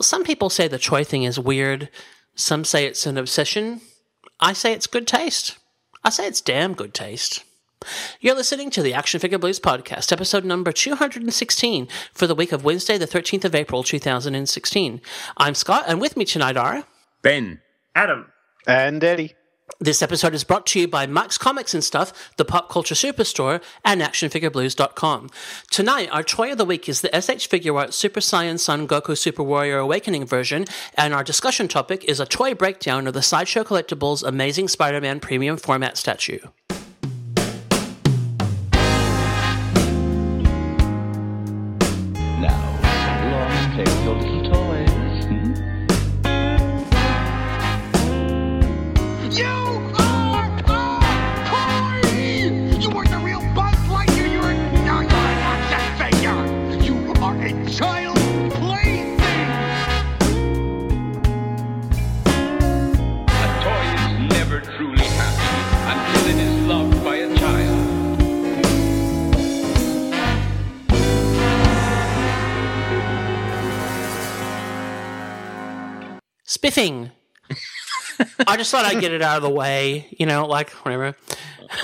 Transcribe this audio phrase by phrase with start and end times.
[0.00, 1.88] Some people say the toy thing is weird.
[2.34, 3.80] Some say it's an obsession.
[4.38, 5.58] I say it's good taste.
[6.04, 7.44] I say it's damn good taste.
[8.20, 12.64] You're listening to the Action Figure Blues podcast, episode number 216 for the week of
[12.64, 15.00] Wednesday, the 13th of April, 2016.
[15.36, 16.84] I'm Scott, and with me tonight are
[17.22, 17.60] Ben.
[17.94, 18.32] Adam.
[18.66, 19.34] And Eddie.
[19.82, 23.62] This episode is brought to you by Max Comics and Stuff, the Pop Culture Superstore,
[23.82, 25.30] and ActionFigureBlues.com.
[25.70, 29.42] Tonight, our toy of the week is the SH Figuarts Super Saiyan Son Goku Super
[29.42, 30.66] Warrior Awakening version,
[30.98, 35.56] and our discussion topic is a toy breakdown of the Sideshow Collectibles Amazing Spider-Man Premium
[35.56, 36.40] Format statue.
[76.80, 77.10] Spiffing!
[78.46, 81.14] I just thought I'd get it out of the way, you know, like, whatever.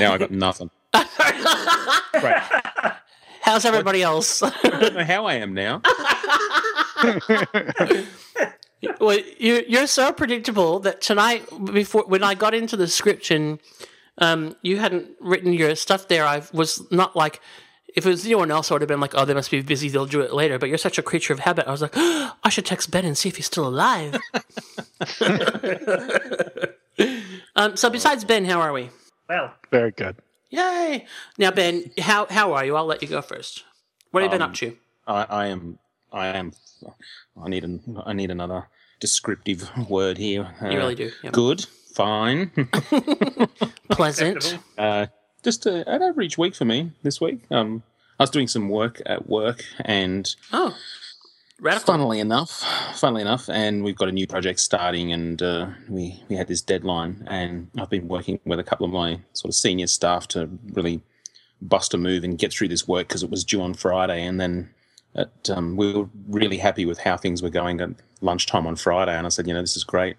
[0.00, 0.70] Now I got nothing.
[0.92, 2.42] Great.
[3.42, 4.42] How's everybody else?
[4.42, 5.83] I don't know how I am now.
[9.00, 13.58] well, you're, you're so predictable that tonight, before when I got into the script and
[14.19, 17.41] um, you hadn't written your stuff there, I was not like,
[17.97, 19.89] if it was anyone else, I would have been like, oh, they must be busy,
[19.89, 20.58] they'll do it later.
[20.58, 21.66] But you're such a creature of habit.
[21.66, 24.16] I was like, I should text Ben and see if he's still alive.
[27.56, 28.91] um, so, besides Ben, how are we?
[29.28, 30.16] Well, Very good.
[30.50, 31.06] Yay!
[31.38, 32.77] Now, Ben, how how are you?
[32.77, 33.64] I'll let you go first.
[34.12, 34.77] What have you been Um, up to?
[35.06, 35.78] I, I am.
[36.12, 36.53] I am.
[37.42, 38.00] I need an.
[38.06, 38.69] I need another
[39.00, 40.55] descriptive word here.
[40.62, 41.10] Uh, You really do.
[41.25, 41.31] Yeah.
[41.33, 41.66] Good.
[41.94, 42.50] Fine.
[43.91, 44.58] Pleasant.
[44.78, 45.06] uh,
[45.47, 47.43] just a, an average week for me this week.
[47.53, 47.84] Um,
[48.19, 50.76] I was doing some work at work, and Oh,
[51.60, 51.87] radical.
[51.87, 52.50] funnily enough,
[52.97, 56.62] funnily enough, and we've got a new project starting, and uh, we we had this
[56.62, 60.50] deadline, and I've been working with a couple of my sort of senior staff to
[60.72, 61.00] really
[61.62, 64.41] bust a move and get through this work because it was due on Friday, and
[64.41, 64.71] then
[65.15, 67.91] at, um, we were really happy with how things were going at
[68.21, 70.16] lunchtime on Friday, and I said, you know, this is great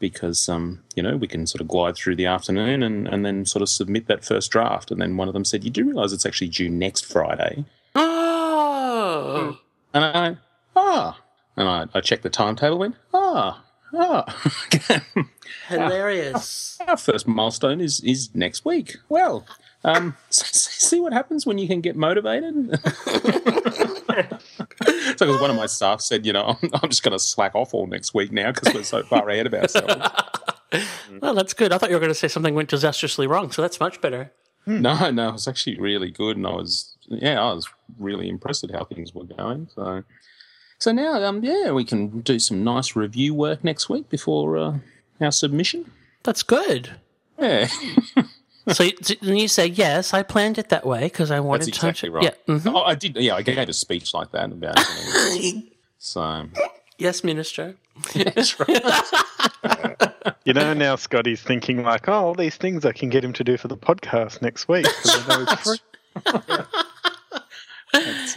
[0.00, 3.44] because um, you know we can sort of glide through the afternoon and, and then
[3.46, 6.12] sort of submit that first draft, and then one of them said, you do realise
[6.12, 9.58] it's actually due next Friday, Oh.
[9.94, 10.36] and I
[10.74, 11.20] ah.
[11.56, 13.62] And I, I checked the timetable, went, ah,
[13.94, 14.50] ah.
[15.68, 16.78] Hilarious.
[16.86, 18.96] Our first milestone is, is next week.
[19.08, 19.44] Well,
[19.84, 22.54] um, see what happens when you can get motivated?
[24.86, 27.54] so, because one of my staff said, you know, I'm, I'm just going to slack
[27.54, 29.94] off all next week now because we're so far ahead of ourselves.
[31.20, 31.72] well, that's good.
[31.72, 34.32] I thought you were going to say something went disastrously wrong, so that's much better.
[34.66, 38.62] No, no, it was actually really good, and I was, yeah, I was really impressed
[38.62, 39.68] at how things were going.
[39.74, 40.04] So,
[40.78, 44.78] so now, um, yeah, we can do some nice review work next week before uh,
[45.20, 45.90] our submission.
[46.22, 46.90] That's good.
[47.38, 47.68] Yeah.
[48.72, 50.12] so you, so you say yes.
[50.14, 52.14] I planned it that way because I wanted That's exactly to.
[52.14, 52.24] right.
[52.24, 52.54] Yeah.
[52.54, 52.72] mhm.
[52.74, 53.16] Oh, I did.
[53.16, 55.64] Yeah, I gave a speech like that about it.
[55.98, 56.46] so
[56.98, 57.76] Yes, Minister.
[58.14, 58.82] that's right.
[60.44, 63.44] You know, now Scotty's thinking like, oh, all these things I can get him to
[63.44, 64.86] do for the podcast next week.
[64.86, 65.78] 'cause I know it's free.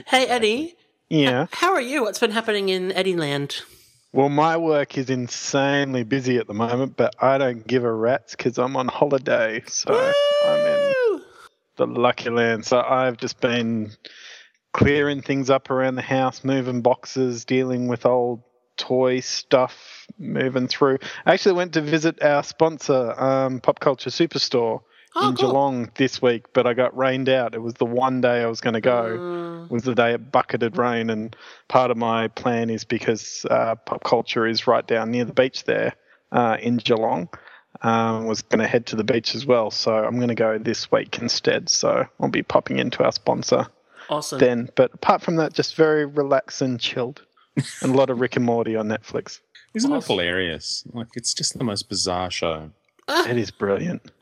[0.08, 0.76] Hey, Eddie.
[1.10, 1.48] Yeah.
[1.52, 2.04] How are you?
[2.04, 3.62] What's been happening in Eddie Land?
[4.14, 8.36] Well, my work is insanely busy at the moment, but I don't give a rat's
[8.36, 9.64] because I'm on holiday.
[9.66, 9.92] So
[10.46, 11.22] I'm in
[11.78, 12.64] the lucky land.
[12.64, 13.92] So I've just been
[14.72, 18.44] clearing things up around the house, moving boxes, dealing with old
[18.78, 21.00] toy stuff, moving through.
[21.26, 24.82] I actually went to visit our sponsor, um, Pop Culture Superstore,
[25.16, 25.50] Oh, in cool.
[25.50, 27.54] Geelong this week, but I got rained out.
[27.54, 29.18] It was the one day I was going to go.
[29.18, 31.36] Mm, Was the day it bucketed rain, and
[31.68, 35.66] part of my plan is because uh, pop culture is right down near the beach
[35.66, 35.94] there
[36.32, 37.30] uh, in Geelong.
[37.82, 40.58] Um, was going to head to the beach as well, so I'm going to go
[40.58, 41.70] this week instead.
[41.70, 43.68] So I'll be popping into our sponsor
[44.10, 44.40] awesome.
[44.40, 44.70] then.
[44.76, 47.22] But apart from that, just very relaxed and chilled,
[47.82, 49.40] and a lot of Rick and Morty on Netflix.
[49.76, 50.08] Isn't it Awesome.
[50.18, 50.84] hilarious?
[50.94, 52.72] Like it's just the most bizarre show.
[53.10, 54.10] It is brilliant.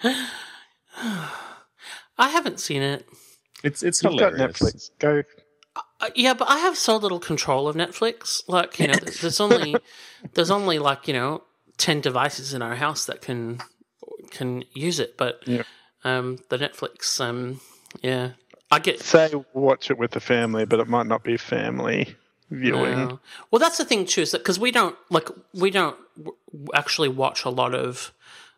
[0.98, 3.08] I haven't seen it.
[3.64, 4.34] It's it's You've got.
[4.34, 4.90] Netflix.
[5.00, 5.24] Go.
[5.76, 8.42] Uh, yeah, but I have so little control of Netflix.
[8.48, 9.78] Like, you know, there's only
[10.34, 11.44] there's only like you know
[11.78, 13.62] ten devices in our house that can
[14.32, 15.18] can use it.
[15.18, 15.64] But Yeah.
[16.04, 17.62] um, the Netflix, um,
[18.02, 18.32] yeah,
[18.72, 22.16] I get Say watch it with the family, but it might not be family
[22.50, 22.94] viewing.
[23.12, 23.18] Uh,
[23.50, 26.36] well, that's the thing too, is that because we don't like we don't w-
[26.74, 28.12] actually watch a lot of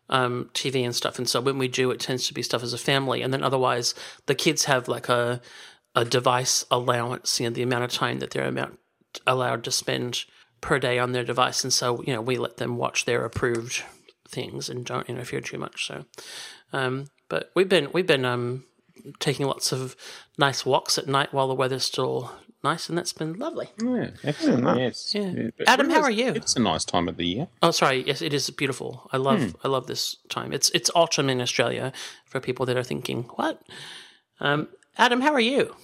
[0.08, 2.72] um, TV and stuff, and so when we do, it tends to be stuff as
[2.72, 3.94] a family, and then otherwise
[4.26, 5.40] the kids have like a
[5.94, 8.78] a device allowance, you know, the amount of time that they're amount
[9.26, 10.24] allowed to spend
[10.60, 13.82] per day on their device, and so you know we let them watch their approved
[14.28, 15.86] things and don't interfere too much.
[15.86, 16.04] So,
[16.72, 18.64] um, but we've been we've been um,
[19.18, 19.96] taking lots of
[20.38, 22.32] nice walks at night while the weather's still
[22.64, 23.68] nice, and that's been lovely.
[23.80, 24.78] Yeah, excellent.
[24.80, 25.14] Yes.
[25.14, 25.50] Yeah.
[25.56, 26.28] but Adam, how are you?
[26.34, 27.48] It's a nice time of the year.
[27.62, 28.02] Oh, sorry.
[28.04, 29.08] Yes, it is beautiful.
[29.12, 29.50] I love Hmm.
[29.62, 30.52] I love this time.
[30.52, 31.92] It's it's autumn in Australia
[32.26, 33.62] for people that are thinking what.
[34.40, 34.68] Um,
[34.98, 35.74] Adam, how are you?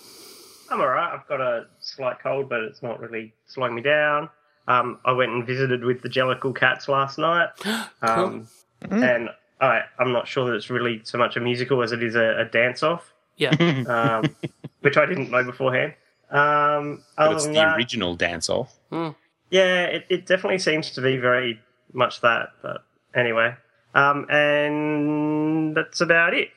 [0.70, 1.12] I'm alright.
[1.12, 4.28] I've got a slight cold, but it's not really slowing me down.
[4.68, 7.48] Um, I went and visited with the Jellicle cats last night,
[8.02, 8.46] um,
[8.88, 9.28] and
[9.60, 12.36] I, I'm not sure that it's really so much a musical as it is a,
[12.40, 13.50] a dance off, Yeah.
[13.88, 14.34] um,
[14.82, 15.94] which I didn't know beforehand.
[16.30, 18.72] Um, But it's the that, original dance off.
[19.50, 21.60] yeah, it, it definitely seems to be very
[21.92, 22.50] much that.
[22.62, 22.84] But
[23.14, 23.54] anyway,
[23.94, 26.48] um, and that's about it.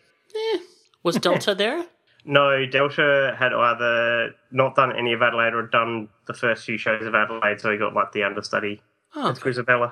[1.03, 1.85] Was Delta there?
[2.25, 7.05] No, Delta had either not done any of Adelaide or done the first few shows
[7.05, 8.81] of Adelaide, so he got like the understudy
[9.15, 9.91] Oh, as Grizabella.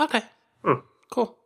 [0.00, 0.22] okay.
[0.64, 0.80] Hmm.
[1.10, 1.36] Cool.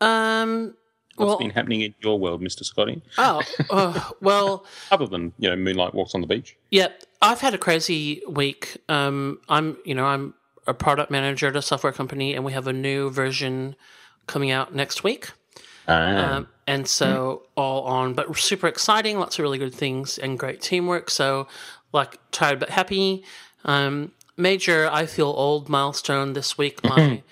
[0.00, 0.74] Um.
[1.16, 1.38] What's Well.
[1.38, 2.64] been happening in your world, Mr.
[2.64, 3.02] Scotty?
[3.18, 3.42] Oh.
[3.70, 4.64] uh, well.
[4.90, 6.56] Other than, you know, Moonlight Walks on the Beach.
[6.70, 6.88] Yeah,
[7.20, 8.78] I've had a crazy week.
[8.88, 10.34] Um, I'm, you know, I'm
[10.66, 13.76] a product manager at a software company, and we have a new version
[14.26, 15.30] coming out next week.
[15.88, 20.38] Ah, Um, and so all on, but super exciting, lots of really good things and
[20.38, 21.10] great teamwork.
[21.10, 21.48] So,
[21.92, 23.24] like, tired but happy.
[23.64, 26.82] Um, major, I feel old milestone this week.
[26.88, 27.22] My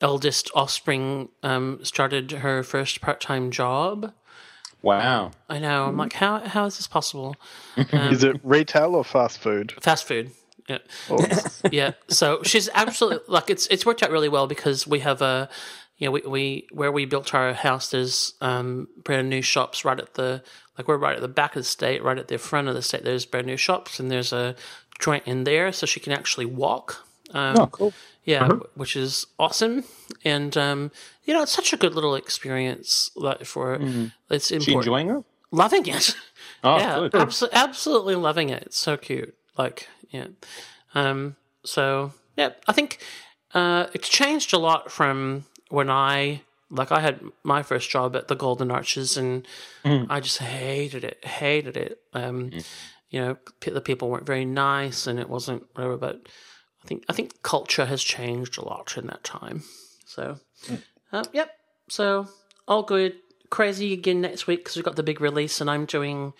[0.00, 4.12] eldest offspring um, started her first part time job.
[4.82, 5.30] wow.
[5.48, 5.84] I know.
[5.86, 7.36] I'm like, how how is this possible?
[7.76, 9.72] Is it retail or fast food?
[9.80, 10.30] Fast food.
[10.68, 10.78] Yeah.
[11.08, 11.26] Or-
[11.72, 11.92] yeah.
[12.08, 15.48] So she's absolutely like it's it's worked out really well because we have a
[15.98, 19.98] you know we, we where we built our house there's um brand new shops right
[20.00, 20.42] at the
[20.78, 22.80] like we're right at the back of the state right at the front of the
[22.82, 24.54] state there's brand new shops and there's a
[24.98, 27.92] joint in there so she can actually walk um, Oh, cool.
[28.30, 28.48] Yeah
[28.80, 29.76] which is awesome
[30.24, 30.80] and um
[31.24, 33.74] you know it's such a good little experience like for
[34.30, 34.62] it's important.
[34.64, 35.24] She enjoying it?
[35.62, 36.14] loving it
[36.64, 38.62] Oh, yeah, abso- absolutely loving it.
[38.66, 39.34] It's so cute.
[39.56, 40.26] Like, yeah.
[40.94, 42.98] Um, so yeah, I think
[43.54, 48.28] uh, it's changed a lot from when I like I had my first job at
[48.28, 49.46] the Golden Arches, and
[49.84, 51.92] I just hated it, hated it.
[52.12, 52.50] Um,
[53.12, 55.96] You know, p- the people weren't very nice, and it wasn't whatever.
[55.96, 56.16] But
[56.84, 59.62] I think I think culture has changed a lot in that time.
[60.06, 60.38] So,
[61.12, 61.52] uh, yep.
[61.88, 62.28] So
[62.66, 63.14] all good.
[63.50, 66.32] Crazy again next week because we've got the big release, and I'm doing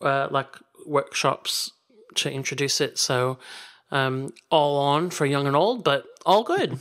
[0.00, 1.72] uh, like workshops
[2.16, 2.98] to introduce it.
[2.98, 3.38] So
[3.90, 6.78] um, all on for young and old, but all good.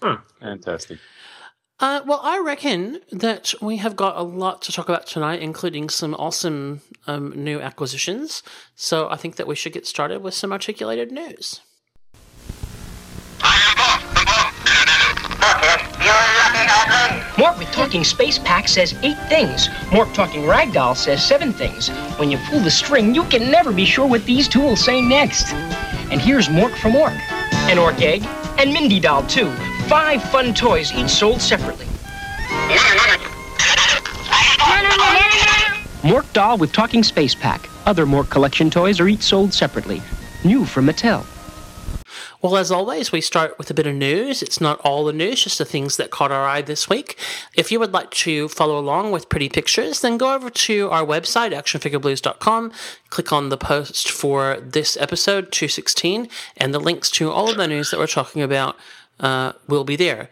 [0.40, 0.98] Fantastic.
[1.80, 5.90] Uh, well, I reckon that we have got a lot to talk about tonight, including
[5.90, 8.42] some awesome um, new acquisitions.
[8.76, 11.60] So I think that we should get started with some articulated news.
[17.44, 19.68] Mork Talking Space Pack says eight things.
[19.90, 21.90] Mork Talking Ragdoll says seven things.
[22.18, 25.02] When you pull the string, you can never be sure what these two will say
[25.02, 25.52] next.
[26.10, 27.12] And here's Mork from Ork.
[27.68, 28.24] An Ork egg,
[28.56, 29.52] and Mindy Doll, too.
[29.88, 31.84] Five fun toys, each sold separately.
[36.00, 37.68] Mork Doll with Talking Space Pack.
[37.84, 40.00] Other Mork collection toys are each sold separately.
[40.44, 41.26] New from Mattel.
[42.44, 44.42] Well, as always, we start with a bit of news.
[44.42, 47.18] It's not all the news, just the things that caught our eye this week.
[47.56, 51.06] If you would like to follow along with pretty pictures, then go over to our
[51.06, 52.70] website, actionfigureblues.com,
[53.08, 57.66] click on the post for this episode, 216, and the links to all of the
[57.66, 58.76] news that we're talking about
[59.20, 60.28] uh, will be there.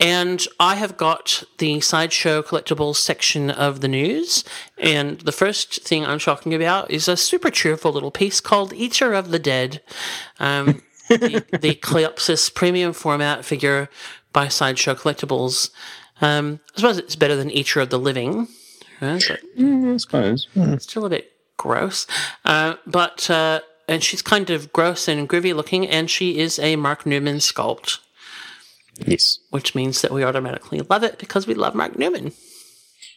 [0.00, 4.42] And I have got the sideshow collectibles section of the news.
[4.78, 9.14] And the first thing I'm talking about is a super cheerful little piece called Eater
[9.14, 9.80] of the Dead.
[10.40, 13.88] Um, the, the Cleopsis premium format figure
[14.32, 15.70] by Sideshow Collectibles.
[16.20, 18.48] Um, I suppose it's better than Eater of the Living,
[19.00, 19.22] right?
[19.28, 20.46] but I suppose.
[20.78, 22.06] still a bit gross.
[22.44, 26.76] Uh, but uh, and she's kind of gross and groovy looking, and she is a
[26.76, 27.98] Mark Newman sculpt,
[29.04, 29.38] Yes.
[29.50, 32.32] which means that we automatically love it because we love Mark Newman.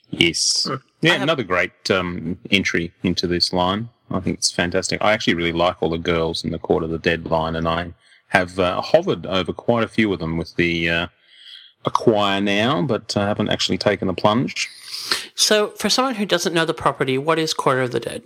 [0.10, 0.69] Yes.
[1.01, 3.89] Yeah, another great um, entry into this line.
[4.12, 5.01] I think it's fantastic.
[5.01, 7.68] I actually really like all the girls in the Court of the Dead line, and
[7.68, 7.94] I
[8.30, 11.08] have uh, hovered over quite a few of them with the uh,
[11.86, 14.70] acquire now, but I haven't actually taken the plunge.
[15.36, 18.24] So, for someone who doesn't know the property, what is Court of the Dead?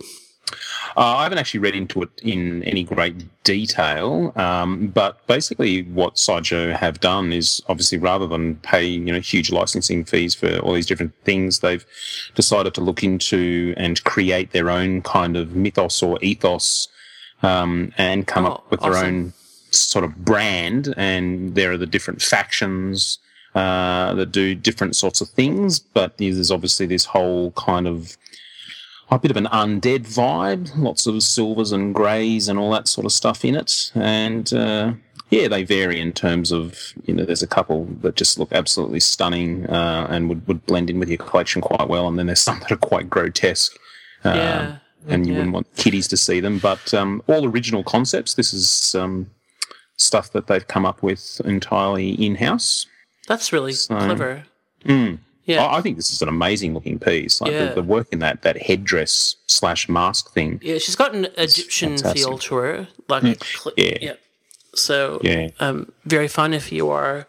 [0.96, 6.18] Uh, I haven't actually read into it in any great detail, um, but basically, what
[6.18, 10.72] Sideshow have done is obviously rather than pay you know huge licensing fees for all
[10.74, 11.84] these different things, they've
[12.36, 16.86] decided to look into and create their own kind of mythos or ethos,
[17.42, 19.06] um, and come Oh, up with their awesome.
[19.06, 19.32] own
[19.72, 20.94] sort of brand.
[20.96, 23.18] And there are the different factions
[23.56, 28.16] uh, that do different sorts of things, but there's obviously this whole kind of
[29.10, 33.04] a bit of an undead vibe, lots of silvers and greys and all that sort
[33.04, 33.90] of stuff in it.
[33.94, 34.94] And uh,
[35.30, 39.00] yeah, they vary in terms of, you know, there's a couple that just look absolutely
[39.00, 42.08] stunning uh, and would, would blend in with your collection quite well.
[42.08, 43.76] And then there's some that are quite grotesque.
[44.24, 44.76] Um, Yeah.
[45.06, 45.38] And you Yeah.
[45.40, 46.58] wouldn't want kiddies to see them.
[46.58, 48.34] But um, all original concepts.
[48.34, 49.30] This is um,
[49.98, 52.86] stuff that they've come up with entirely in house.
[53.28, 54.44] That's really So- clever.
[54.86, 55.18] Mm.
[55.46, 55.64] Yeah.
[55.64, 57.40] I I think this is an amazing looking piece.
[57.40, 57.66] Like Yeah.
[57.68, 60.60] the, the work in that that headdress slash mask thing.
[60.62, 62.18] Yeah, she's got an Egyptian fantastic.
[62.18, 64.14] feel to her, like a cl- Yeah.
[64.74, 65.48] So Yeah.
[65.60, 67.26] um, very fun if you are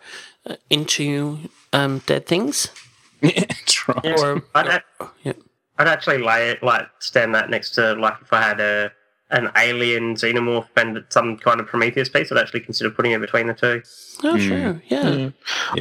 [0.48, 1.38] uh, into
[1.74, 2.70] um, dead things.
[3.22, 4.20] That's right.
[4.20, 4.84] Or I'd, a-
[5.24, 5.34] yeah.
[5.78, 8.92] I'd actually lay it like stand that next to like if I had a
[9.32, 13.48] an alien xenomorph and some kind of Prometheus piece, I'd actually consider putting it between
[13.48, 13.82] the two.
[14.24, 14.48] Oh, Mm.
[14.48, 14.82] sure.
[14.88, 15.30] Yeah.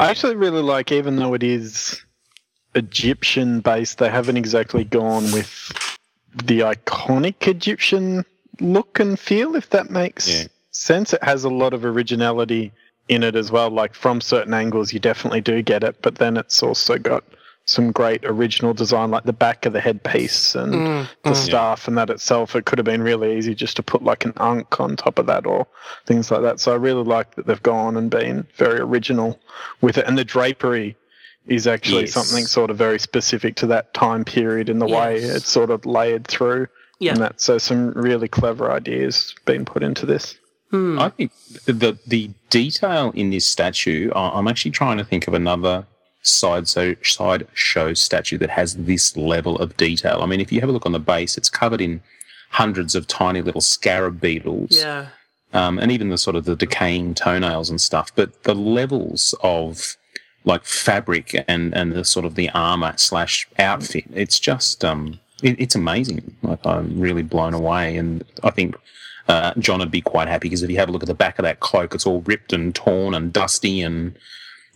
[0.03, 2.03] I actually really like, even though it is
[2.75, 5.73] Egyptian based, they haven't exactly gone with
[6.45, 8.25] the iconic Egyptian
[8.61, 10.45] look and feel, if that makes Yeah.
[10.71, 11.13] sense.
[11.13, 12.73] It has a lot of originality
[13.09, 13.71] in it as well.
[13.71, 17.23] Like from certain angles, you definitely do get it, but then it's also got
[17.67, 21.35] some great original design, like the back of the headpiece and Mm, the mm.
[21.37, 22.55] staff and that itself.
[22.55, 25.27] It could have been really easy just to put like an ankh on top of
[25.27, 25.67] that or
[26.05, 26.61] things like that.
[26.61, 29.39] So I really like that they've gone and been very original
[29.81, 30.07] with it.
[30.07, 30.95] And the drapery
[31.47, 32.13] is actually Yes.
[32.13, 35.85] something sort of very specific to that time period in the way it's sort of
[35.85, 36.67] layered through.
[37.01, 37.13] Yeah.
[37.13, 40.37] And that so some really clever ideas being put into this.
[40.71, 40.99] Hmm.
[40.99, 41.33] I think
[41.67, 44.11] the the detail in this statue.
[44.15, 45.87] I- I'm actually trying to think of another
[46.23, 50.21] side so side show statue that has this level of detail.
[50.23, 52.01] I mean, if you have a look on the base, it's covered in
[52.51, 54.71] hundreds of tiny little scarab beetles.
[54.79, 55.09] Yeah.
[55.53, 58.11] um, and even the sort of the decaying toenails and stuff.
[58.17, 59.97] But the levels of
[60.45, 65.59] like fabric and and the sort of the armor slash outfit, it's just um, it,
[65.61, 66.35] it's amazing.
[66.43, 68.77] Like I'm really blown away, and I think.
[69.27, 71.39] Uh, John would be quite happy because if you have a look at the back
[71.39, 74.15] of that cloak, it's all ripped and torn and dusty and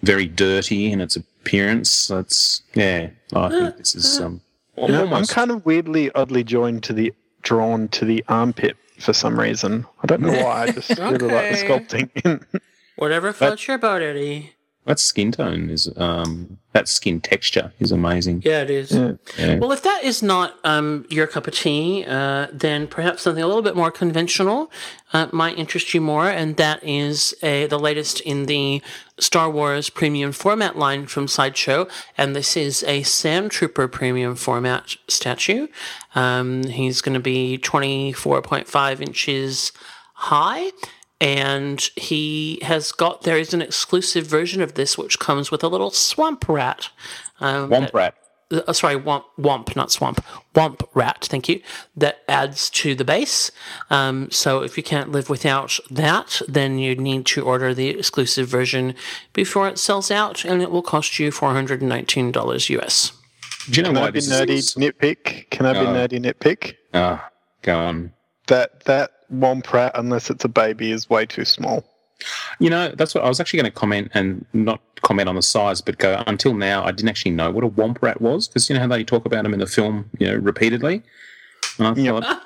[0.03, 2.09] very dirty in its appearance.
[2.09, 4.41] That's yeah, I think this is um,
[4.79, 9.13] You know, I'm kind of weirdly oddly joined to the drawn to the armpit for
[9.13, 9.85] some reason.
[10.03, 10.63] I don't know why.
[10.63, 11.69] I just really like the Okay.
[11.69, 12.61] sculpting.
[12.97, 14.55] Whatever floats your boat, Eddie.
[14.89, 18.41] That skin tone is um, that skin texture is amazing.
[18.43, 18.91] Yeah, it is.
[18.91, 19.13] Yeah.
[19.37, 19.59] Yeah.
[19.59, 23.47] Well, if that is not um, your cup of tea, uh, then perhaps something a
[23.47, 24.73] little bit more conventional
[25.13, 28.81] uh, might interest you more, and that is a, the latest in the
[29.19, 34.97] Star Wars premium format line from Sideshow, and this is a Sand Trooper premium format
[35.07, 35.67] statue.
[36.15, 39.73] Um, he's going to be 24.5 inches
[40.15, 40.71] high.
[41.21, 45.69] And he has got, there is an exclusive version of this which comes with a
[45.69, 46.91] little swamp rat.
[47.41, 48.15] Um, Womp rat.
[48.53, 51.61] uh, sorry, womp, womp, not swamp, womp rat, thank you,
[51.97, 53.51] that adds to the base.
[53.91, 58.47] Um, so if you can't live without that, then you need to order the exclusive
[58.49, 58.95] version
[59.33, 63.13] before it sells out, and it will cost you $419 US.
[63.71, 64.75] Do you know Can why I be this nerdy is?
[64.77, 65.51] nitpick?
[65.51, 65.87] Can I be Oh.
[65.87, 66.75] nerdy nitpick?
[66.95, 67.29] Ah,
[67.63, 68.13] go on.
[68.47, 71.85] That that womp rat, unless it's a baby, is way too small.
[72.59, 75.43] You know, that's what I was actually going to comment and not comment on the
[75.43, 78.69] size, but go until now, I didn't actually know what a womp rat was because
[78.69, 81.03] you know how they talk about him in the film, you know, repeatedly.
[81.79, 82.25] And I Yep.
[82.25, 82.43] thought,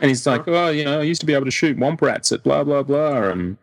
[0.00, 2.30] and he's like, oh, you know, I used to be able to shoot womp rats
[2.30, 3.56] at blah blah blah, and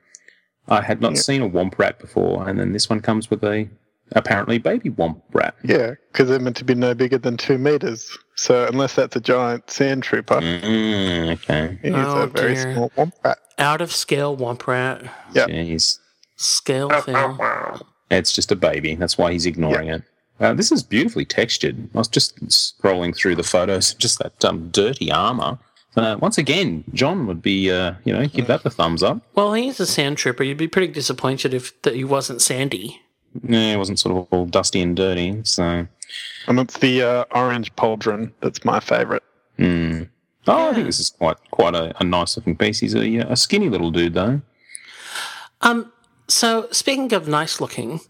[0.67, 1.21] I had not Yep.
[1.21, 3.69] seen a womp rat before, and then this one comes with a
[4.13, 5.55] apparently baby womp rat.
[5.63, 8.17] Yeah, because they're meant to be no bigger than two meters.
[8.35, 12.73] So unless that's a giant sand trooper, Mm, okay, he's Oh, a very dear.
[12.73, 13.37] small womp rat.
[13.57, 15.03] Out of scale womp rat.
[15.33, 15.45] Yeah.
[15.47, 15.99] jeez.
[16.37, 17.85] Scale fail.
[18.09, 18.95] It's just a baby.
[18.95, 20.03] That's why he's ignoring it.
[20.39, 21.87] Uh, this is beautifully textured.
[21.93, 25.59] I was just scrolling through the photos, just that um, dirty armor.
[25.95, 29.21] Uh, once again, John would be, uh, you know, give that the thumbs up.
[29.35, 30.43] Well, he's a sand trooper.
[30.43, 33.01] You'd be pretty disappointed if that he wasn't sandy.
[33.47, 35.41] Yeah, it wasn't sort of all dusty and dirty.
[35.43, 35.87] So,
[36.47, 39.23] And it's the uh, orange pauldron that's my favourite.
[39.57, 40.09] mm.
[40.47, 42.79] oh, I think this is quite quite a, a nice looking piece.
[42.79, 44.41] He's a, a skinny little dude, though.
[45.61, 45.91] Um,
[46.27, 48.01] so speaking of nice looking,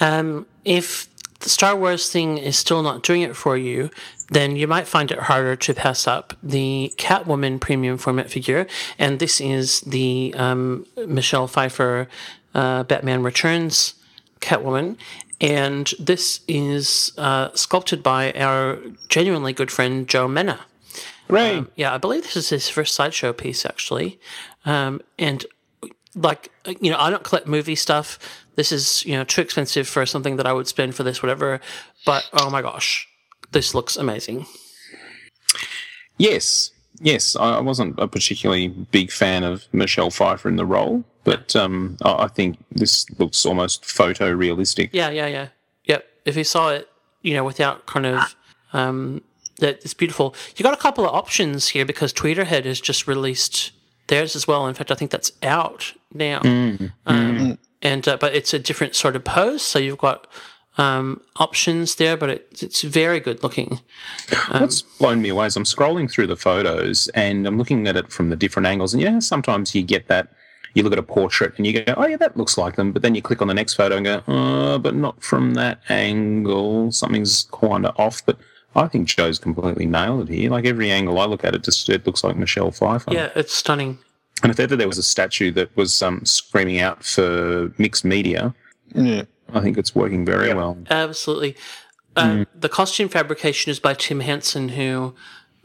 [0.00, 1.08] um, if
[1.40, 3.90] the Star Wars thing is still not doing it for you,
[4.30, 8.66] then you might find it harder to pass up the Catwoman premium format figure.
[8.98, 12.08] And this is the um, Michelle Pfeiffer
[12.54, 13.94] uh, Batman Returns
[14.40, 14.96] Catwoman.
[15.40, 18.78] And this is uh, sculpted by our
[19.08, 20.60] genuinely good friend Joe Menna.
[21.28, 21.58] Right.
[21.58, 24.18] Um, yeah, I believe this is his first sideshow piece, actually.
[24.64, 25.44] Um, and
[26.14, 26.50] like,
[26.80, 28.18] you know, I don't collect movie stuff.
[28.54, 31.60] This is, you know, too expensive for something that I would spend for this, whatever.
[32.06, 33.06] But oh my gosh,
[33.52, 34.46] this looks amazing.
[36.16, 37.36] Yes, yes.
[37.36, 41.98] I I wasn't a particularly big fan of Michelle Pfeiffer in the role, but um,
[42.02, 44.90] I think this looks almost photorealistic.
[44.92, 45.48] Yeah, yeah, yeah.
[45.84, 46.06] Yep.
[46.24, 46.88] If you saw it,
[47.20, 48.34] you know, without kind of
[48.72, 49.22] um
[49.58, 50.34] that it's beautiful.
[50.56, 53.72] You got a couple of options here because Tweeterhead has just released
[54.08, 54.66] theirs as well.
[54.66, 56.40] In fact, I think that's out now.
[57.06, 60.26] Um, and uh, but it's a different sort of pose, so you've got
[60.78, 63.80] um, options there, but it, it's very good looking.
[64.50, 68.12] What's blown me away is I'm scrolling through the photos and I'm looking at it
[68.12, 68.92] from the different angles.
[68.92, 70.28] And yeah, sometimes you get that.
[70.76, 73.00] You look at a portrait and you go, "Oh yeah, that looks like them," but
[73.00, 76.92] then you click on the next photo and go, "Uh, but not from that angle.
[76.92, 78.36] Something's kind of off." But
[78.74, 80.50] I think Joe's completely nailed it here.
[80.50, 83.10] Like every angle I look at it, just it looks like Michelle Pfeiffer.
[83.10, 83.98] Yeah, it's stunning.
[84.42, 88.54] And if ever there was a statue that was um, screaming out for mixed media,
[88.94, 89.22] Yeah.
[89.54, 90.76] I think it's working very well.
[90.90, 91.56] Absolutely.
[92.16, 95.14] Uh, The costume fabrication is by Tim Henson, who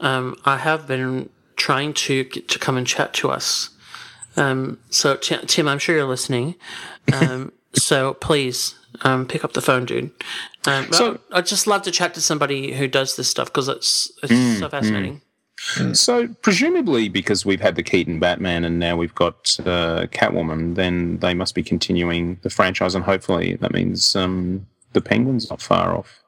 [0.00, 3.68] um, I have been trying to get to come and chat to us.
[4.36, 6.54] Um, so, Ti- Tim, I'm sure you're listening.
[7.12, 10.10] Um, so please um, pick up the phone, dude.
[10.66, 13.68] Um, So- I- I'd just love to chat to somebody who does this stuff because
[13.68, 15.20] it's, it's so fascinating.
[15.92, 21.18] So presumably, because we've had the Keaton Batman and now we've got uh, Catwoman, then
[21.18, 25.94] they must be continuing the franchise, and hopefully that means um, the Penguin's not far
[25.96, 26.20] off.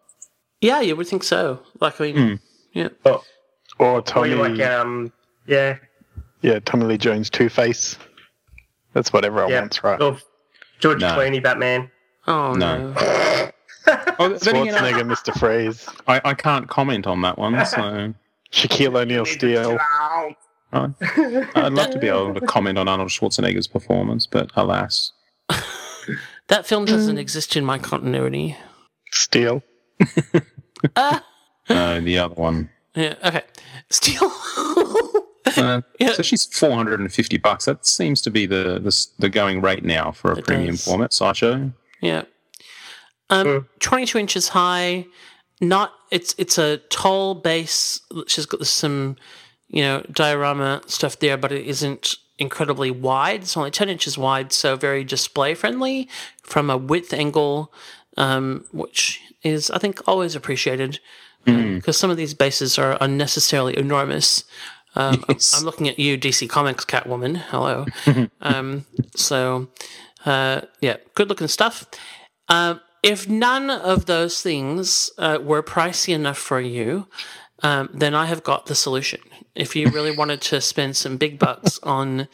[0.61, 1.61] Yeah, you would think so.
[1.81, 2.41] Like, I mean,
[2.75, 2.89] yeah.
[3.05, 3.25] Oh,
[3.81, 5.13] Or or Tommy, you like um,
[5.49, 5.79] yeah,
[6.45, 7.97] yeah, Tommy Lee Jones Two Face.
[8.93, 10.01] That's what everyone yeah, wants, right?
[10.01, 10.19] Or
[10.79, 11.17] George No.
[11.17, 11.91] Clooney Batman.
[12.27, 12.93] Oh, No.
[12.93, 13.51] no.
[14.19, 15.39] Oh, then again, I, Schwarzenegger, Mr.
[15.39, 18.15] Freeze, I, I can't comment on that one, so
[18.51, 19.77] Shaquille O'Neal Steel.
[19.83, 20.35] I,
[21.55, 25.13] I'd love to be able to comment on Arnold Schwarzenegger's performance, but alas.
[26.49, 28.57] That film doesn't exist in my continuity.
[29.11, 29.63] Steel.
[30.97, 31.25] Ah.
[31.71, 32.69] No, the other one.
[32.95, 33.43] Yeah, okay.
[33.89, 34.31] Still.
[35.57, 36.13] Uh, Yeah.
[36.13, 37.65] So she's four hundred and fifty bucks.
[37.67, 40.85] That seems to be the, the the going rate now for a It premium does.
[40.85, 41.73] format sideshow.
[42.01, 42.23] Yeah.
[43.31, 43.67] Um, Mm.
[43.81, 45.07] 22 inches high.
[45.61, 48.01] Not it's it's a tall base.
[48.27, 49.17] She's got some,
[49.69, 53.43] you know, diorama stuff there, but it isn't incredibly wide.
[53.43, 56.09] It's only 10 inches wide, so very display friendly
[56.43, 57.73] from a width angle,
[58.17, 60.99] um, which is I think always appreciated
[61.45, 64.45] because some of these bases are unnecessarily enormous.
[64.97, 65.55] Um, I'm- Yes.
[65.59, 67.37] I'm looking at you, DC Comics Catwoman.
[67.37, 67.87] Hello.
[68.41, 69.69] um, so,
[70.25, 71.87] uh, yeah, good looking stuff.
[72.49, 77.07] Um, if none of those things uh, were pricey enough for you,
[77.63, 79.21] um, then I have got the solution.
[79.55, 82.29] If you really wanted to spend some big bucks on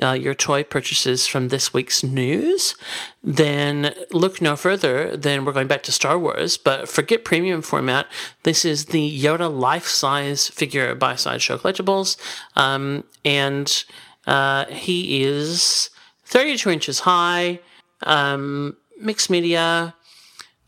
[0.00, 2.74] uh, your toy purchases from this week's news,
[3.22, 6.56] then look no further than we're going back to Star Wars.
[6.56, 8.06] But forget premium format.
[8.44, 12.16] This is the Yoda life size figure by Sideshow Collectibles.
[12.56, 13.84] Um, and
[14.26, 15.90] uh, he is
[16.24, 17.60] 32 inches high,
[18.04, 19.94] um, mixed media,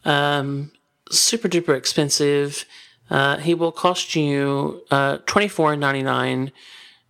[0.04, 0.70] um,
[1.10, 2.64] super duper expensive.
[3.10, 6.52] Uh, he will cost you uh, twenty four ninety nine,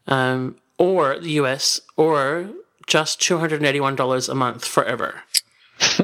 [0.07, 1.80] um, or the U.S.
[1.96, 2.50] or
[2.87, 5.22] just two hundred and eighty one dollars a month forever.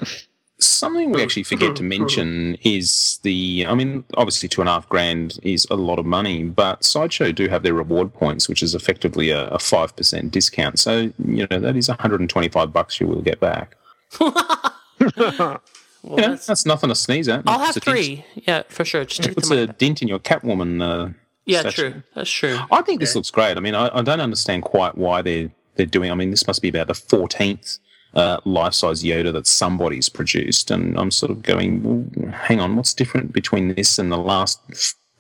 [0.59, 3.65] Something we actually forget to mention is the.
[3.67, 7.33] I mean, obviously, two and a half grand is a lot of money, but Sideshow
[7.33, 10.79] do have their reward points, which is effectively a five percent discount.
[10.79, 13.75] So you know that is one hundred and twenty-five bucks you will get back.
[16.03, 17.43] Well, know, that's, that's nothing to sneeze at.
[17.47, 18.25] I'll have It's dent- three.
[18.47, 19.05] Yeah, for sure.
[19.05, 20.83] Just It's a dent in your Catwoman.
[20.83, 21.13] Uh,
[21.47, 21.91] Yeah, statue.
[21.93, 22.03] true.
[22.15, 22.59] That's true.
[22.71, 23.57] I think this looks great.
[23.57, 26.11] I mean, I, I don't understand quite why they're they're doing.
[26.11, 27.79] I mean, this must be about the fourteenth
[28.15, 32.77] uh, life size Yoda that somebody's produced, and I'm sort of going, well, hang on,
[32.77, 34.61] what's different between this and the last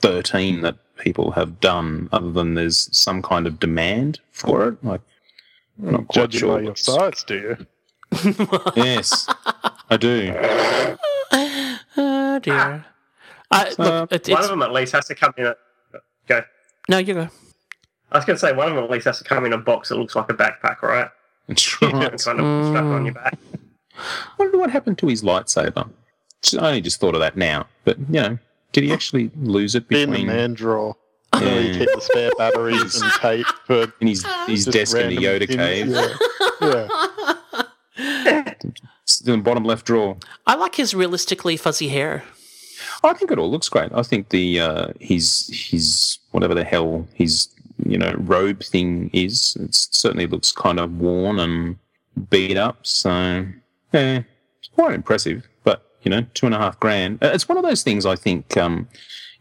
[0.00, 4.85] thirteen that people have done, other than there's some kind of demand for it?
[4.85, 5.00] Like,
[5.83, 6.56] I'm not quite Judging sure.
[6.56, 7.66] by your what's- size, do you?
[8.76, 9.26] Yes,
[9.88, 10.35] I do.
[11.96, 12.85] Oh dear.
[13.52, 15.56] I, Uh, look, it, One of them at least has to come in a
[16.30, 16.44] go.
[16.88, 17.28] no, you go.
[18.12, 19.58] I was going to say one of them at least has to come in a
[19.58, 21.08] box that looks like a backpack, right?
[21.48, 22.10] That's And right.
[22.18, 23.38] kind of strap it on your back.
[23.96, 25.90] I wonder what happened to his lightsaber.
[26.58, 28.38] I only just thought of that now, but you know,
[28.72, 30.96] Did he actually lose it In the between man drawer.
[31.32, 35.16] Where you keep the spare batteries and tape for in his, his desk in the
[35.18, 35.56] Yoda things.
[35.56, 35.88] cave?
[36.60, 36.88] Yeah.
[38.24, 38.54] yeah.
[39.02, 40.16] It's in the bottom left drawer.
[40.46, 42.22] I like his realistically fuzzy hair.
[43.02, 43.90] I think it all looks great.
[43.94, 47.48] I think the uh, his his whatever the hell his
[47.86, 49.56] you know robe thing is.
[49.56, 51.76] It certainly looks kind of worn and
[52.28, 52.78] beat up.
[52.86, 53.46] So
[53.92, 54.22] yeah,
[54.58, 55.48] it's quite impressive.
[55.64, 57.22] But you know, two and a half grand.
[57.22, 58.06] Uh, It's one of those things.
[58.06, 58.56] I think.
[58.56, 58.88] Um,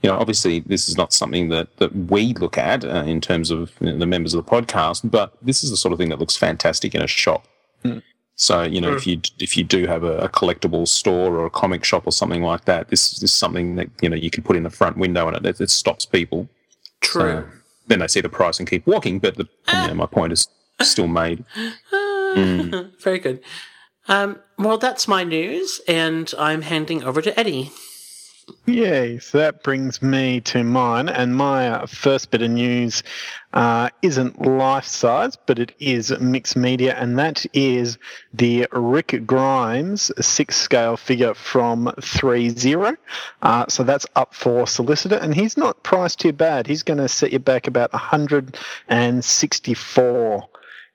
[0.01, 3.51] you know, obviously, this is not something that, that we look at uh, in terms
[3.51, 6.07] of you know, the members of the podcast, but this is the sort of thing
[6.07, 7.45] that looks fantastic in a shop.
[8.39, 9.09] So you know, if hmm.
[9.09, 12.41] you if you do have a, a collectible store or a comic shop or something
[12.41, 14.97] like that, this, this is something that you know you can put in the front
[14.97, 16.47] window and it, it stops people.
[17.01, 17.21] True.
[17.21, 17.45] So
[17.87, 19.19] then they see the price and keep walking.
[19.19, 19.87] But the, you ah.
[19.87, 20.47] know, my point is
[20.81, 21.43] still made.
[21.93, 22.97] Mm.
[23.01, 23.41] Very good.
[24.07, 27.73] Um, well, that's my news, and I'm handing over to Eddie.
[28.65, 29.19] Yay.
[29.19, 31.09] So that brings me to mine.
[31.09, 33.03] And my uh, first bit of news
[33.53, 36.95] uh, isn't life size, but it is mixed media.
[36.95, 37.97] And that is
[38.33, 42.95] the Rick Grimes six scale figure from threezero.
[43.41, 45.15] Uh, so that's up for solicitor.
[45.15, 46.67] And he's not priced too bad.
[46.67, 50.49] He's going to set you back about 164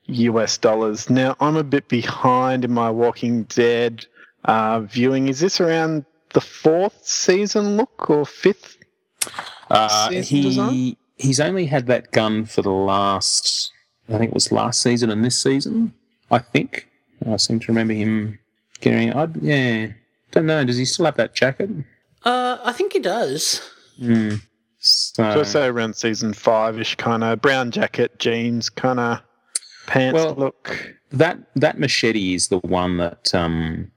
[0.07, 1.11] US dollars.
[1.11, 4.07] Now, I'm a bit behind in my Walking Dead
[4.45, 5.29] uh, viewing.
[5.29, 8.77] Is this around the fourth season look or fifth?
[9.71, 10.73] Uh, Season design?
[10.73, 13.73] he he's only had that gun for the last,
[14.09, 15.95] I think it was last season and this season.
[16.31, 16.89] I think
[17.27, 18.39] I seem to remember him
[18.81, 19.15] getting.
[19.15, 19.87] I yeah,
[20.33, 20.63] don't know.
[20.65, 21.71] Does he still have that jacket?
[22.25, 23.63] Uh, I think he does.
[23.99, 24.37] So,
[24.79, 29.21] So I say around season five ish, kind of brown jacket, jeans, kind of
[29.87, 30.95] pants Well- look.
[31.13, 33.91] that that machete is the one that um,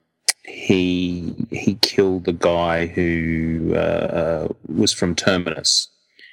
[0.47, 5.89] he he killed the guy who uh, was from Terminus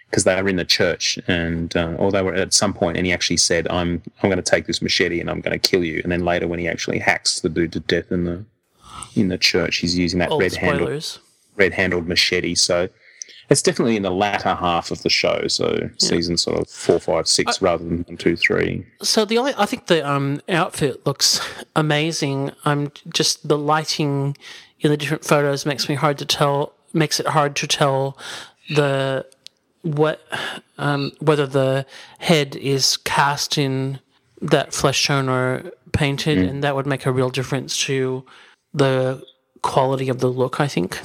[0.09, 3.05] because they were in the church and uh, or they were at some point and
[3.05, 5.85] he actually said I'm I'm going to take this machete and I'm going to kill
[5.85, 6.01] you.
[6.05, 8.45] And then later when he actually hacks the dude to death in the
[9.17, 11.19] in the church he's using that Old red handled
[11.57, 12.55] red handled machete.
[12.55, 12.89] So
[13.51, 17.29] it's definitely in the latter half of the show so season sort of four five
[17.29, 21.41] six rather than one two three So the only, I think the um outfit looks
[21.77, 22.53] amazing.
[22.65, 24.37] I'm just the lighting
[24.81, 26.73] in the different photos makes me hard to tell.
[26.93, 28.17] Makes it hard to tell
[28.75, 29.27] the
[29.83, 30.21] what
[30.79, 31.87] um whether the
[32.19, 34.01] head is cast in
[34.41, 38.25] that flesh tone or painted, and that would make a real difference to
[38.73, 39.23] the
[39.63, 40.61] quality of the look.
[40.61, 41.01] I think.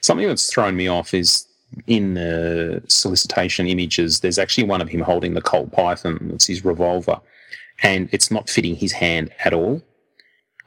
[0.00, 1.46] Something that's thrown me off is
[1.86, 6.30] in the solicitation images, there's actually one of him holding the Colt Python.
[6.34, 7.20] It's his revolver.
[7.82, 9.82] And it's not fitting his hand at all.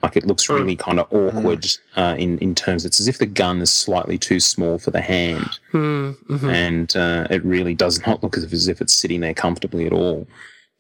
[0.02, 3.26] Like it looks really kind of awkward uh, in, in terms, it's as if the
[3.26, 5.60] gun is slightly too small for the hand.
[6.50, 10.28] And uh, it really does not look as if it's sitting there comfortably at all.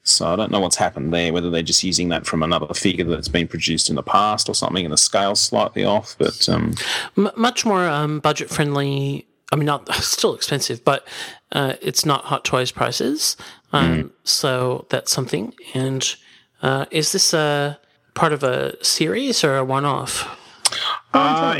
[0.05, 3.05] So I don't know what's happened there, whether they're just using that from another figure
[3.05, 6.17] that's been produced in the past or something, and the scale's slightly off.
[6.17, 6.73] But um,
[7.17, 9.25] M- much more um, budget friendly.
[9.53, 11.07] I mean, not still expensive, but
[11.51, 13.37] uh, it's not Hot Toys prices.
[13.71, 15.53] Um, So that's something.
[15.75, 16.03] And
[16.63, 17.79] uh, is this a
[18.15, 20.39] part of a series or a one off?
[21.13, 21.59] Uh,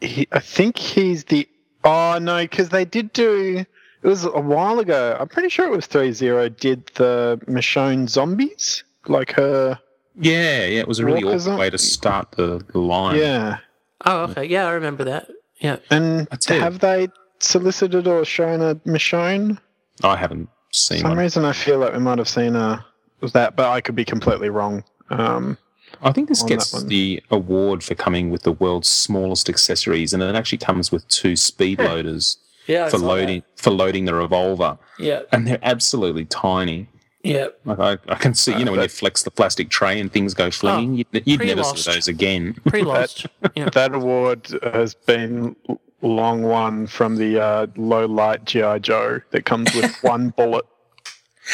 [0.00, 1.48] he, I think he's the.
[1.82, 3.64] Oh no, because they did do.
[4.02, 5.16] It was a while ago.
[5.18, 9.78] I'm pretty sure it was threezero Did the Michonne zombies like her?
[10.18, 13.16] Yeah, yeah, it was a really Walkers awkward way to start the, the line.
[13.16, 13.58] Yeah,
[14.04, 14.44] Oh, okay.
[14.44, 15.28] Yeah, I remember that.
[15.60, 15.76] Yeah.
[15.90, 17.08] and I tell you- have they
[17.42, 19.58] solicited or shown a Michonne?
[20.02, 21.18] I haven't seen For some one.
[21.18, 22.84] reason, I feel like we might have seen a
[23.32, 24.82] that, but I could be completely wrong.
[25.10, 25.58] Um,
[26.02, 30.34] I think this gets the award for coming with the world's smallest accessories, and it
[30.34, 32.88] actually comes with two speed loaders Yeah.
[32.88, 35.22] for loading for loading the revolver, Yeah.
[35.32, 36.88] and they're absolutely tiny.
[37.22, 37.48] Yeah.
[37.64, 37.78] Like
[38.08, 40.50] I, I can see, you know, when you flex the plastic tray and things go
[40.50, 41.84] flinging, you'd, you'd never pre-lost.
[41.84, 42.54] see those again.
[42.66, 43.26] Pre lost.
[43.54, 43.68] yeah.
[43.70, 49.44] that award has been l- long won from the uh, low light GI Joe that
[49.44, 50.64] comes with one bullet.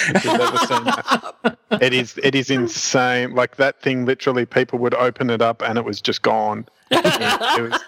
[0.09, 1.59] You've ever seen that.
[1.83, 3.35] It is it is insane.
[3.35, 6.64] Like that thing, literally, people would open it up and it was just gone.
[6.92, 7.81] it was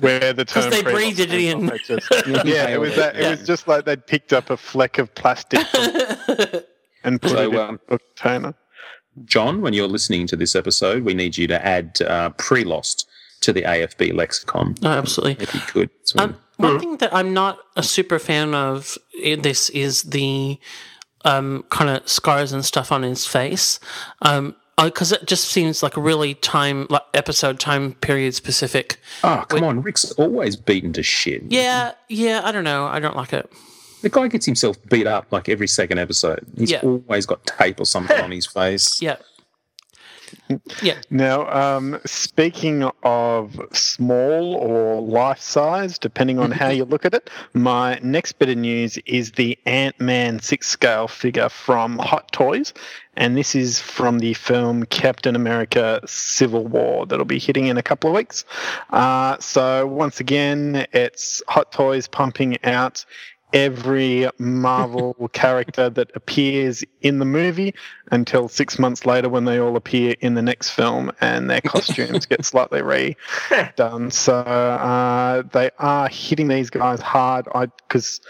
[0.00, 1.68] where the term they pre-loss breathed it in.
[1.84, 2.08] just-
[2.46, 3.16] yeah, it was that.
[3.16, 5.60] It was just like they'd picked up a fleck of plastic
[7.04, 8.54] and put So, it um, in a container.
[9.24, 13.08] John, when you're listening to this episode, we need you to add uh, pre-lost
[13.40, 15.42] to the AFB lexicon, No, absolutely.
[15.42, 15.90] if you could.
[16.04, 20.58] So- Um, one thing that I'm not a super fan of in this is the
[21.24, 23.80] um, kind of scars and stuff on his face.
[24.22, 28.98] Um, because it just seems like a really time like episode time period specific.
[29.22, 29.82] Oh, come on.
[29.82, 31.42] Rick's always beaten to shit.
[31.48, 32.40] Yeah, yeah.
[32.44, 32.86] I don't know.
[32.86, 33.50] I don't like it.
[34.02, 36.44] The guy gets himself beat up like every second episode.
[36.56, 36.80] He's Yeah.
[36.82, 39.00] always got tape or something on his face.
[39.02, 39.16] Yeah,
[40.80, 40.98] yeah.
[41.10, 47.28] Now, um, speaking of small or life size, depending on how you look at it,
[47.52, 52.72] my next bit of news is the Ant Man six scale figure from Hot Toys.
[53.16, 57.82] And this is from the film Captain America Civil War that'll be hitting in a
[57.82, 58.44] couple of weeks.
[58.90, 63.04] Uh, so, once again, it's Hot Toys pumping out
[63.52, 67.74] every Marvel character that appears in the movie
[68.10, 72.26] until six months later when they all appear in the next film and their costumes
[72.26, 74.12] get slightly redone.
[74.12, 77.46] So uh, they are hitting these guys hard.
[77.54, 78.20] I because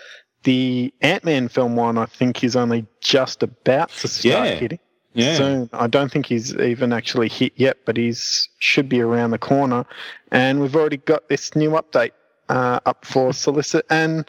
[0.45, 4.55] the Ant Man film one I think is only just about to start Yeah.
[4.55, 4.79] hitting
[5.15, 5.35] Yeah.
[5.37, 5.71] soon.
[5.73, 9.85] I don't think he's even actually hit yet, but he's should be around the corner.
[10.31, 12.13] And we've already got this new update
[12.49, 13.85] uh, up for solicit.
[13.91, 14.29] And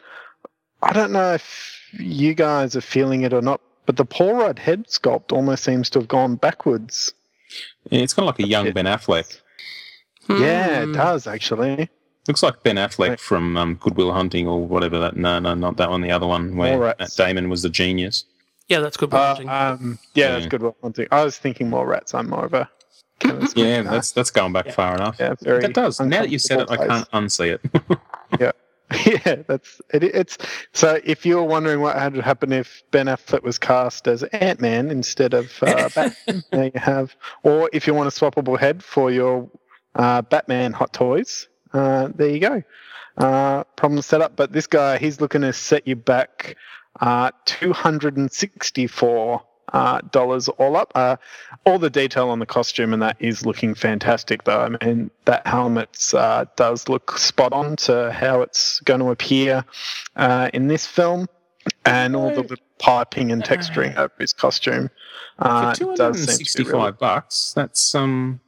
[0.82, 4.58] I don't know if you guys are feeling it or not, but the Paul Rudd
[4.58, 7.12] head sculpt almost seems to have gone backwards.
[7.90, 8.72] Yeah, it's kind of like a young.
[8.72, 9.40] Ben Affleck.
[10.28, 10.92] Yeah, it Hmm.
[10.94, 11.88] does actually.
[12.28, 13.20] Looks like Ben Affleck Right.
[13.20, 15.16] from um, Good Will Hunting or whatever that.
[15.16, 16.00] No, no, not that one.
[16.00, 16.98] The other one where Mallrats.
[17.00, 18.24] Matt Damon was the genius.
[18.68, 19.12] Yeah, that's good.
[19.12, 19.48] Uh, watching.
[19.48, 20.48] um, yeah, that's Yeah.
[20.50, 20.74] good.
[20.80, 21.08] One thing.
[21.10, 22.14] I was thinking more rats.
[22.14, 22.70] I'm more of a
[23.18, 25.16] Kevin Smith Yeah, that's that's going back far enough.
[25.18, 26.00] yeah, very that does.
[26.00, 27.98] Now that you said it, I can't unsee it.
[29.06, 30.38] yeah, that's it, it's
[30.72, 31.00] so.
[31.04, 34.90] If you were wondering what had happened if Ben Affleck was cast as Ant Man
[34.90, 37.14] instead of uh, Batman, there you have.
[37.42, 39.48] Or if you want a swappable head for your
[39.94, 42.62] uh, Batman hot toys, uh, there you go.
[43.16, 44.36] Uh, problem set up.
[44.36, 46.56] But this guy, he's looking to set you back
[47.00, 50.92] uh, 264 uh, dollars all up.
[50.94, 51.16] Uh,
[51.64, 54.60] all the detail on the costume and that is looking fantastic, though.
[54.60, 59.64] I mean, that helmet uh, does look spot on to how it's going to appear
[60.16, 61.28] uh, in this film,
[61.84, 64.90] and all the piping and texturing of his costume
[65.38, 68.40] uh, for two hundred does and seem to be sixty-five really- bucks, that's um.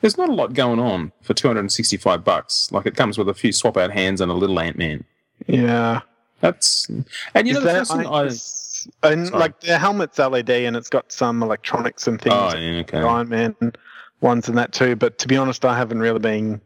[0.00, 2.70] There's not a lot going on for two hundred and sixty-five bucks.
[2.70, 5.02] Like it comes with a few swap out hands and a little Ant Man.
[5.46, 6.00] Yeah.
[6.40, 6.86] That's
[7.34, 8.28] and you Is know the that- first thing I- I.
[9.02, 9.38] and Sorry.
[9.40, 12.34] like the helmet's LED and it's got some electronics and things.
[12.36, 12.98] Oh, yeah, okay.
[13.00, 13.56] Iron Man
[14.20, 14.96] ones and that too.
[14.96, 16.60] But to be honest, I haven't really been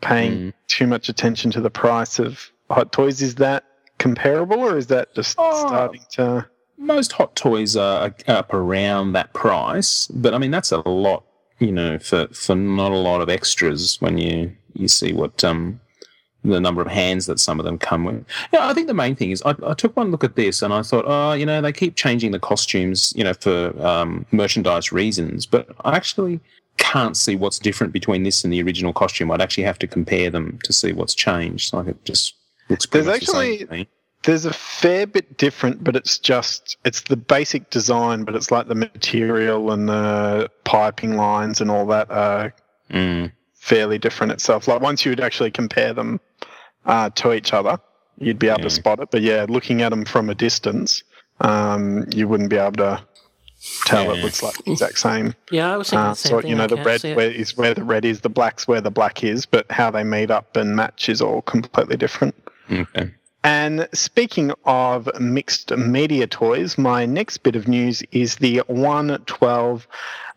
[0.00, 0.52] paying Mm.
[0.68, 3.20] too much attention to the price of Hot Toys.
[3.22, 3.64] Is that
[3.98, 5.66] comparable or is that just Oh.
[5.66, 6.46] starting to?
[6.78, 11.24] most hot toys are up around that price, but I mean that's a lot,
[11.58, 15.78] you know, for for not a lot of extras when you you see what um
[16.44, 18.24] the number of hands that some of them come with.
[18.52, 20.72] Yeah, I think the main thing is I, I took one look at this and
[20.72, 24.90] I thought, oh, you know, they keep changing the costumes, you know, for um, merchandise
[24.92, 26.40] reasons, but I actually
[26.78, 29.30] can't see what's different between this and the original costume.
[29.30, 31.74] I'd actually have to compare them to see what's changed.
[31.74, 32.34] Like it just
[32.70, 33.88] looks pretty There's the actually- to me.
[34.22, 38.68] There's a fair bit different, but it's just it's the basic design, but it's like
[38.68, 42.54] the material and the piping lines and all that are
[42.90, 43.32] Mm.
[43.60, 44.66] Fairly different itself.
[44.66, 46.18] Like once you would actually compare them
[46.86, 47.78] uh, to each other,
[48.18, 48.64] you'd be able Yeah.
[48.64, 49.10] to spot it.
[49.10, 51.02] But yeah, looking at them from a distance,
[51.40, 53.02] um, you wouldn't be able to
[53.84, 55.34] tell it looks like the exact same.
[55.50, 56.50] yeah, I was thinking Uh, the same so thing.
[56.50, 57.16] you know I the red see it.
[57.16, 60.02] where is where the red is, the black's where the black is, but how they
[60.04, 62.34] meet up and match is all completely different.
[62.72, 63.10] Okay.
[63.44, 69.86] And speaking of mixed media toys, my next bit of news is the 112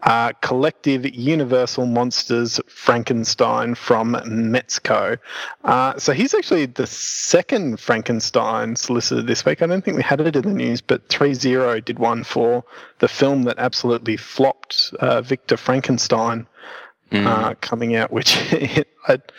[0.06, 5.18] uh, Collective Universal Monsters Frankenstein from Mezco.
[5.64, 9.62] Uh, so he's actually the second Frankenstein solicited this week.
[9.62, 12.64] I don't think we had it in the news, but threezero did one for
[13.00, 16.48] the film that absolutely flopped, uh, Victor Frankenstein
[17.12, 17.28] Mm.
[17.28, 19.32] uh, coming out, which it, it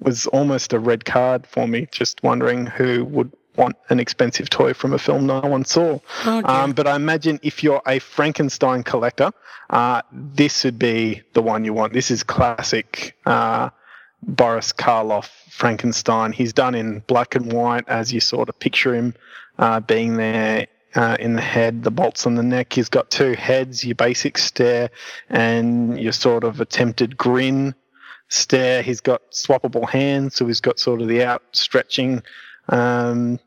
[0.00, 1.86] was almost a red card for me.
[1.92, 5.98] Just wondering who would want an expensive toy from a film no one saw.
[6.24, 6.42] Dear.
[6.44, 9.32] Um, but I imagine if you're a Frankenstein collector,
[9.70, 11.92] uh, this would be the one you want.
[11.92, 13.70] This is classic uh,
[14.22, 16.32] Boris Karloff Frankenstein.
[16.32, 19.14] He's done in black and white, as you sort of picture him
[19.58, 20.66] uh, being there.
[20.92, 22.72] Uh, in the head, the bolts on the neck.
[22.72, 24.90] He's got two heads, your basic stare
[25.28, 27.76] and your sort of attempted grin
[28.26, 28.82] stare.
[28.82, 32.24] He's got swappable hands, so he's got sort of the outstretching
[32.70, 33.38] um,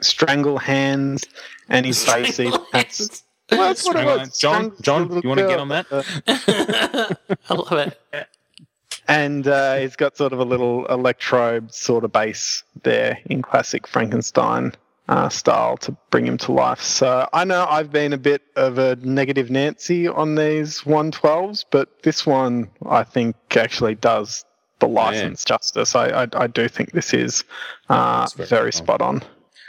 [0.00, 1.24] strangle hands,
[1.68, 2.36] and his face.
[2.38, 5.86] he- that's, well, that's what it John, John, you want to get on that?
[7.50, 8.28] I love it.
[9.08, 13.86] And uh, he's got sort of a little electrode sort of base there in classic
[13.86, 14.72] Frankenstein
[15.08, 16.80] uh, style to bring him to life.
[16.80, 22.02] So I know I've been a bit of a negative Nancy on these 112s, but
[22.02, 24.44] this one I think actually does
[24.86, 25.94] the license justice.
[25.94, 27.44] I, I, I do think this is
[27.88, 29.22] uh, very very spot on.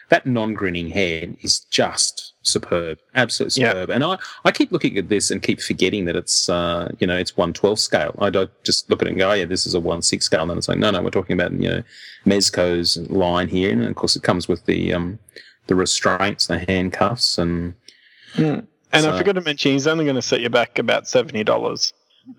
[0.09, 3.71] that non-grinning head is just superb, absolutely Yeah.
[3.71, 3.89] superb.
[3.89, 7.17] And I, I keep looking at this and keep forgetting that it's uh, you know
[7.17, 8.13] it's one twelve scale.
[8.19, 10.25] I don't just look at it and go, oh, yeah, this is a one six
[10.25, 10.41] scale.
[10.41, 11.83] And then it's like, no, no, we're talking about you know
[12.25, 15.19] Mezco's line here, and of course it comes with the um,
[15.67, 17.73] the restraints, the handcuffs, and
[18.37, 18.67] And
[19.07, 21.93] I forgot to mention, he's only going to set you back about seventy dollars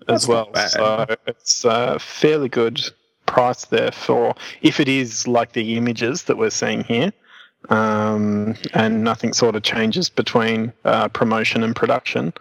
[0.07, 0.49] That's as well.
[0.69, 2.81] So it's a fairly good
[3.25, 7.11] price there for if it is like the images that we're seeing here,
[7.69, 12.33] um, and nothing sort of changes between uh, promotion and production.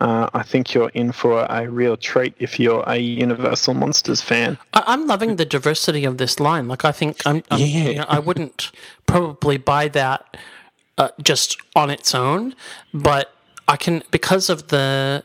[0.00, 4.56] Uh, I think you're in for a real treat if you're a Universal Monsters fan.
[4.72, 6.68] I, I'm loving the diversity of this line.
[6.68, 7.66] Like, I think I'm, I'm Yeah.
[7.66, 8.70] you know, I wouldn't
[9.06, 10.36] probably buy that
[10.98, 12.54] uh, just on its own,
[12.94, 13.32] but
[13.66, 15.24] I can because of the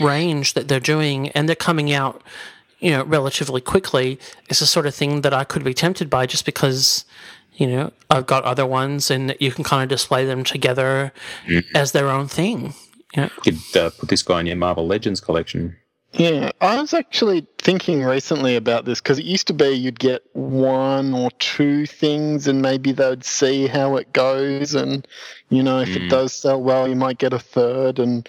[0.00, 2.22] range that they're doing, and they're coming out,
[2.80, 4.18] you know, relatively quickly.
[4.48, 7.04] It's the sort of thing that I could be tempted by just because.
[7.56, 11.12] You know, I've got other ones, and you can kind of display them together
[11.74, 12.72] as their own thing.
[13.16, 15.76] You know, you could uh, put this guy in your Marvel Legends collection.
[16.12, 20.22] Yeah, I was actually thinking recently about this because it used to be you'd get
[20.34, 24.76] one or two things and maybe they'd see how it goes.
[24.76, 25.04] And,
[25.50, 26.10] you know, if it Mm.
[26.10, 28.28] does sell well, you might get a third and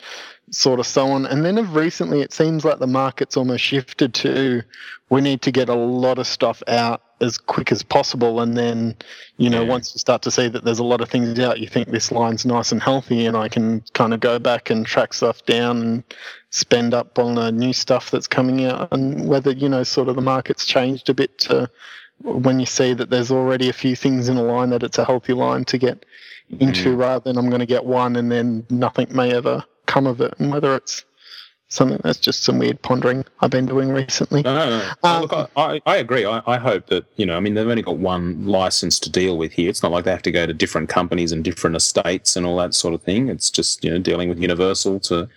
[0.52, 1.26] sort of so on.
[1.26, 4.64] And then of recently, it seems like the market's almost shifted to
[5.10, 8.40] we need to get a lot of stuff out as quick as possible.
[8.42, 8.96] And then,
[9.38, 9.70] you know, Yeah.
[9.70, 12.12] once you start to see that there's a lot of things out, you think this
[12.12, 15.82] line's nice and healthy and I can kind of go back and track stuff down
[15.82, 16.04] and
[16.52, 20.16] spend up on the new stuff that's coming out and whether you know sort of
[20.16, 21.70] the market's changed a bit to
[22.22, 25.06] when you see that there's already a few things in a line that it's a
[25.06, 26.06] healthy line to get
[26.60, 27.00] into mm.
[27.00, 30.34] rather than I'm going to get one and then nothing may ever come of it
[30.40, 31.04] and whether it's
[31.70, 34.42] something that's just some weird pondering I've been doing recently.
[34.42, 34.92] No, no, no.
[35.04, 36.26] Um, Look, I, I, agree.
[36.26, 39.38] I, I hope that, you know, I mean, they've only got one license to deal
[39.38, 39.70] with here.
[39.70, 42.58] It's not like they have to go to different companies and different estates and all
[42.58, 43.30] that sort of thing.
[43.30, 45.30] It's just, you know, dealing with Universal to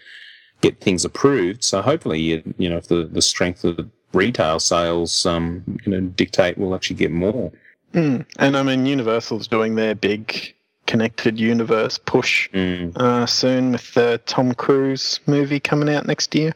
[0.63, 1.65] get things approved.
[1.65, 5.93] So hopefully, you, you know, if the, the strength of the retail sales, um, you
[5.93, 7.53] know, dictate we'll actually get more.
[7.93, 8.25] Mm.
[8.39, 10.55] And I mean Universal's doing their big
[10.87, 16.55] connected universe push Mm, uh, soon with the Tom Cruise movie coming out next year.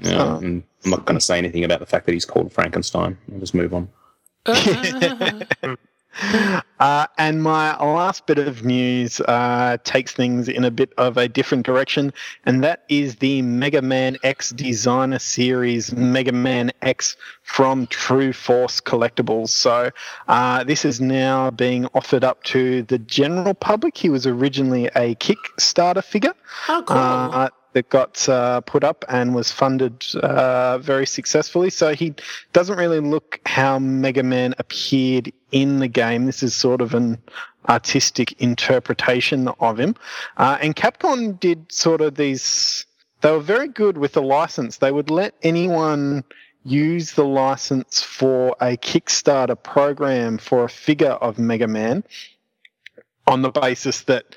[0.00, 0.36] yeah.
[0.38, 3.16] And I'm not going to say anything about the fact that he's called Frankenstein.
[3.32, 3.88] I'll just move on.
[6.80, 11.28] Uh, and my last bit of news uh, takes things in a bit of a
[11.28, 12.12] different direction,
[12.44, 19.48] and that is the Mega Man X Designer Series Mega Man X from Truforce Collectibles.
[19.48, 19.90] So
[20.28, 23.96] uh, this is now being offered up to the general public.
[23.96, 26.34] He was originally a Kickstarter figure
[26.68, 27.50] oh, cool.
[27.74, 31.70] That got uh, put up and was funded uh, very successfully.
[31.70, 32.14] So he
[32.52, 36.24] doesn't really look how Mega Man appeared in the game.
[36.24, 37.18] This is sort of an
[37.68, 39.94] artistic interpretation of him.
[40.36, 42.86] Uh, and Capcom did sort of these.
[43.20, 44.78] They were very good with the license.
[44.78, 46.24] They would let anyone
[46.64, 52.04] use the license for a Kickstarter program for a figure of Mega Man
[53.26, 54.34] on the basis that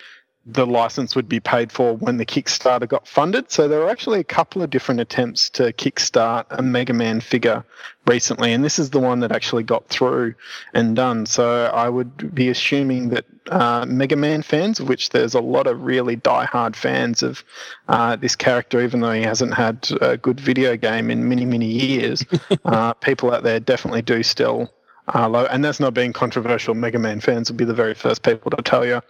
[0.50, 3.52] the license would be paid for when the Kickstarter got funded.
[3.52, 7.66] So there were actually a couple of different attempts to kickstart a Mega Man figure
[8.06, 10.36] recently, and this is the one that actually got through
[10.74, 11.26] and done.
[11.26, 15.68] So I would be assuming that uh, Mega Man fans, of which there's a lot
[15.68, 17.44] of really die-hard fans of
[17.90, 21.68] uh, this character, even though he hasn't had a good video game in many, many
[21.68, 22.24] years,
[22.66, 24.72] uh, people out there definitely do still
[25.14, 26.74] uh, lo- and that's not being controversial.
[26.76, 29.02] Mega Man fans will be the very first people to tell you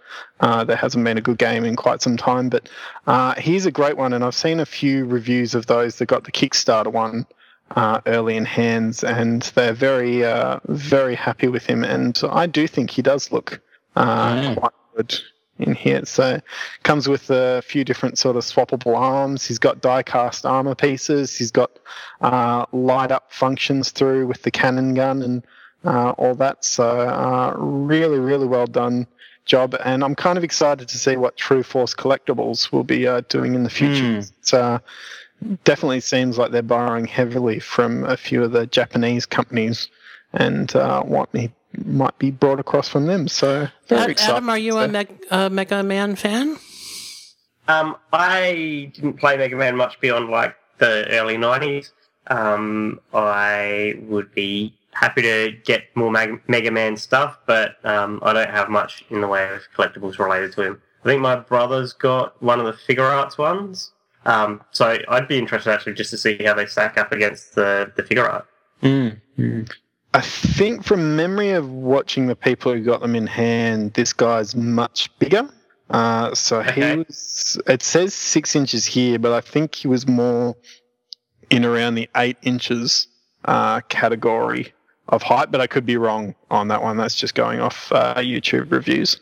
[0.41, 2.49] uh, there hasn't been a good game in quite some time.
[2.49, 2.69] But
[3.07, 6.23] uh, he's a great one, and I've seen a few reviews of those that got
[6.23, 7.25] the Kickstarter one
[7.75, 11.83] uh, early in hands, and they're very, uh, very happy with him.
[11.83, 13.59] And I do think he does look
[13.95, 14.55] uh, Yeah.
[14.55, 15.19] quite good
[15.59, 16.05] in here.
[16.05, 16.39] So
[16.83, 19.43] comes with a few different sort of swappable arms.
[19.43, 21.35] He's got die cast armor pieces.
[21.35, 21.71] He's got
[22.21, 25.43] uh, light up functions through with the cannon gun and
[25.85, 26.65] uh, all that.
[26.65, 29.07] So uh, really, really well done
[29.45, 29.75] job.
[29.83, 33.63] And I'm kind of excited to see what Truforce Collectibles will be uh, doing in
[33.63, 34.19] the future.
[34.19, 34.79] It uh,
[35.63, 39.87] definitely seems like they're borrowing heavily from a few of the Japanese companies
[40.33, 41.51] and uh, what me
[41.85, 43.27] might be brought across from them.
[43.27, 44.35] So very Ad- excited.
[44.35, 46.57] Adam, are you a Meg- uh, Mega Man fan?
[47.67, 51.91] Um, I didn't play Mega Man much beyond like the early '90s.
[52.27, 58.33] Um, I would be happy to get more Mag- Mega Man stuff, but um, I
[58.33, 60.81] don't have much in the way of collectibles related to him.
[61.03, 63.91] I think my brother's got one of the figure arts ones.
[64.25, 67.91] Um, so I'd be interested actually just to see how they stack up against the,
[67.95, 68.45] the figure art.
[68.81, 69.71] Mm, mm.
[70.13, 74.55] I think from memory of watching the people who got them in hand, this guy's
[74.55, 75.47] much bigger.
[75.91, 76.91] Uh, so Okay.
[76.91, 77.61] he was.
[77.67, 80.55] It says six inches here, but I think he was more
[81.51, 83.07] in around the eight inches
[83.45, 84.73] uh, category
[85.09, 85.51] of height.
[85.51, 86.97] But I could be wrong on that one.
[86.97, 89.19] That's just going off uh, YouTube reviews.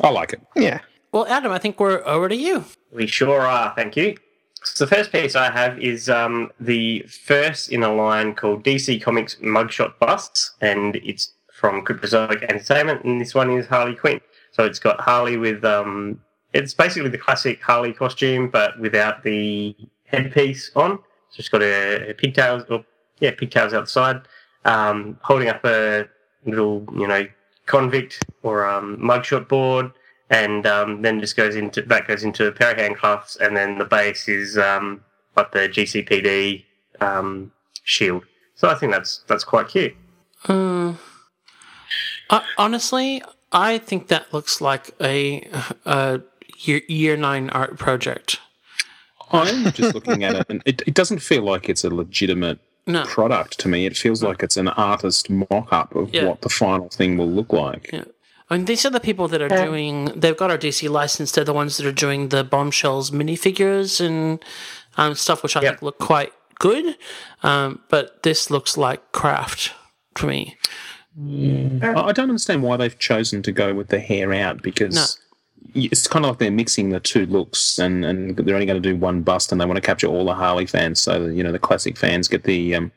[0.00, 0.40] I like it.
[0.56, 0.80] Yeah.
[1.12, 2.64] Well, Adam, I think we're over to you.
[2.92, 4.16] We sure are, thank you.
[4.62, 9.02] So the first piece I have is um, the first in a line called DC
[9.02, 14.20] Comics Mugshot Busts, and it's from Cryptozoic Entertainment, and this one is Harley Quinn.
[14.52, 16.20] So it's got Harley with um,
[16.52, 20.98] it's basically the classic Harley costume, but without the headpiece on.
[21.30, 22.84] So it's got a, a pigtails, or
[23.20, 24.22] yeah, pigtails outside,
[24.64, 26.08] um, holding up a
[26.44, 27.26] little, you know,
[27.66, 29.92] convict or um, mugshot board,
[30.28, 33.78] and um, then just goes into that goes into a pair of handcuffs, and then
[33.78, 35.02] the base is um,
[35.36, 36.64] like the GCPD
[37.00, 37.52] um,
[37.84, 38.24] shield.
[38.54, 39.94] So I think that's that's quite cute.
[42.30, 45.48] Uh, honestly, I think that looks like a,
[45.84, 46.20] a
[46.58, 48.38] year, year nine art project.
[49.32, 52.58] I'm just looking at it, and it, it doesn't feel like it's a legitimate
[52.92, 53.04] No.
[53.04, 53.86] product to me.
[53.86, 56.24] It feels like it's an artist mock-up of Yeah.
[56.26, 57.90] what the final thing will look like.
[57.92, 58.04] Yeah.
[58.48, 60.06] I mean, these are the people that are doing.
[60.16, 61.30] They've got our DC license.
[61.32, 64.44] They're the ones that are doing the bombshells minifigures and
[64.96, 65.70] um, stuff, which I Yep.
[65.74, 66.96] think look quite good.
[67.44, 69.72] Um, but this looks like craft
[70.16, 70.56] to me.
[71.82, 75.02] I I don't understand why they've chosen to go with the hair out because No.
[75.02, 75.29] y-
[75.74, 78.88] it's kind of like they're mixing the two looks, and, and they're only going to
[78.92, 81.52] do one bust, and they want to capture all the Harley fans, so you know
[81.52, 82.92] the classic fans get the um,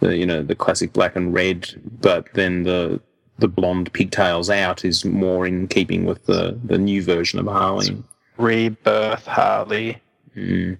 [0.00, 1.68] the you know the classic black and red,
[2.00, 3.00] but then the
[3.38, 8.02] the blonde pigtails out is more in keeping with the the new version of Harley.
[8.36, 10.00] Rebirth Harley.
[10.36, 10.78] Mm.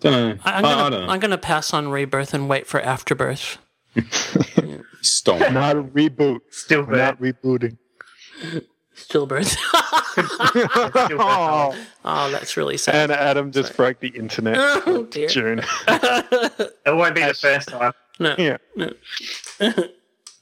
[0.00, 0.38] Don't know.
[0.44, 1.12] I, I'm I- I gonna don't know.
[1.12, 3.58] I'm gonna pass on rebirth and wait for afterbirth.
[5.00, 5.52] Stop.
[5.52, 6.40] Not a reboot.
[6.50, 7.76] Still We're not rebooting.
[8.96, 9.56] Stillbirth.
[11.06, 11.74] Still Oh,
[12.04, 13.10] oh, that's really sad.
[13.10, 14.56] and Adam just broke the internet.
[14.86, 15.28] Oh dear.
[15.28, 15.60] June.
[15.88, 17.92] It won't be the first time.
[18.18, 18.34] No.
[18.38, 18.58] yeah.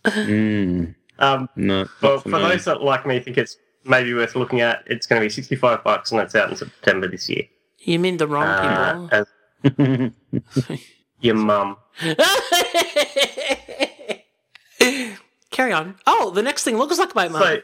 [0.05, 0.95] Mm.
[1.19, 1.87] Um, No.
[2.03, 2.39] well, not for me.
[2.41, 5.85] those that like me think it's maybe worth looking at, it's going to be sixty-five
[5.85, 7.43] bucks, and it's out in September this year.
[7.79, 9.09] You mean the wrong Uh,
[9.63, 9.89] people?
[9.93, 10.11] as
[11.21, 11.77] your mum.
[15.51, 15.97] Carry on.
[16.07, 17.43] Oh, the next thing looks like my mum.
[17.43, 17.61] So,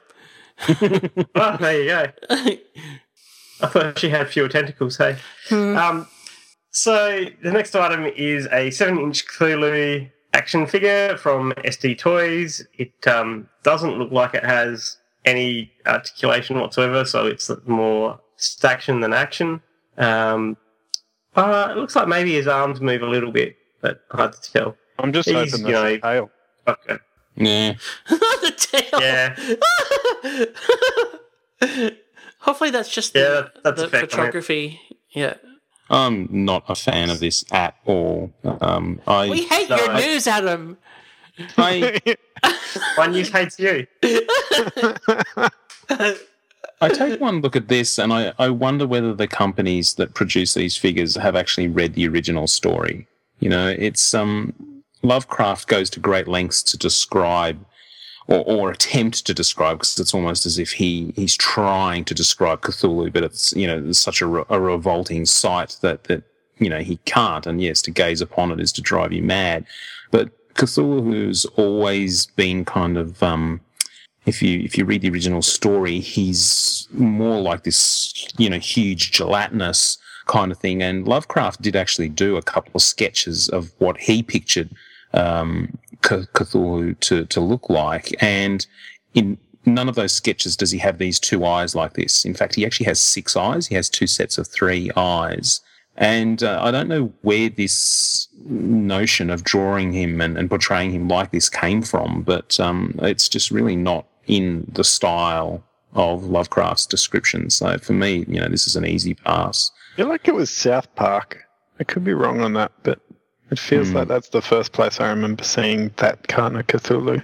[1.34, 2.06] oh, there you go.
[3.60, 4.96] I thought she had fewer tentacles.
[4.96, 5.16] Hey.
[5.50, 6.06] Um,
[6.70, 12.66] so the next item is a seven-inch Cthulhu action figure from SD Toys.
[12.74, 18.20] It um, doesn't look like it has any articulation whatsoever, so it's more
[18.62, 19.62] action than action.
[19.96, 20.56] Um,
[21.34, 24.76] uh, it looks like maybe his arms move a little bit, but hard to tell.
[24.98, 26.30] I'm just He's, hoping you that's know- a tail.
[26.68, 26.98] Okay.
[27.36, 27.74] Yeah.
[28.08, 29.00] the tail.
[31.80, 31.90] Yeah.
[32.40, 34.10] Hopefully that's just Yeah, the, that- that's the a fair comment.
[34.12, 34.80] photography.
[35.10, 35.34] Yeah.
[35.88, 38.32] I'm not a fan of this at all.
[38.60, 40.76] Um, I, We hate No, your I- news, Adam.
[41.58, 42.00] I,
[42.96, 43.86] One news hates you.
[46.80, 50.54] I take one look at this and I, I wonder whether the companies that produce
[50.54, 53.06] these figures have actually read the original story.
[53.40, 54.54] You know, it's um,
[55.06, 57.64] Lovecraft goes to great lengths to describe
[58.28, 62.62] or, or attempt to describe because it's almost as if he he's trying to describe
[62.62, 66.24] Cthulhu, but it's you know such a, re- a revolting sight that that
[66.58, 67.46] you know he can't.
[67.46, 69.64] And yes, to gaze upon it is to drive you mad.
[70.10, 73.60] But Cthulhu's always been kind of um,
[74.26, 79.12] if you if you read the original story, he's more like this, you know, huge
[79.12, 80.82] gelatinous kind of thing.
[80.82, 84.70] And Lovecraft did actually do a couple of sketches of what he pictured
[85.12, 88.66] um, Cthulhu to to look like, and
[89.14, 92.24] in none of those sketches does he have these two eyes like this.
[92.24, 93.66] In fact, he actually has six eyes.
[93.66, 95.60] He has two sets of three eyes.
[95.96, 101.08] And uh, I don't know where this notion of drawing him and, and portraying him
[101.08, 106.86] like this came from, but um, it's just really not in the style of Lovecraft's
[106.86, 107.48] description.
[107.50, 109.70] So for me, you know, this is an easy pass.
[109.94, 111.44] I feel like it was South Park.
[111.80, 113.00] I could be wrong on that, but
[113.50, 113.96] it feels Hmm.
[113.96, 117.22] like that's the first place I remember seeing that kind of Cthulhu.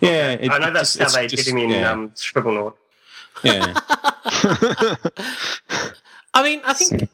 [0.00, 2.74] Yeah, it- I know that's just- how they just- did him in yeah, um, Scribblenauts.
[3.42, 3.74] yeah.
[6.34, 7.08] I mean, I think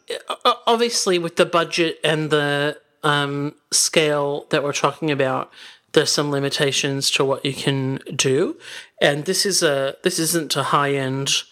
[0.67, 5.51] obviously with the budget and the um, scale that we're talking about,
[5.93, 8.57] there's some limitations to what you can do,
[9.01, 11.43] and this is a this isn't a high end,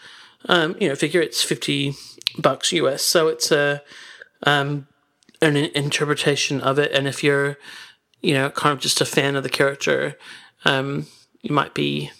[0.48, 1.20] um, you know, figure.
[1.20, 1.94] It's fifty
[2.38, 3.82] bucks US, so it's a
[4.44, 4.86] um,
[5.42, 6.92] an interpretation of it.
[6.92, 7.56] And if you're,
[8.20, 10.16] you know, kind of just a fan of the character,
[10.64, 11.06] um,
[11.42, 12.10] you might be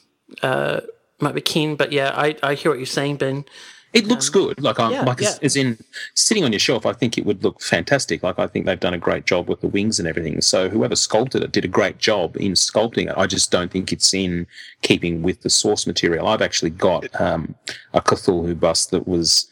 [0.42, 0.80] uh,
[1.20, 1.76] might be keen.
[1.76, 3.44] But yeah, I I hear what you're saying, Ben.
[3.92, 4.62] It looks good.
[4.62, 5.30] Like, I'm, yeah, like yeah.
[5.30, 5.76] As, as in
[6.14, 8.22] sitting on your shelf, I think it would look fantastic.
[8.22, 10.40] Like, I think they've done a great job with the wings and everything.
[10.42, 13.14] So, whoever sculpted it did a great job in sculpting it.
[13.16, 14.46] I just don't think it's in
[14.82, 16.28] keeping with the source material.
[16.28, 17.56] I've actually got um,
[17.92, 19.48] a Cthulhu bust that was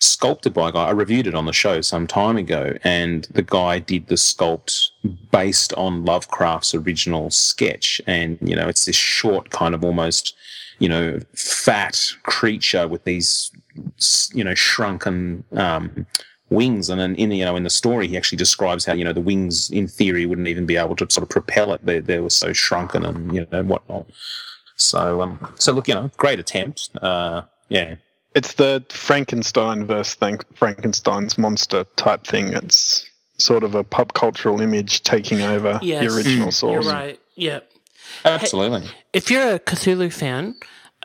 [0.00, 0.86] sculpted by a guy.
[0.86, 4.88] I reviewed it on the show some time ago, and the guy did the sculpt
[5.30, 8.00] based on Lovecraft's original sketch.
[8.06, 10.34] And, you know, it's this short, kind of almost,
[10.78, 13.50] you know, fat creature with these,
[14.32, 16.06] you know, shrunken um,
[16.48, 16.88] wings.
[16.88, 19.20] And then in, you know, in the story, he actually describes how, you know, the
[19.20, 21.84] wings in theory wouldn't even be able to sort of propel it.
[21.84, 24.06] They, they were so shrunken and, you know, whatnot.
[24.76, 26.88] So, um, so look, you know, great attempt.
[27.02, 27.96] Uh, yeah.
[28.34, 32.52] It's the Frankenstein versus Frank- Frankenstein's monster type thing.
[32.52, 33.08] It's
[33.38, 36.00] sort of a pop cultural image taking over Yes.
[36.06, 36.72] the original source.
[36.74, 36.94] You're source.
[36.94, 37.20] right.
[37.34, 37.60] Yeah.
[38.24, 38.88] Absolutely.
[39.12, 40.54] If you're a Cthulhu fan,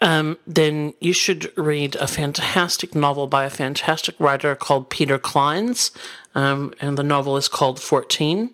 [0.02, 5.92] um, then you should read a fantastic novel by a fantastic writer called Peter Clines,
[6.36, 8.50] um, and the novel is called 14.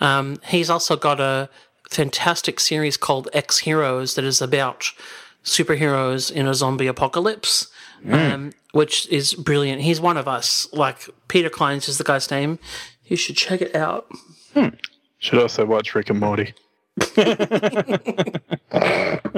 [0.00, 1.48] Um, he's also got a
[1.88, 4.90] fantastic series called Ex-Heroes that is about
[5.44, 7.68] superheroes in a zombie apocalypse,
[8.08, 9.82] um, which is brilliant.
[9.82, 10.68] He's one of us.
[10.72, 12.58] Like, Peter Clines is the guy's name.
[13.04, 14.06] You should check it out.
[15.18, 16.54] Should also watch Rick and Morty.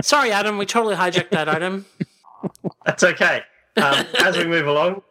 [0.02, 1.86] Sorry, Adam, we totally hijacked that item.
[2.84, 3.42] That's okay.
[3.76, 5.02] Um, as we move along,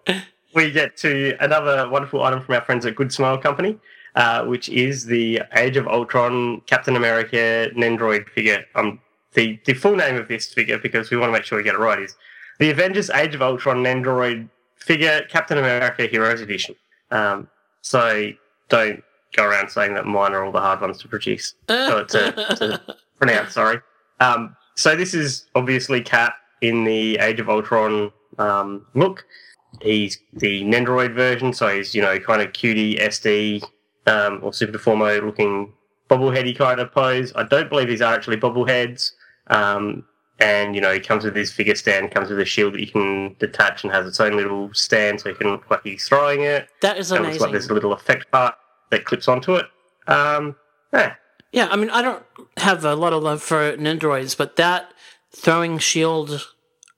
[0.53, 3.77] we get to another wonderful item from our friends at Good Smile Company,
[4.15, 8.65] uh, which is the Age of Ultron Captain America Nendoroid figure.
[8.75, 8.99] Um,
[9.33, 11.75] the, the full name of this figure, because we want to make sure we get
[11.75, 12.15] it right, is
[12.61, 16.75] the Avengers Age of Ultron Nendoroid figure Captain America Heroes Edition.
[17.09, 17.49] Um,
[17.81, 18.31] so
[18.69, 19.03] don't
[19.35, 21.55] go around saying that mine are all the hard ones to produce.
[21.69, 23.79] Oh, to, to pronounce, sorry.
[24.19, 29.25] Um, so this is obviously Cap in the Age of Ultron um, look.
[29.81, 33.63] He's the Nendoroid version, so he's you know kind of cutie SD
[34.05, 35.73] um, or Super Deformo looking
[36.11, 37.33] bobbleheady kind of pose.
[37.35, 39.13] I don't believe these are actually bobbleheads.
[39.47, 40.05] Um,
[40.41, 42.87] and you know he comes with his figure stand, comes with a shield that you
[42.91, 46.41] can detach and has its own little stand, so you can look like he's throwing
[46.41, 46.67] it.
[46.81, 47.51] That is It looks like amazing.
[47.51, 48.55] there's a little effect part
[48.89, 49.65] that clips onto it.
[50.07, 50.55] Um,
[50.91, 51.13] yeah,
[51.53, 52.23] Yeah, I mean, I don't
[52.57, 54.91] have a lot of love for Nendoroids, but that
[55.33, 56.47] throwing shield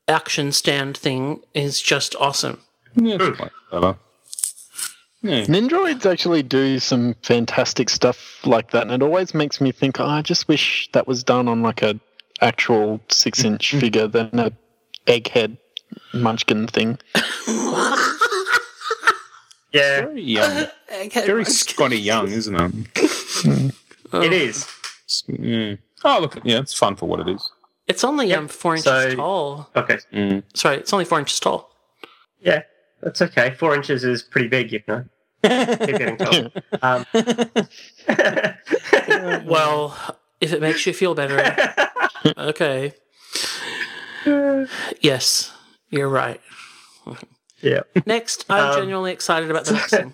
[0.07, 2.61] action stand thing is just awesome.
[2.95, 3.97] Yeah, it's quite clever.
[5.21, 5.45] Yeah.
[5.45, 10.05] Nendoroids actually do some fantastic stuff like that, and it always makes me think, oh,
[10.05, 11.99] I just wish that was done on like a
[12.41, 14.51] actual six inch figure than a
[15.07, 15.57] egghead
[16.13, 16.97] munchkin thing.
[19.71, 20.67] yeah, Very young.
[21.13, 22.73] Very Skottie Young, isn't it?
[24.13, 24.67] it is.
[25.27, 25.75] Yeah.
[26.05, 27.49] Oh, look, yeah, it's fun for what it is.
[27.87, 29.69] It's only um, four inches so- tall.
[29.75, 30.43] Okay, Mm.
[30.53, 31.69] Sorry, it's only four inches tall.
[32.41, 32.63] yeah,
[33.01, 33.51] that's okay.
[33.57, 35.05] Four inches is pretty big, you know.
[35.43, 36.51] Keep getting taller.
[36.81, 37.05] Um,
[39.45, 39.97] Well,
[40.43, 41.39] if it makes you feel better,
[42.37, 42.93] okay.
[45.01, 45.51] Yes,
[45.89, 46.39] you're right.
[47.61, 47.81] yeah.
[48.05, 50.13] Next, I'm Um, genuinely excited about the next thing.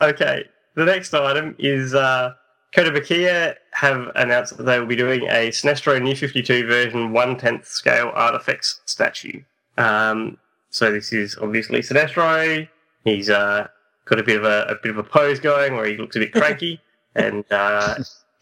[0.00, 0.44] Okay.
[0.74, 2.32] The next item is uh,
[2.74, 7.66] Kotobukiya have announced that they will be doing a Sinestro New 52 version 1 10th
[7.66, 9.42] scale ARTFX statue.
[9.78, 10.36] Um,
[10.70, 12.68] so this is obviously Sinestro.
[13.04, 13.68] He's uh,
[14.06, 16.18] got a bit of a, a bit of a pose going where he looks a
[16.18, 16.80] bit cranky,
[17.14, 17.94] and uh,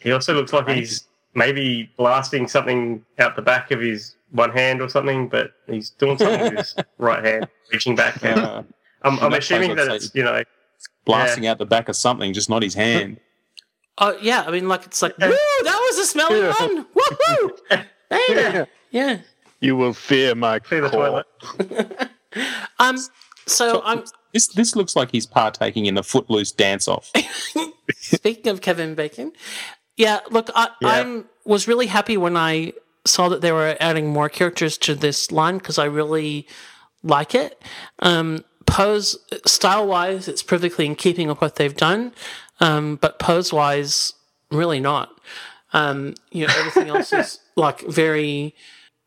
[0.02, 4.80] he also looks like he's maybe blasting something out the back of his one hand
[4.82, 8.22] or something, but he's doing something with his right hand, reaching back.
[8.24, 8.62] And Uh,
[9.02, 10.42] I'm, I'm assuming plays that it's you know
[11.04, 13.18] blasting out the back of something, just not his hand.
[13.98, 16.54] Oh yeah, I mean, like it's like, woo, that was a smelly Yeah.
[16.58, 16.86] one.
[16.94, 17.84] Woohoo!
[18.10, 18.66] Bang!
[18.90, 19.18] Yeah.
[19.60, 21.24] You will fear my clear the core.
[21.56, 22.10] toilet.
[22.78, 22.96] Um.
[23.46, 27.12] So I'm This this looks like he's partaking in the footloose dance off.
[28.00, 29.32] Speaking of Kevin Bacon,
[30.02, 30.20] yeah.
[30.30, 30.88] Look, I, Yeah.
[30.88, 32.72] I'm was really happy when I
[33.04, 36.46] saw that they were adding more characters to this line because I really
[37.02, 37.60] like it.
[37.98, 42.12] Um, pose style wise, it's perfectly in keeping with what they've done,
[42.60, 44.14] um, but pose wise,
[44.50, 45.10] really not.
[45.72, 48.54] Um, you know, everything else is like very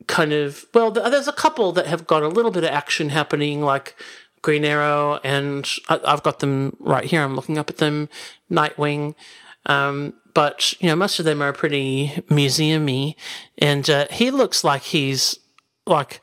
[0.08, 0.92] kind of well.
[0.92, 3.96] There's a couple that have got a little bit of action happening, like
[4.42, 7.22] Green Arrow, and I, I've got them right here.
[7.22, 8.10] I'm looking up at them.
[8.52, 9.16] Nightwing,
[9.68, 13.16] um, but you know, most of them are pretty museumy,
[13.58, 15.40] and uh, he looks like he's
[15.88, 16.22] like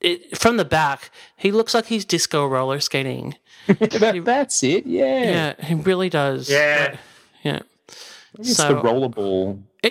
[0.00, 1.10] it, from the back.
[1.36, 3.34] He looks like he's disco roller skating.
[3.66, 4.86] that, that's it.
[4.86, 5.54] Yeah.
[5.58, 6.48] Yeah, he really does.
[6.48, 6.96] Yeah.
[7.42, 7.60] Yeah.
[8.38, 9.62] It's So- the rollerball.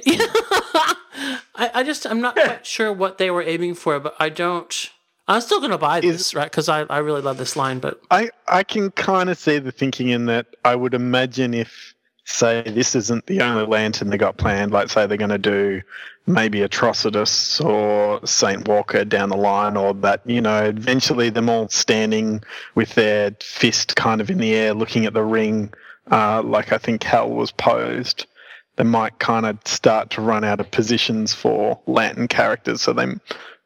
[1.56, 4.89] I, I just I'm not quite sure what they were aiming for, but I don't.
[5.28, 6.45] I'm still gonna buy this, right?
[6.50, 9.72] Because I, I really love this line, but I, I can kind of see the
[9.72, 11.93] thinking in that I would imagine if,
[12.30, 15.82] say, this isn't the only lantern they got planned, like, say, they're going to do
[16.28, 18.68] maybe Atrocitus or St.
[18.68, 22.42] Walker down the line, or that, you know, eventually them all standing
[22.76, 25.74] with their fist kind of in the air looking at the ring,
[26.12, 28.28] uh, like I think Hal was posed.
[28.76, 33.08] They might kind of start to run out of positions for lantern characters, so they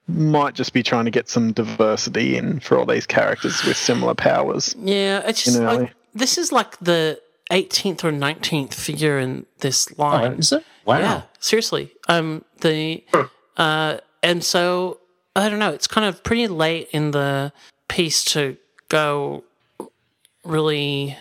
[0.07, 4.14] might just be trying to get some diversity in for all these characters with similar
[4.16, 4.74] powers.
[4.80, 7.20] yeah, it's just like- this is like the
[7.53, 10.33] 18th or 19th figure in this Oh, line.
[10.33, 10.63] is it?
[10.85, 10.97] Wow.
[10.99, 11.91] Yeah, seriously.
[12.09, 13.03] Um, the
[13.57, 14.99] uh, and so
[15.35, 15.69] I don't know.
[15.71, 17.53] It's kind of pretty late in the
[17.87, 18.57] piece to
[18.89, 19.43] go
[20.43, 21.17] really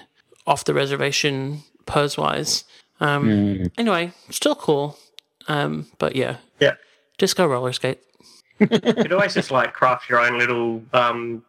[0.46, 2.64] off the reservation pose wise.
[3.00, 4.96] Um, anyway, still cool.
[5.48, 6.74] Um, but yeah, Yeah.
[7.18, 8.00] disco roller skate.
[8.60, 11.44] You could always just like craft your own little um,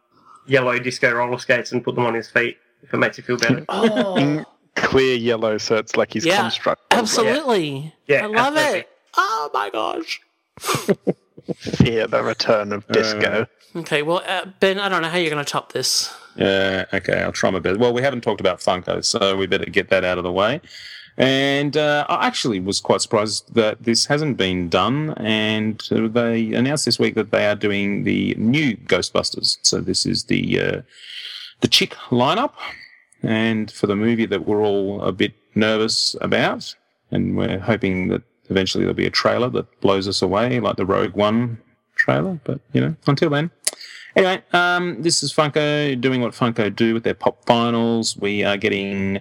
[0.46, 3.36] yellow disco roller skates and put them on his feet if it makes you feel
[3.38, 3.64] better.
[3.68, 4.44] Oh, In
[4.76, 6.82] clear yellow, so it's like his Yeah, construct.
[6.92, 7.94] absolutely.
[8.06, 8.80] Yeah, I love absolutely.
[8.80, 8.88] it.
[9.16, 10.20] Oh my gosh.
[11.56, 13.46] Fear the return of disco.
[13.76, 16.14] Okay, well, uh, Ben, I don't know how you're going to top this.
[16.36, 17.78] Yeah, okay, I'll try my best.
[17.78, 20.60] Well, we haven't talked about Funko, so we better get that out of the way.
[21.16, 25.10] And uh, I actually was quite surprised that this hasn't been done.
[25.16, 29.58] And uh, they announced this week that they are doing the new Ghostbusters.
[29.62, 30.82] So this is the uh,
[31.60, 32.52] the chick lineup,
[33.26, 36.74] and for the movie that we're all a bit nervous about,
[37.10, 40.86] and we're hoping that eventually there'll be a trailer that blows us away, like the
[40.86, 41.58] Rogue One
[41.96, 42.40] trailer.
[42.44, 43.50] But you know, until then.
[44.16, 48.16] Anyway, um, this is Funko doing what Funko do with their pop vinyls.
[48.20, 49.20] We are getting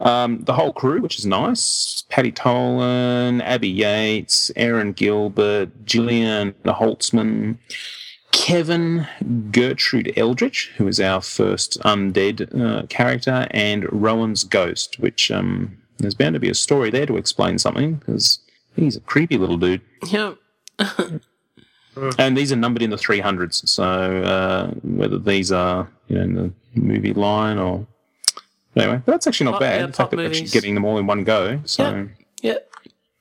[0.00, 2.04] um, the whole crew, which is nice.
[2.10, 7.56] Patty Tolan, Abby Yates, Erin Gilbert, Jillian Holtzmann,
[8.44, 9.06] Kevin
[9.52, 16.14] Gertrude Aldridge, who is our first undead uh, character, and Rowan's Ghost, which um, there's
[16.14, 18.40] bound to be a story there to explain something because
[18.76, 19.80] he's a creepy little dude.
[20.06, 20.34] Yeah.
[22.18, 23.68] And these are numbered in the 300s.
[23.68, 27.86] So uh, whether these are you know in the movie line or
[28.74, 29.80] anyway, that's actually not Pop- bad.
[29.80, 31.60] yeah, the fact pop that they're actually getting them all in one go.
[31.66, 32.08] So
[32.42, 32.56] Yeah.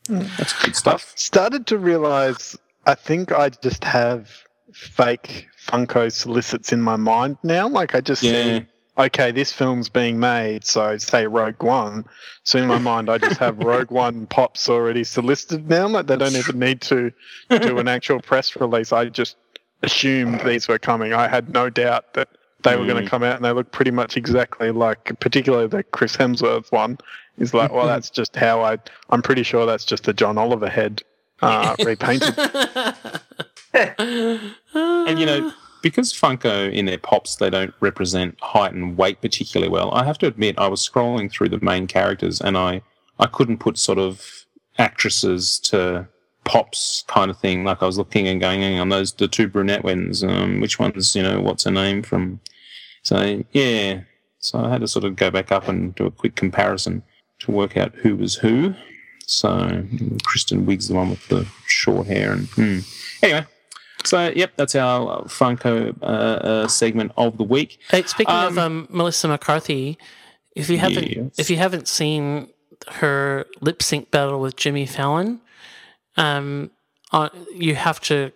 [0.10, 1.14] that's good stuff.
[1.16, 2.58] Started to realize,
[2.88, 4.32] I think I just have
[4.74, 7.68] fake Funko solicits in my mind now.
[7.68, 8.32] Like I just Yeah.
[8.60, 8.66] see,
[8.98, 12.06] okay, this film's being made, so say Rogue One.
[12.44, 15.88] So in my mind, I just have Rogue One pops already solicited now.
[15.88, 17.12] Like they don't even need to
[17.50, 18.92] do an actual press release.
[18.92, 19.38] I just
[19.84, 21.14] assumed these were coming.
[21.14, 22.30] I had no doubt that
[22.64, 23.06] they were going Mm.
[23.06, 26.98] to come out, and they look pretty much exactly like, particularly the Chris Hemsworth one.
[27.38, 28.78] Is like, well, that's just how I.
[29.10, 31.04] I'm pretty sure that's just the John Oliver head
[31.42, 32.34] uh, repainted.
[33.74, 39.70] And you know, because Funko in their pops they don't represent height and weight particularly
[39.70, 39.94] well.
[39.94, 42.82] I have to admit, I was scrolling through the main characters and I
[43.20, 44.46] I couldn't put sort of
[44.80, 46.08] actresses to
[46.46, 47.64] pops kind of thing.
[47.64, 50.24] Like I was looking and going, on, those the two brunette ones.
[50.24, 52.40] Um, which one's you know what's her name from?
[53.04, 54.02] So yeah,
[54.40, 57.04] so I had to sort of go back up and do a quick comparison
[57.40, 58.74] to work out who was who.
[59.26, 59.86] So
[60.24, 62.80] Kristen Wiig's the one with the short hair and hmm.
[63.22, 63.46] anyway.
[64.06, 67.80] So, yep, that's our Funko uh, uh, segment of the week.
[67.90, 69.98] Hey, speaking of Um, um, Melissa McCarthy,
[70.56, 71.32] if you haven't Yes.
[71.38, 72.50] if you haven't seen
[72.94, 75.40] her lip sync battle with Jimmy Fallon,
[76.18, 76.72] um,
[77.12, 78.32] on, you have to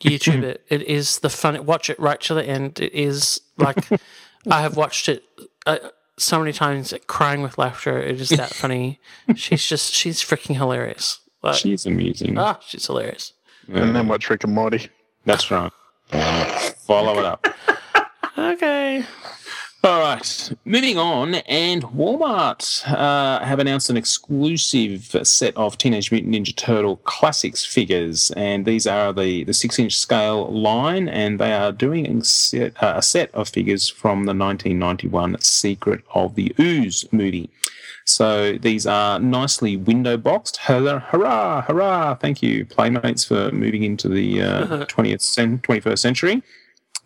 [0.00, 0.64] YouTube it.
[0.68, 1.64] It is the fun.
[1.66, 2.80] Watch it right to the end.
[2.80, 3.86] It is like
[4.50, 5.24] I have watched it
[5.66, 5.78] uh,
[6.16, 7.98] so many times, crying with laughter.
[7.98, 9.00] It is that funny.
[9.34, 11.20] She's just she's freaking hilarious.
[11.42, 12.36] Like, She's amusing.
[12.38, 13.32] ah, she's hilarious.
[13.68, 14.88] and then watch Rick and Morty.
[15.28, 15.70] That's right.
[16.86, 17.46] Follow it up.
[18.38, 19.04] Okay.
[19.82, 26.34] All right, moving on, and Walmart uh, have announced an exclusive set of Teenage Mutant
[26.34, 31.52] Ninja Turtle classics figures, and these are the the six inch scale line, and they
[31.52, 36.54] are doing a set, uh, a set of figures from the 1991 Secret of the
[36.60, 37.50] Ooze movie.
[38.08, 40.56] So these are nicely window boxed.
[40.56, 42.14] Hurrah, hurrah, hurrah!
[42.14, 46.42] Thank you, Playmates, for moving into the uh, 20th, 21st century.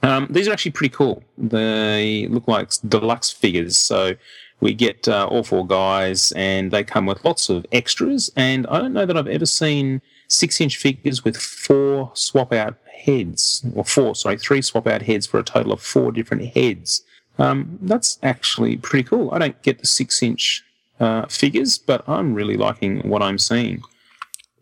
[0.05, 1.25] Um, these are actually pretty cool.
[1.37, 3.77] They look like deluxe figures.
[3.77, 4.15] So
[4.61, 8.31] we get uh, all four guys, and they come with lots of extras.
[8.37, 12.77] And I don't know that I've ever seen six inch figures with four swap out
[12.93, 17.03] heads, or four, sorry, three swap out heads for a total of four different heads.
[17.39, 19.33] Um, that's actually pretty cool.
[19.33, 20.65] I don't get the six inch
[21.03, 23.83] uh, figures, but I'm really liking what I'm seeing.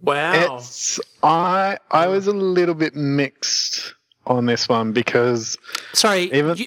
[0.03, 0.57] Wow.
[0.57, 3.95] It's I I was a little bit mixed
[4.27, 5.59] on this one because
[5.93, 6.67] Sorry, even- you,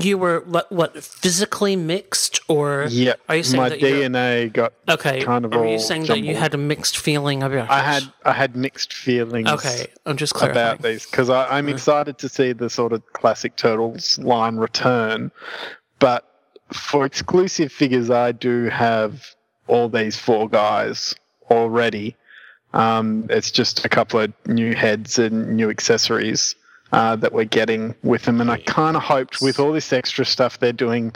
[0.00, 4.72] you were what, what physically mixed, or yeah, Are you saying my that DNA got
[4.88, 5.22] okay?
[5.22, 7.68] kind of are you all saying that you had a mixed feeling about?
[7.68, 9.48] I had I had mixed feelings.
[9.48, 10.66] Okay, I'm just clarifying.
[10.74, 15.32] about these because I'm excited to see the sort of classic Turtles line return.
[15.98, 16.29] But
[16.72, 19.34] for exclusive figures, I do have
[19.66, 21.14] all these four guys
[21.50, 22.16] already.
[22.72, 26.54] Um, it's just a couple of new heads and new accessories
[26.92, 28.40] uh, that we're getting with them.
[28.40, 31.12] And I kind of hoped with all this extra stuff they're doing,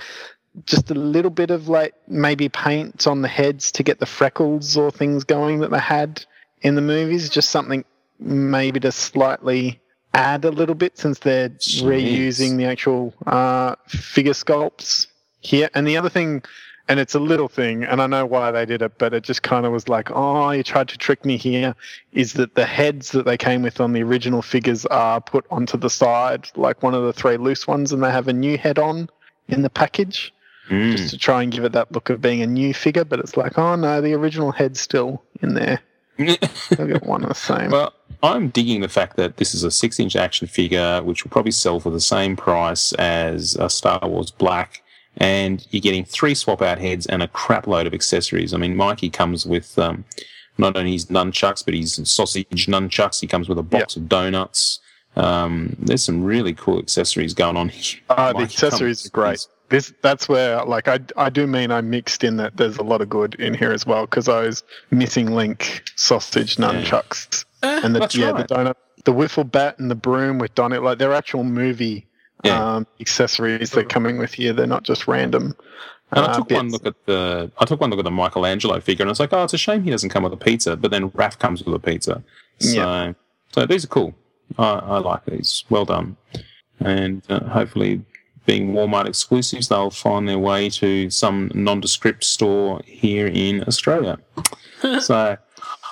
[0.66, 4.76] just a little bit of like maybe paint on the heads to get the freckles
[4.76, 6.24] or things going that they had
[6.62, 7.28] in the movies.
[7.28, 7.84] Just something
[8.18, 9.80] maybe to slightly
[10.12, 11.82] add a little bit since they're Jeez.
[11.82, 15.08] reusing the actual uh, figure sculpts
[15.44, 15.68] here.
[15.74, 16.42] And the other thing,
[16.88, 19.42] and it's a little thing, and I know why they did it, but it just
[19.42, 21.74] kind of was like, oh, you tried to trick me here.
[22.12, 25.76] Is that the heads that they came with on the original figures are put onto
[25.76, 28.78] the side, like one of the three loose ones, and they have a new head
[28.78, 29.08] on
[29.48, 30.32] in the package
[30.70, 30.92] Mm.
[30.96, 33.04] just to try and give it that look of being a new figure.
[33.04, 35.80] But it's like, oh no, the original head's still in there.
[36.16, 37.70] They've got one of the same.
[37.70, 37.92] Well,
[38.22, 41.52] I'm digging the fact that this is a six inch action figure, which will probably
[41.52, 44.82] sell for the same price as a Star Wars Black.
[45.18, 48.52] And you're getting three swap out heads and a crap load of accessories.
[48.52, 50.04] I mean, Mikey comes with um,
[50.58, 53.20] not only his nunchucks, but his sausage nunchucks.
[53.20, 54.80] He comes with a box of donuts.
[55.16, 58.00] Um, there's some really cool accessories going on here.
[58.10, 59.46] Uh, the accessories comes- are great.
[59.70, 63.00] This that's where like I, I do mean I mixed in that there's a lot
[63.00, 68.00] of good in here as well because I was missing link sausage nunchucks and the
[68.00, 68.46] that's yeah right.
[68.46, 72.06] the donut the wiffle bat and the broom with Donut like they're actual movie
[72.44, 72.76] Yeah.
[72.76, 75.56] um, accessories that are coming with here they're not just random.
[76.12, 78.78] And I uh, took one look at the I took one look at the Michelangelo
[78.80, 80.76] figure, and I was like, oh, it's a shame he doesn't come with a pizza.
[80.76, 82.22] But then Raph comes with a pizza,
[82.60, 83.12] so Yeah.
[83.52, 84.14] so these are cool.
[84.58, 85.64] I, I like these.
[85.70, 86.16] Well done,
[86.80, 88.02] and uh, hopefully,
[88.46, 94.18] being Walmart exclusives, they'll find their way to some nondescript store here in Australia.
[95.00, 95.36] so.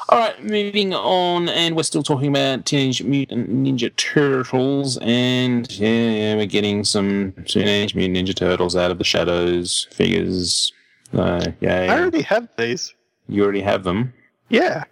[0.08, 6.10] All right, moving on, and we're still talking about Teenage Mutant Ninja Turtles, and yeah,
[6.10, 10.72] yeah we're getting some Teenage Mutant Ninja Turtles out of the shadows figures.
[11.14, 12.94] Uh, yeah, I already have these.
[13.28, 14.12] you already have them.
[14.48, 14.84] Yeah,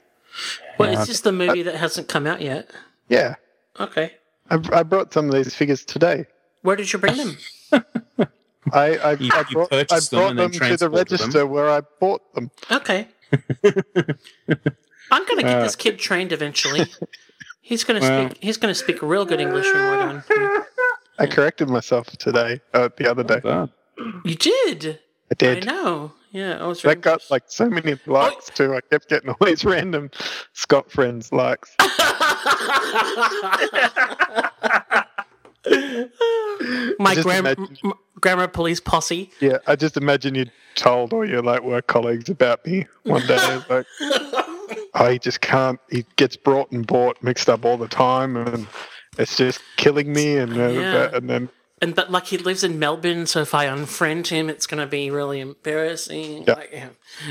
[0.79, 1.03] Well, Yeah.
[1.03, 2.71] is this the movie that hasn't come out yet?
[3.09, 3.35] yeah.
[3.79, 4.13] Okay.
[4.51, 6.27] I, I brought some of these figures today.
[6.63, 7.39] Where did you bring them?
[8.73, 10.93] I I, You- I you brought, I purchased them them, to the transported them?
[10.93, 12.51] register where I bought them.
[12.71, 13.09] Okay.
[15.11, 16.87] I'm gonna get Uh, this kid trained eventually.
[17.63, 18.39] He's gonna Well- speak.
[18.43, 20.65] He's gonna speak real good English when we're done.
[21.19, 23.41] I corrected myself today, uh, the other day.
[24.25, 24.99] You did.
[25.31, 25.69] I did.
[25.69, 26.13] I know.
[26.33, 26.81] Yeah, I was.
[26.81, 28.75] Very That got like so many likes too.
[28.75, 30.11] I kept getting all these random
[30.55, 31.75] Scott friends likes.
[36.99, 39.31] My Just grammar, imagine- m- grammar police posse.
[39.41, 43.61] Yeah, I just imagine you told all your like work colleagues about me one day.
[43.69, 43.87] Like,
[45.09, 45.79] he just can't.
[45.91, 48.67] He gets brought and bought mixed up all the time, and
[49.19, 50.37] it's just killing me.
[50.37, 51.11] And uh, Yeah.
[51.15, 51.49] and then
[51.81, 55.11] And but like he lives in Melbourne, so if I unfriend him, it's gonna be
[55.11, 56.45] really embarrassing.
[56.47, 56.55] Yeah.
[56.55, 56.89] Like, yeah.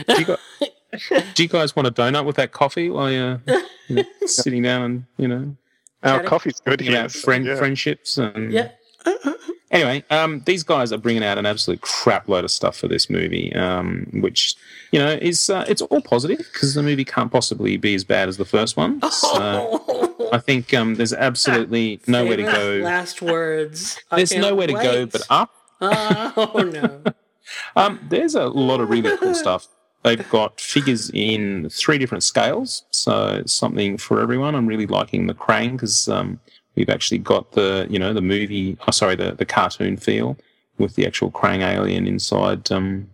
[0.07, 3.41] do, you guys, do you guys want a donut with that coffee while you're
[3.87, 5.55] you know, sitting down and you know
[6.01, 6.27] our Chatting.
[6.29, 6.99] coffee's good thinking here.
[7.01, 7.55] about friend, yeah.
[7.57, 8.69] friendships and Yeah.
[9.71, 13.07] Anyway, um, these guys are bringing out an absolute crap load of stuff for this
[13.07, 14.55] movie, um, which
[14.91, 18.27] you know is uh, it's all positive because the movie can't possibly be as bad
[18.27, 18.99] as the first one.
[19.11, 22.81] So I think um, there's absolutely nowhere to go.
[22.83, 23.99] Last words.
[24.09, 25.51] I There's nowhere to go but up.
[25.81, 27.03] Oh no.
[27.75, 29.67] Um, there's a lot of really cool stuff.
[30.03, 34.55] They've got figures in three different scales, so something for everyone.
[34.55, 36.39] I'm really liking the Krang because um,
[36.75, 40.37] we've actually got the you know the movie, oh, sorry, the the cartoon feel
[40.77, 43.09] with the actual Krang alien inside um,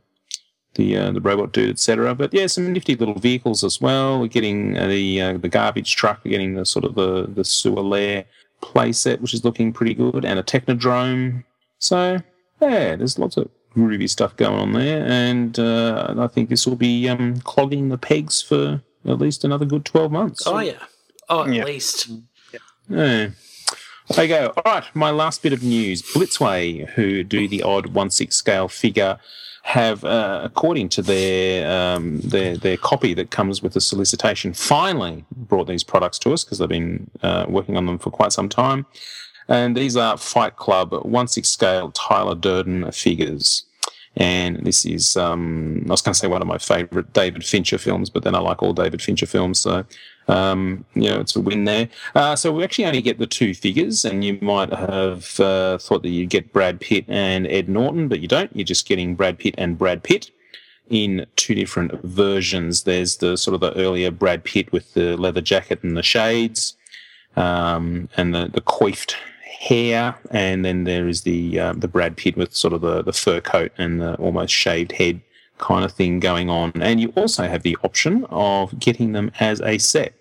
[0.75, 2.13] the uh, the robot dude, etc.
[2.13, 4.19] But yeah, some nifty little vehicles as well.
[4.19, 6.21] We're getting uh, the uh, the garbage truck.
[6.23, 8.25] We're getting the sort of the the sewer lair
[8.61, 11.43] playset, which is looking pretty good, and a technodrome.
[11.79, 12.21] So
[12.61, 16.75] yeah, there's lots of groovy stuff going on there, and uh, I think this will
[16.75, 20.43] be um, clogging the pegs for at least another good twelve months.
[20.45, 20.73] Oh yeah.
[21.29, 21.65] Oh, at Yeah.
[21.65, 22.09] least.
[22.89, 23.29] Yeah.
[24.09, 24.53] There you go.
[24.57, 26.03] All right, my last bit of news.
[26.03, 29.17] Blitzway, who do the odd 1 6 scale figure,
[29.63, 35.25] have, uh, according to their, um, their their copy that comes with the solicitation, finally
[35.35, 38.47] brought these products to us because they've been uh, working on them for quite some
[38.47, 38.85] time.
[39.47, 43.63] And these are Fight Club 1 6 scale Tyler Durden figures.
[44.17, 47.77] And this is, um, I was going to say one of my favourite David Fincher
[47.77, 49.83] films, but then I like all David Fincher films, so
[50.27, 51.89] um, you know it's a win there.
[52.15, 56.01] Uh, so we actually only get the two figures, and you might have uh, thought
[56.03, 58.55] that you'd get Brad Pitt and Ed Norton, but you don't.
[58.55, 60.31] You're just getting Brad Pitt and Brad Pitt
[60.89, 62.83] in two different versions.
[62.83, 66.77] There's the sort of the earlier Brad Pitt with the leather jacket and the shades,
[67.35, 69.17] um, and the the coiffed
[69.59, 73.13] hair, and then there is the uh, the Brad Pitt with sort of the, the
[73.13, 75.21] fur coat and the almost shaved head
[75.57, 76.71] kind of thing going on.
[76.75, 80.13] And you also have the option of getting them as a set.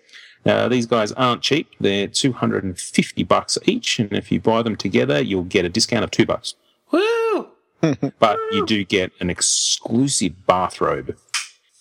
[0.45, 4.39] Now these guys aren't cheap; they're two hundred and fifty bucks each, and if you
[4.39, 6.55] buy them together, you'll get a discount of two bucks.
[6.91, 7.49] Woo!
[8.19, 11.15] But you do get an exclusive bathrobe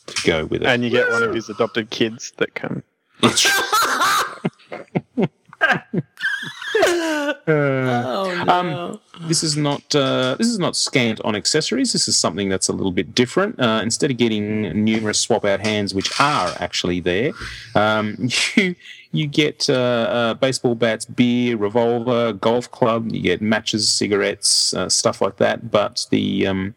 [0.06, 0.66] to go with it.
[0.66, 2.82] And you get one of his adopted kids that can.
[7.46, 8.52] Oh no.
[8.52, 11.92] Um, this is not uh, this is not scant on accessories.
[11.92, 13.60] This is something that's a little bit different.
[13.60, 17.32] Uh, instead of getting numerous swap out hands, which are actually there,
[17.74, 18.16] um,
[18.56, 18.74] you
[19.12, 23.12] you get uh, uh, baseball bats, beer, revolver, golf club.
[23.12, 25.70] You get matches, cigarettes, uh, stuff like that.
[25.70, 26.74] But the um,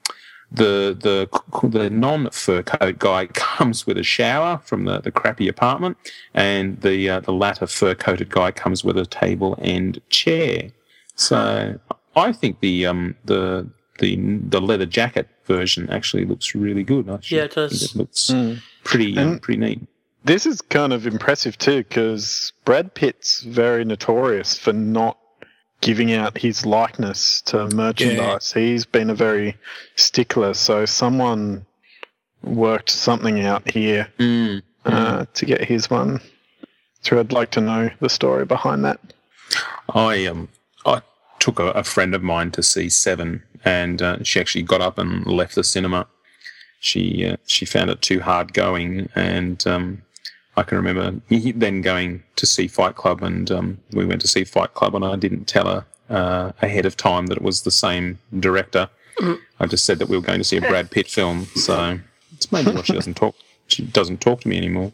[0.52, 5.48] the the the non fur coat guy comes with a shower from the, the crappy
[5.48, 5.98] apartment,
[6.34, 10.72] and the uh, the latter fur coated guy comes with a table and chair.
[11.16, 11.80] So
[12.16, 13.68] I think the um the
[14.00, 14.16] the
[14.50, 17.10] the leather jacket version actually looks really good.
[17.10, 17.82] I Yeah, it does.
[17.84, 18.34] It looks
[18.84, 19.82] pretty And- pretty neat.
[20.24, 25.18] This is kind of impressive too, because Brad Pitt's very notorious for not
[25.82, 28.52] giving out his likeness to merchandise.
[28.52, 29.56] He's been a very
[29.96, 31.66] stickler, so someone
[32.44, 34.62] worked something out here Mm.
[34.86, 36.20] uh, to get his one.
[37.02, 39.00] So I'd like to know the story behind that.
[39.94, 40.50] I um
[40.86, 41.02] I
[41.40, 44.98] took a, a friend of mine to see Seven, and uh, she actually got up
[44.98, 46.08] and left the cinema.
[46.80, 50.02] She uh, she found it too hard going, and um,
[50.58, 54.44] I can remember then going to see Fight Club, and um, we went to see
[54.44, 57.72] Fight Club, and I didn't tell her uh, ahead of time that it was the
[57.72, 58.90] same director.
[59.60, 62.00] I just said that we were going to see a Brad Pitt film, so
[62.34, 63.36] it's maybe why she doesn't talk.
[63.68, 64.92] She doesn't talk to me anymore.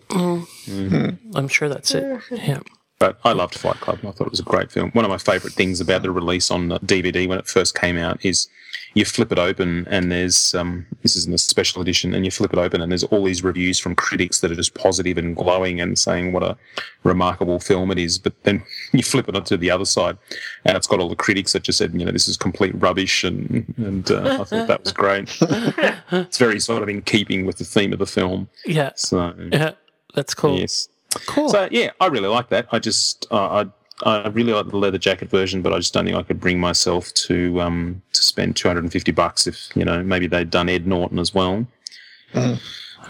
[1.35, 2.21] I'm sure that's it.
[2.31, 2.59] Yeah.
[3.03, 3.99] But I loved Fight Club.
[4.05, 4.89] I thought it was a great film.
[4.91, 7.97] One of my favourite things about the release on the DVD when it first came
[7.97, 8.47] out is
[8.93, 12.31] you flip it open and there's um, this is in the special edition, and you
[12.31, 15.35] flip it open and there's all these reviews from critics that are just positive and
[15.35, 16.55] glowing and saying what a
[17.03, 18.17] remarkable film it is.
[18.17, 20.17] But then you flip it onto the other side,
[20.63, 23.25] and it's got all the critics that just said, you know, this is complete rubbish,
[23.25, 25.37] and and uh, I thought that was great.
[25.41, 28.47] it's very sort of in keeping with the theme of the film.
[28.65, 28.91] Yeah.
[28.95, 29.71] So Yeah.
[30.15, 30.57] That's cool.
[30.57, 30.87] yes.
[31.27, 31.49] Cool.
[31.49, 32.67] So yeah, I really like that.
[32.71, 33.65] I just uh,
[34.03, 36.39] I I really like the leather jacket version, but I just don't think I could
[36.39, 40.27] bring myself to um to spend two hundred and fifty bucks if you know maybe
[40.27, 41.65] they'd done Ed Norton as well.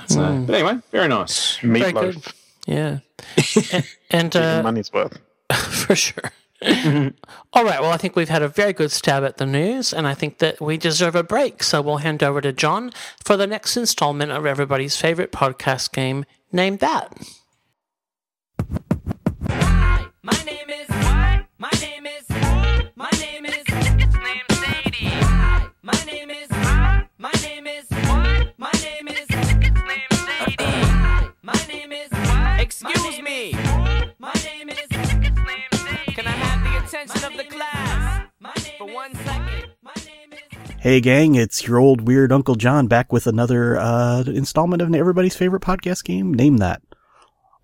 [0.08, 1.58] So, but anyway, very nice.
[1.58, 2.34] Very Meatloaf, good.
[2.68, 3.00] yeah.
[3.74, 5.18] and and uh, money's worth.
[5.54, 6.32] for sure.
[7.54, 7.82] All right.
[7.82, 10.38] Well, I think we've had a very good stab at the news, and I think
[10.40, 11.62] that we deserve a break.
[11.64, 12.92] So we'll hand over to John
[13.24, 17.18] for the next installment of everybody's favorite podcast game, Name That.
[20.26, 21.46] My name is what?
[21.58, 22.24] My name is
[22.96, 25.12] my name is it's named Sadie.
[25.82, 26.50] My name is
[27.18, 28.54] my name is what?
[28.58, 31.30] My name is it's named Sadie.
[31.42, 32.60] My name is what?
[32.62, 33.52] Excuse me.
[34.18, 36.14] My name is it's named Sadie.
[36.14, 38.30] Can I have the attention of the class
[38.78, 39.72] for one second?
[39.82, 44.22] My name is Hey gang, it's your old weird Uncle John back with another uh,
[44.22, 46.82] installment of everybody's favorite podcast game, Name That.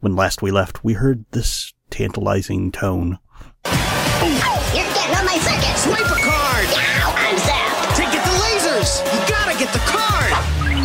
[0.01, 3.19] When last we left, we heard this tantalizing tone.
[3.65, 5.77] You're getting on my circuit.
[5.77, 6.67] Swipe a card.
[6.67, 7.95] Ow, I'm zapped.
[7.95, 10.31] To get the lasers, you gotta get the card.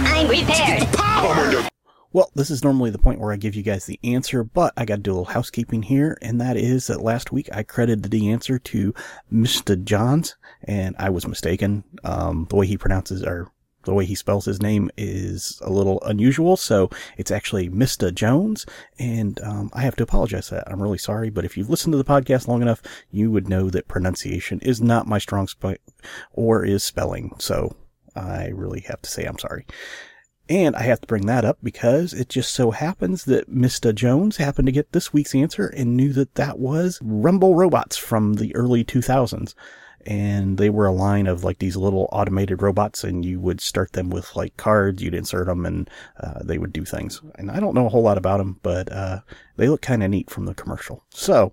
[0.07, 0.87] I'm repaired.
[0.93, 1.69] Power.
[2.15, 4.85] Well, this is normally the point where I give you guys the answer, but I
[4.85, 8.09] got to do a little housekeeping here, and that is that last week I credited
[8.09, 8.95] the answer to
[9.33, 9.83] Mr.
[9.83, 11.83] Johns, and I was mistaken.
[12.05, 13.49] Um, the way he pronounces or
[13.85, 18.15] the way he spells his name is a little unusual, so it's actually Mr.
[18.15, 18.67] Jones,
[18.99, 20.71] and um, I have to apologize for that.
[20.71, 23.71] I'm really sorry, but if you've listened to the podcast long enough, you would know
[23.71, 25.79] that pronunciation is not my strong spot,
[26.33, 27.33] or is spelling.
[27.39, 27.77] So
[28.15, 29.67] I really have to say I'm sorry.
[30.49, 33.95] And I have to bring that up because it just so happens that Mr.
[33.95, 38.35] Jones happened to get this week's answer and knew that that was Rumble Robots from
[38.35, 39.55] the early 2000s.
[40.07, 43.93] And they were a line of like these little automated robots and you would start
[43.93, 45.89] them with like cards, you'd insert them and
[46.21, 47.21] uh, they would do things.
[47.37, 49.21] And I don't know a whole lot about them, but uh,
[49.57, 51.05] they look kind of neat from the commercial.
[51.11, 51.53] So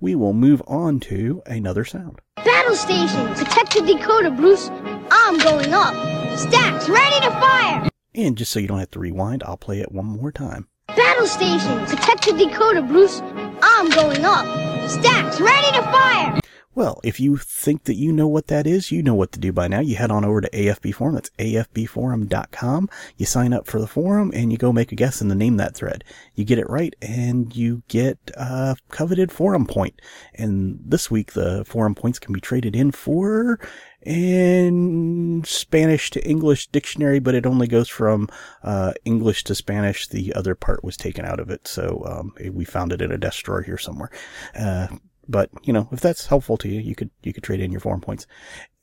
[0.00, 2.20] we will move on to another sound.
[2.36, 4.68] Battle station, protect the decoder, Bruce.
[5.10, 5.94] I'm going up.
[6.38, 7.88] Stacks ready to fire.
[8.14, 10.68] And just so you don't have to rewind, I'll play it one more time.
[10.88, 13.20] Battle station, protect the decoder, Bruce.
[13.62, 14.46] I'm going up.
[14.88, 16.40] Stacks ready to fire.
[16.72, 19.52] Well, if you think that you know what that is, you know what to do
[19.52, 19.80] by now.
[19.80, 21.16] You head on over to AFB Forum.
[21.16, 22.88] That's afbforum.com.
[23.16, 25.56] You sign up for the forum and you go make a guess and the name
[25.56, 26.04] that thread.
[26.36, 30.00] You get it right and you get a coveted forum point.
[30.34, 33.58] And this week the forum points can be traded in for
[34.02, 38.28] in Spanish to English dictionary, but it only goes from
[38.62, 40.06] uh, English to Spanish.
[40.06, 43.18] The other part was taken out of it, so um, we found it in a
[43.18, 44.10] desk drawer here somewhere.
[44.58, 44.86] Uh,
[45.30, 47.80] but you know, if that's helpful to you, you could you could trade in your
[47.80, 48.26] forum points.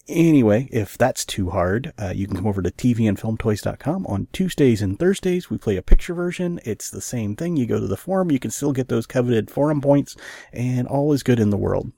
[0.09, 4.97] Anyway, if that's too hard, uh, you can come over to tvandfilmtoys.com on Tuesdays and
[4.97, 5.49] Thursdays.
[5.49, 6.61] We play a picture version.
[6.63, 7.57] It's the same thing.
[7.57, 10.15] You go to the forum, you can still get those coveted forum points,
[10.53, 11.91] and all is good in the world.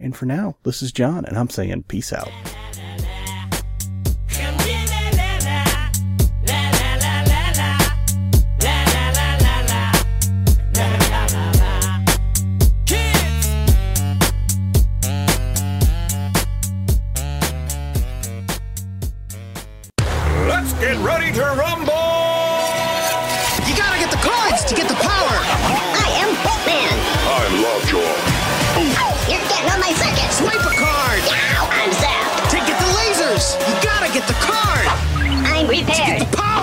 [0.00, 2.30] And for now, this is John, and I'm saying peace out.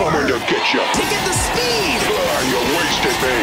[0.02, 0.80] Coming to get you.
[0.80, 2.02] To get the speed!
[2.10, 3.38] Ah, you wasted me.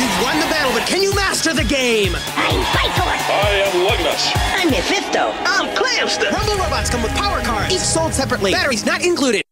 [0.00, 2.14] You've won the battle, but can you master the game?
[2.34, 3.04] I'm Pythor.
[3.04, 4.32] I am Legnus.
[4.56, 5.34] I'm Mephisto.
[5.44, 6.30] I'm Clamster.
[6.32, 8.52] Rumble robots come with power cards, each sold separately.
[8.52, 9.42] Batteries not included.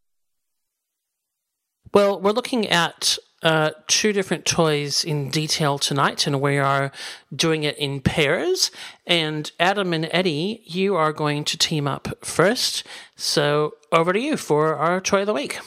[1.92, 6.90] Well, we're looking at uh, two different toys in detail tonight, and we are
[7.34, 8.70] doing it in pairs.
[9.07, 12.82] And Adam and Eddie, you are going to team up first.
[13.14, 15.59] So over to you for our toy of the week.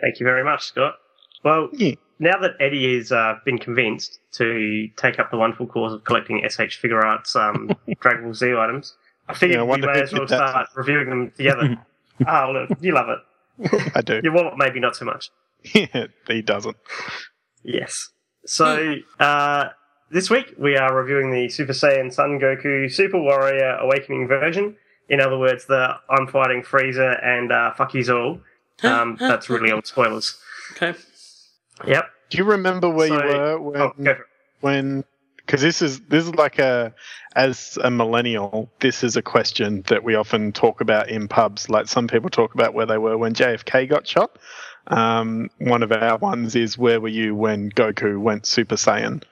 [0.00, 0.94] Thank you very much, Scott.
[1.44, 1.94] Well, Yeah.
[2.18, 6.42] now that Eddie has uh, been convinced to take up the wonderful cause of collecting
[6.48, 7.70] SH Figuarts um,
[8.00, 8.94] Dragon Ball Z items,
[9.28, 11.76] I figured Yeah, I we may as well start reviewing them together.
[12.26, 13.92] oh, look, you love it.
[13.94, 14.20] I do.
[14.24, 15.30] You want maybe not so much.
[15.74, 16.76] Yeah, he doesn't.
[17.62, 18.10] Yes.
[18.44, 19.68] So uh,
[20.10, 24.76] this week we are reviewing the Super Saiyan Son Goku Super Warrior Awakening version.
[25.08, 28.40] In other words, the I'm fighting Frieza and uh, fuck yous all.
[28.82, 30.38] Um, that's really all spoilers.
[30.72, 30.94] Okay.
[31.86, 32.06] Yep.
[32.30, 34.26] Do you remember where you were when Oh, go for it.
[34.60, 35.04] when
[35.36, 36.92] because this is this is like a
[37.36, 41.86] as a millennial this is a question that we often talk about in pubs like
[41.86, 44.38] some people talk about where they were when JFK got shot
[44.88, 49.22] um, one of our ones is where were you when Goku went Super Saiyan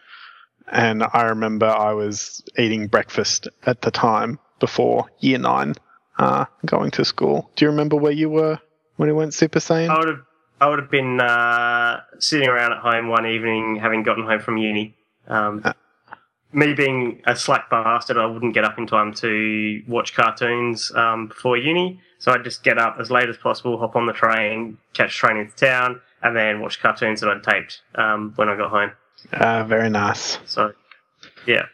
[0.71, 5.75] and I remember I was eating breakfast at the time before year 9
[6.19, 8.61] uh, going to school do you remember where you were
[8.97, 10.21] when he went Super Saiyan I would have
[10.61, 14.57] I would have been uh, sitting around at home one evening, having gotten home from
[14.57, 14.95] uni.
[15.27, 15.73] Um, Uh.
[16.53, 21.27] me being a slack bastard, I wouldn't get up in time to watch cartoons um,
[21.27, 24.79] before uni, so I'd just get up as late as possible, hop on the train,
[24.95, 28.71] catch train into town, and then watch cartoons that I'd taped um, when I got
[28.71, 28.93] home.
[29.33, 30.73] uh, very nice So,
[31.47, 31.67] yeah.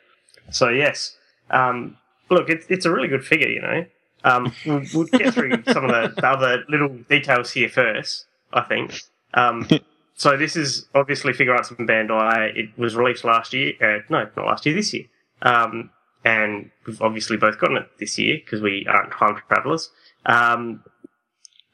[0.51, 1.17] So yes,
[1.51, 1.97] um,
[2.31, 3.85] look, it's it's a really good figure, you know.
[4.25, 8.63] Um, we'll, we'll get through some of the, the other little details here first, I
[8.63, 9.01] think.
[9.35, 9.69] Um,
[10.15, 12.57] so this is obviously Figuarts from Bandai.
[12.57, 13.75] It was released last year.
[13.81, 14.75] Uh, no, not last year.
[14.75, 15.05] This year.
[15.43, 15.91] Um,
[16.25, 19.91] and we've obviously both gotten it this year because we aren't time travelers.
[20.27, 20.85] Um,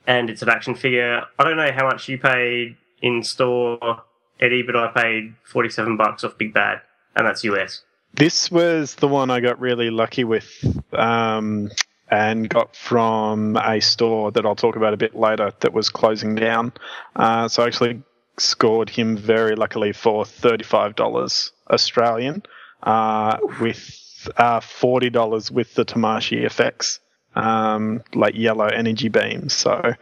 [0.07, 1.23] and it's an action figure.
[1.39, 4.03] I don't know how much you paid in store,
[4.41, 6.81] Eddie, but I paid forty-seven bucks off Big Bad,
[7.17, 7.83] and that's US.
[8.15, 10.49] This was the one I got really lucky with
[10.93, 11.71] um,
[12.09, 16.35] and got from a store that I'll talk about a bit later that was closing
[16.35, 16.73] down.
[17.15, 18.03] Uh, so I actually
[18.39, 22.43] scored him very luckily for $35 Australian
[22.83, 27.01] uh, with uh, $40 with the Tamashii effects,
[27.35, 29.53] um, like yellow energy beams.
[29.53, 29.95] So uh,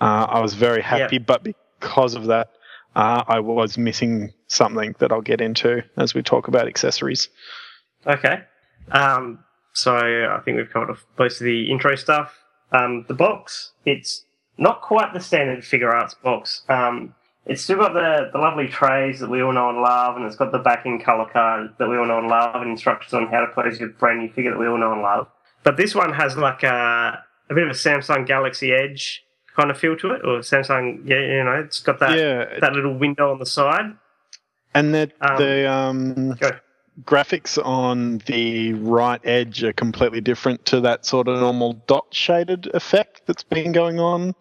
[0.00, 2.50] I was very happy, but because of that,
[2.94, 7.28] uh, I was missing something that I'll get into as we talk about accessories.
[8.06, 8.42] Okay.
[8.90, 9.44] Um,
[9.78, 12.34] so I think we've covered off most of the intro stuff.
[12.72, 14.24] Um, the box, it's
[14.58, 16.62] not quite the standard Figuarts box.
[16.68, 17.14] Um,
[17.46, 20.36] it's still got the, the lovely trays that we all know and love, and it's
[20.36, 23.40] got the backing color card that we all know and love, and instructions on how
[23.40, 25.28] to pose your brand new figure that we all know and love.
[25.64, 29.24] But this one has like a, a bit of a Samsung Galaxy Edge
[29.56, 32.58] kind of feel to it, or Samsung, yeah, you know, it's got that Yeah.
[32.60, 33.96] that little window on the side.
[34.74, 36.50] And the Um, the um, Go.
[37.04, 42.66] Graphics on the right edge are completely different to that sort of normal dot shaded
[42.74, 44.34] effect that's been going on.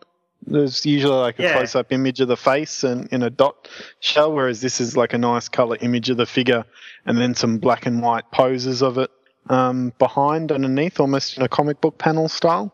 [0.46, 1.54] There's usually like a Yeah.
[1.54, 3.68] close up image of the face and in a dot
[4.00, 6.64] shell, whereas this is like a nice color image of the figure
[7.06, 9.12] and then some black and white poses of it
[9.50, 12.74] um, behind underneath, almost in a comic book panel style.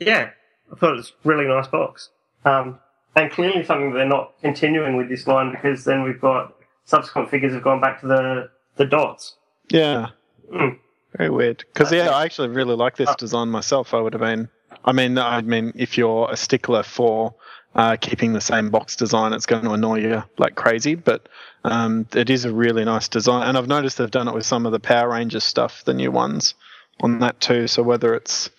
[0.00, 0.30] Yeah,
[0.72, 2.10] I thought it was a really nice box.
[2.44, 2.78] Um,
[3.16, 7.54] and clearly something they're not continuing with this line because then we've got subsequent figures
[7.54, 9.36] have gone back to the, the dots.
[9.70, 10.08] Yeah.
[10.52, 10.78] Mm.
[11.16, 11.64] Very weird.
[11.72, 13.94] Because yeah, I actually really like this Uh, design myself.
[13.94, 14.48] I would have been.
[14.84, 17.34] I mean, I mean, if you're a stickler for
[17.74, 20.94] uh, keeping the same box design, it's going to annoy you like crazy.
[20.96, 21.28] But
[21.62, 24.66] um, it is a really nice design, and I've noticed they've done it with some
[24.66, 26.54] of the Power Rangers stuff, the new ones,
[27.00, 27.68] on that too.
[27.68, 28.50] So whether it's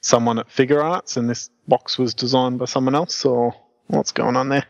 [0.00, 3.54] someone at Figuarts and this box was designed by someone else, or
[3.88, 4.64] what's going on there?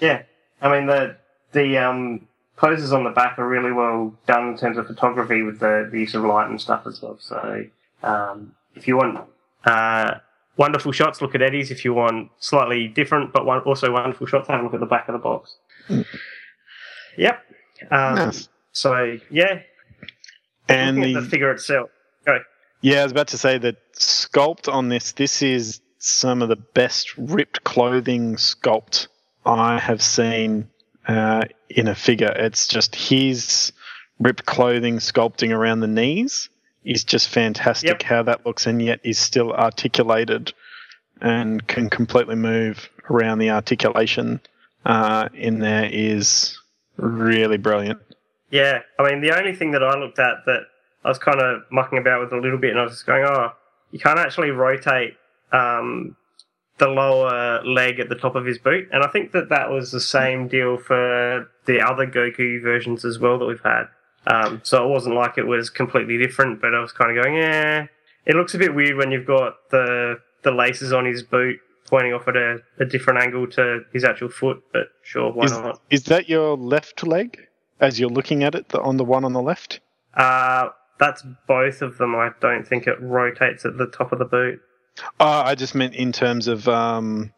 [0.00, 0.22] Yeah,
[0.60, 1.16] I mean the
[1.52, 2.26] the um,
[2.56, 5.98] poses on the back are really well done in terms of photography with the, the
[5.98, 7.16] use of light and stuff as well.
[7.18, 7.64] So
[8.02, 9.20] um, if you want
[9.64, 10.14] uh,
[10.56, 11.70] wonderful shots, look at Eddie's.
[11.70, 14.86] If you want slightly different but one, also wonderful shots, have a look at the
[14.86, 15.56] back of the box.
[17.16, 17.42] Yep.
[17.90, 18.48] Um, Nice.
[18.72, 19.60] So yeah,
[20.68, 21.90] And the, the figure itself.
[22.26, 22.38] Go.
[22.80, 26.56] Yeah, I was about to say that sculpt on this, this is some of the
[26.56, 29.06] best ripped clothing sculpt
[29.46, 30.68] I have seen
[31.06, 32.32] uh, in a figure.
[32.34, 33.72] It's just his
[34.20, 36.48] ripped clothing sculpting around the knees
[36.84, 38.02] is just fantastic Yep.
[38.02, 40.52] how that looks and yet is still articulated
[41.20, 44.40] and can completely move around the articulation
[44.84, 46.58] uh, in there is
[46.96, 47.98] really brilliant.
[48.50, 50.60] Yeah, I mean, the only thing that I looked at that
[51.04, 53.24] I was kind of mucking about with a little bit, and I was just going,
[53.24, 53.52] oh,
[53.90, 55.16] you can't actually rotate
[55.52, 56.16] um,
[56.78, 58.88] the lower leg at the top of his boot.
[58.92, 63.18] And I think that that was the same deal for the other Goku versions as
[63.18, 63.84] well that we've had.
[64.26, 67.36] Um, so it wasn't like it was completely different, but I was kind of going,
[67.36, 67.86] yeah,
[68.26, 71.58] it looks a bit weird when you've got the the laces on his boot
[71.88, 75.52] pointing off at a, a different angle to his actual foot, but sure, why Is,
[75.52, 75.80] not?
[75.90, 77.38] is that your left leg
[77.80, 79.80] as you're looking at it, the, on the one on the left?
[80.14, 80.68] Uh,
[80.98, 82.14] that's both of them.
[82.14, 84.60] I don't think it rotates at the top of the boot.
[85.20, 87.32] Oh, I just meant in terms of um,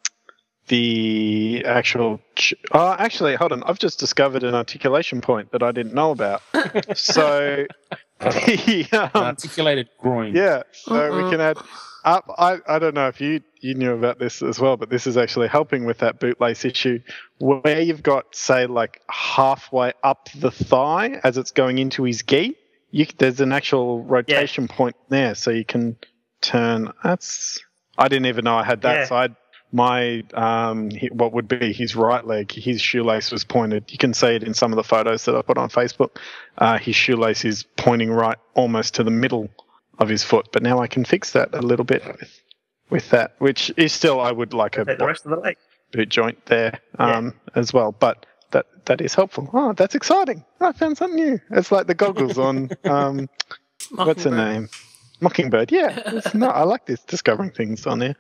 [0.69, 2.21] the actual.
[2.35, 3.63] Ch- oh, actually, hold on.
[3.65, 6.43] I've just discovered an articulation point that I didn't know about.
[6.95, 7.67] so,
[8.21, 10.35] the, um, Articulated groin.
[10.35, 11.25] yeah, so Uh-uh.
[11.25, 11.59] we can add
[12.05, 12.25] up.
[12.39, 15.17] I, I don't know if you you knew about this as well, but this is
[15.17, 17.01] actually helping with that bootlace issue,
[17.39, 22.57] where you've got say like halfway up the thigh as it's going into his gi.
[22.93, 25.97] You, there's an actual rotation point there, so you can
[26.47, 26.93] turn.
[27.05, 27.59] That's
[27.99, 29.05] I didn't even know I had that Yeah.
[29.07, 29.37] side.
[29.73, 33.91] My um, what would be his right leg, his shoelace was pointed.
[33.91, 36.17] You can see it in some of the photos that I put on Facebook.
[36.57, 39.49] Uh, his shoelace is pointing right almost to the middle
[39.99, 42.41] of his foot, but now I can fix that a little bit with
[42.91, 45.57] with that, which is still I would like a the rest of the leg.
[45.93, 49.51] boot joint there um, as well, but that that is helpful.
[49.53, 50.45] Oh, that's exciting!
[50.61, 51.41] I found something new.
[51.51, 53.29] It's like the goggles on um,
[53.91, 54.33] what's the Mockingbird.
[54.37, 54.69] name?
[55.21, 55.73] Mockingbird.
[55.73, 58.17] Yeah, it's, no, I like this discovering things on there.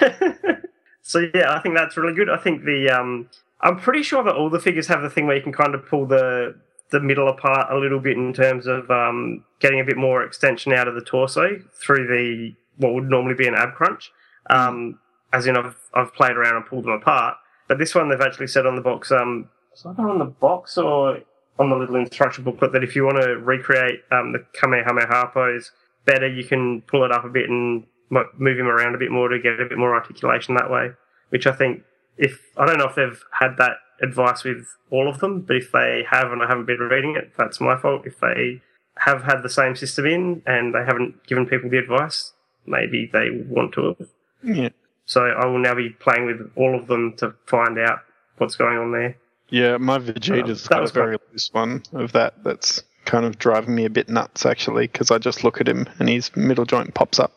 [1.02, 2.28] so yeah, I think that's really good.
[2.30, 3.28] I think the um,
[3.60, 5.86] I'm pretty sure that all the figures have the thing where you can kind of
[5.86, 6.54] pull the
[6.90, 10.72] the middle apart a little bit in terms of um, getting a bit more extension
[10.74, 14.12] out of the torso through the what would normally be an ab crunch.
[14.50, 14.98] Um,
[15.32, 17.36] as in, I've I've played around and pulled them apart,
[17.68, 20.76] but this one they've actually said on the box, um, it's either on the box
[20.76, 21.20] or
[21.58, 25.70] on the little instruction booklet that if you want to recreate um, the Kamehameha pose
[26.06, 29.10] better, you can pull it up a bit and mo- move him around a bit
[29.10, 30.90] more to get a bit more articulation that way.
[31.30, 31.82] Which I think,
[32.16, 35.72] if I don't know if they've had that advice with all of them, but if
[35.72, 38.02] they have and I haven't been reading it, that's my fault.
[38.06, 38.60] If they
[38.98, 42.32] have had the same system in and they haven't given people the advice,
[42.66, 44.08] maybe they want to have.
[44.42, 44.68] Yeah,
[45.04, 48.00] So I will now be playing with all of them to find out
[48.38, 49.16] what's going on there.
[49.52, 49.76] Yeah.
[49.76, 52.42] My Vegeta's that got a very loose one of that.
[52.42, 55.88] That's kind of driving me a bit nuts actually, because I just look at him
[55.98, 57.32] and his middle joint pops up.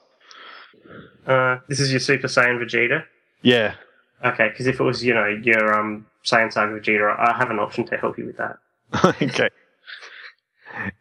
[1.27, 3.03] Uh, this is your Super Saiyan Vegeta.
[3.41, 3.75] Yeah,
[4.23, 7.59] Okay, because if it was, you know, your um, Saiyan Saga Vegeta, I have an
[7.59, 8.57] option to help you with that.
[9.21, 9.49] okay.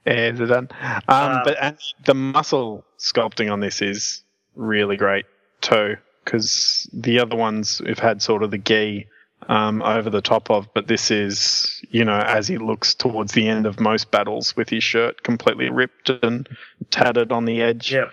[0.07, 0.69] Yeah, they're done.
[0.83, 4.23] Um, Uh, but and the muscle sculpting on this is
[4.57, 5.25] really great
[5.61, 5.97] too.
[6.25, 9.07] because the other ones we've had sort of the gi
[9.49, 13.49] um, over the top of, but this is, you know, as he looks towards the
[13.49, 16.49] end of most battles with his shirt completely ripped and
[16.91, 17.93] tattered on the edge.
[17.93, 18.11] Yep.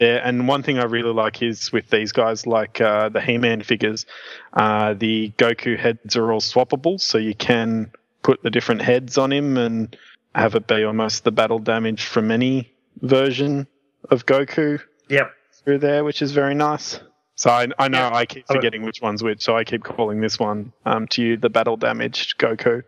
[0.00, 3.62] Yeah, and one thing I really like is with these guys, like uh, the He-Man
[3.62, 4.06] figures,
[4.52, 7.92] uh, the Goku heads are all swappable, so you can
[8.22, 9.96] put the different heads on him and
[10.34, 13.68] have it be almost the battle damage from any version
[14.10, 15.30] of Goku Yep.
[15.62, 16.98] through there, which is very nice.
[17.36, 18.14] So I, I know Yeah.
[18.14, 21.36] I keep forgetting which one's which, so I keep calling this one um, to you
[21.36, 22.82] the battle damaged Goku,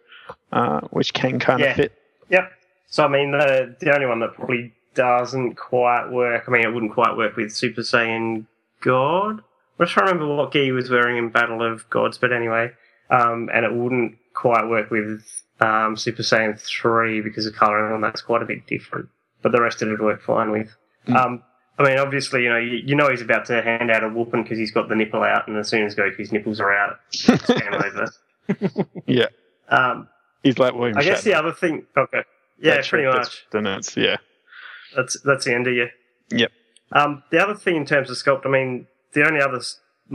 [0.53, 1.75] uh, which can kind of Yeah.
[1.75, 1.93] fit.
[2.31, 2.53] Yep.
[2.89, 6.45] So I mean, the the only one that probably doesn't quite work.
[6.47, 8.47] I mean, it wouldn't quite work with Super Saiyan
[8.81, 9.41] God.
[9.79, 12.71] I'm just trying to remember what Gi was wearing in Battle of Gods, but anyway,
[13.11, 15.23] um, and it wouldn't quite work with
[15.61, 19.09] um, Super Saiyan three because the coloring on that's quite a bit different.
[19.43, 20.75] But the rest of it would work fine with.
[21.09, 21.43] Um,
[21.79, 24.43] I mean, obviously, you know, you, you know he's about to hand out a whooping
[24.45, 27.27] because he's got the nipple out, and as soon as Goku's nipples are out, it's
[27.47, 28.13] game over.
[29.07, 29.27] Yeah,
[29.69, 30.09] Um,
[30.43, 30.97] he's like William.
[30.97, 32.23] I guess the other thing, okay,
[32.59, 33.45] yeah, That's- pretty much.
[33.53, 34.17] Then it's yeah,
[34.95, 35.89] That's that's the end of you.
[36.31, 36.51] Yep.
[36.93, 39.61] Um, the other thing in terms of sculpt, I mean, the only other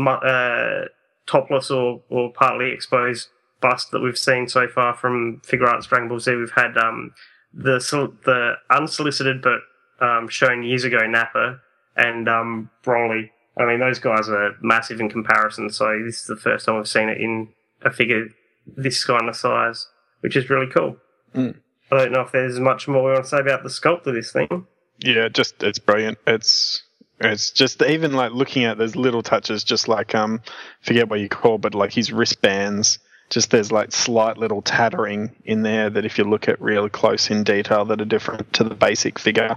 [0.10, 0.86] uh,
[1.28, 3.28] topless or, or partly exposed
[3.62, 7.14] bust that we've seen so far from Figuarts Dragon Ball Z, we've had um,
[7.54, 7.78] the
[8.26, 9.60] the unsolicited but
[10.02, 11.60] um, shown years ago Nappa
[11.96, 13.30] and um, Broly.
[13.58, 15.70] I mean, those guys are massive in comparison.
[15.70, 17.50] So this is the first time we've seen it in
[17.84, 18.30] a figure
[18.66, 19.88] this kind of size,
[20.22, 20.98] which is really cool.
[21.36, 21.56] Mm.
[21.92, 24.14] I don't know if there's much more we want to say about the sculpt of
[24.16, 24.66] this thing.
[25.00, 26.18] yeah, just it's brilliant.
[26.26, 26.84] It's
[27.20, 30.42] it's just even like looking at those little touches, just like um,
[30.82, 33.00] forget what you call, but like his wristbands.
[33.30, 37.30] Just there's like slight little tattering in there that if you look at really close
[37.30, 39.56] in detail that are different to the basic figure.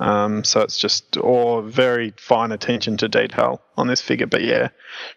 [0.00, 4.26] Um, so it's just all very fine attention to detail on this figure.
[4.26, 4.68] But yeah,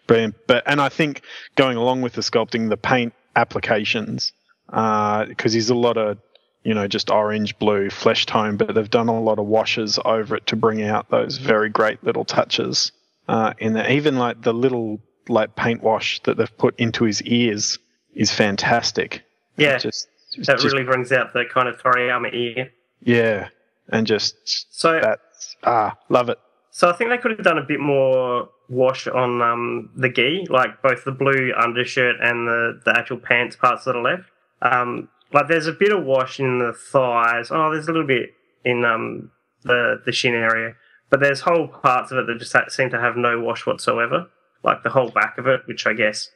[0.06, 0.36] brilliant.
[0.46, 1.22] But and I think
[1.56, 4.32] going along with the sculpting, the paint applications,
[4.68, 6.18] because he's a lot of
[6.62, 10.36] you know just orange, blue, flesh tone, but they've done a lot of washes over
[10.36, 12.92] it to bring out those very great little touches
[13.28, 13.90] uh, in there.
[13.90, 17.78] Even like the little like paint wash that they've put into his ears
[18.14, 19.22] is fantastic.
[19.56, 20.08] Yeah, Just,
[20.46, 22.70] that just- really brings out the kind of Toriyama ear.
[23.02, 23.48] yeah,
[23.90, 24.36] and just
[24.70, 26.38] So, that's ah, love it.
[26.70, 30.46] so I think they could have done a bit more wash on um, the gi,
[30.50, 34.24] like both the blue undershirt and the, the actual pants parts that are left.
[34.60, 37.50] Um, like there's a bit of wash in the thighs.
[37.50, 38.30] Oh, there's a little bit
[38.64, 39.30] in um,
[39.62, 40.74] the the shin area,
[41.10, 44.28] but there's whole parts of it that just seem to have no wash whatsoever.
[44.64, 46.30] Like the whole back of it, which I guess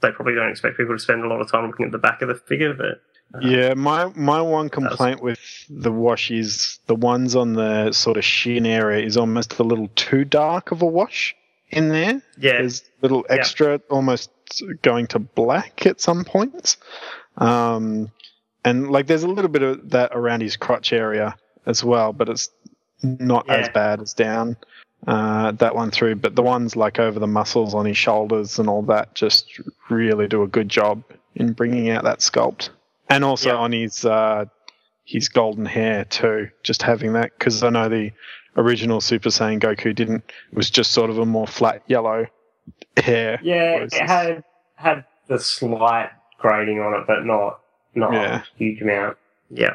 [0.00, 2.22] they probably don't expect people to spend a lot of time looking at the back
[2.22, 3.02] of the figure, but
[3.40, 5.38] Yeah, my my one complaint with
[5.68, 9.88] the wash is the ones on the sort of shin area is almost a little
[9.96, 11.36] too dark of a wash
[11.70, 12.22] in there.
[12.38, 14.30] yeah, There's a little extra, almost
[14.82, 16.78] going to black at some points.
[17.36, 18.10] Um,
[18.64, 21.36] and like there's a little bit of that around his crotch area
[21.66, 22.50] as well, but it's
[23.02, 24.56] not as bad as down
[25.06, 26.16] uh, that one through.
[26.16, 29.60] But the ones like over the muscles on his shoulders and all that just
[29.90, 31.02] really do a good job
[31.34, 32.70] in bringing out that sculpt.
[33.10, 33.56] And also Yeah.
[33.56, 34.44] on his uh,
[35.04, 38.12] his golden hair too, just having that because I know the
[38.56, 42.26] original Super Saiyan Goku didn't it was just sort of a more flat yellow
[42.96, 43.38] hair.
[43.42, 44.44] Yeah, it had
[44.74, 47.60] had the slight grading on it, but not
[47.94, 48.42] not Yeah.
[48.42, 49.16] a huge amount.
[49.50, 49.74] Yeah.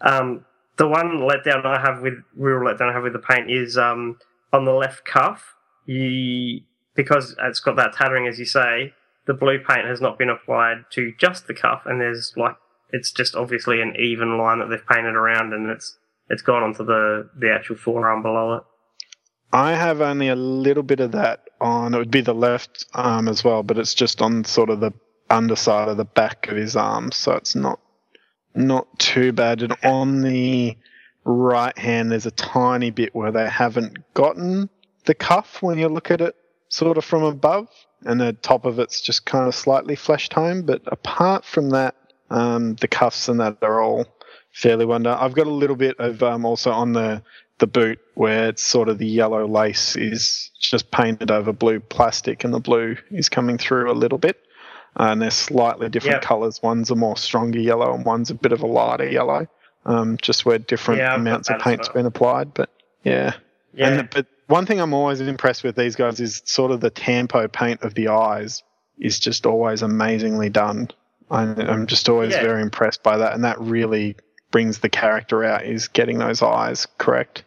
[0.00, 0.44] Um,
[0.78, 4.18] the one letdown I have with real letdown I have with the paint is um,
[4.52, 5.54] on the left cuff.
[5.86, 6.60] You
[6.94, 8.94] because it's got that tattering, as you say.
[9.26, 12.56] The blue paint has not been applied to just the cuff, and there's like
[12.90, 15.98] it's just obviously an even line that they've painted around, and it's
[16.28, 18.62] it's gone onto the the actual forearm below it.
[19.52, 21.94] I have only a little bit of that on.
[21.94, 24.92] It would be the left arm as well, but it's just on sort of the
[25.30, 27.80] underside of the back of his arm, so it's not
[28.54, 29.62] not too bad.
[29.62, 30.76] And on the
[31.24, 34.70] right hand, there's a tiny bit where they haven't gotten
[35.04, 36.34] the cuff when you look at it
[36.68, 37.68] sort of from above,
[38.04, 40.62] and the top of it's just kind of slightly flesh tone.
[40.62, 41.94] But apart from that,
[42.30, 44.06] um, the cuffs and that are all
[44.52, 45.10] fairly wonder.
[45.18, 47.22] I've got a little bit of um, also on the
[47.58, 52.44] the boot where it's sort of the yellow lace is just painted over blue plastic
[52.44, 54.36] and the blue is coming through a little bit.
[55.00, 56.22] Uh, and they're slightly different Yep.
[56.22, 56.62] colors.
[56.62, 59.46] One's a more stronger yellow and one's a bit of a lighter yellow.
[59.86, 61.94] Um, just where different Yeah, amounts of paint's well.
[61.94, 62.52] been applied.
[62.52, 62.68] But
[63.04, 63.34] yeah.
[63.72, 66.80] Yeah, And the, but one thing I'm always impressed with these guys is sort of
[66.80, 68.62] the tampo paint of the eyes
[68.98, 70.88] is just always amazingly done.
[71.30, 72.42] I'm, I'm just always Yeah.
[72.42, 74.16] very impressed by that, and that really
[74.52, 75.64] brings the character out.
[75.64, 77.44] Is getting those eyes correct.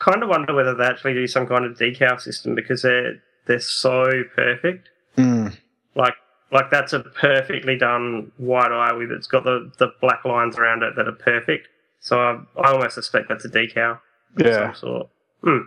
[0.00, 3.60] kind of wonder whether they actually do some kind of decal system because they're they're
[3.60, 4.88] so perfect.
[5.16, 5.56] Mm.
[5.94, 6.14] Like
[6.50, 10.82] like that's a perfectly done white eye with it's got the, the black lines around
[10.82, 11.68] it that are perfect.
[12.00, 13.92] So I, I almost suspect that's a decal.
[13.92, 14.00] of
[14.46, 14.72] Yeah.
[14.72, 15.08] Some sort.
[15.42, 15.58] Hmm.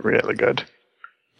[0.00, 0.64] Really good.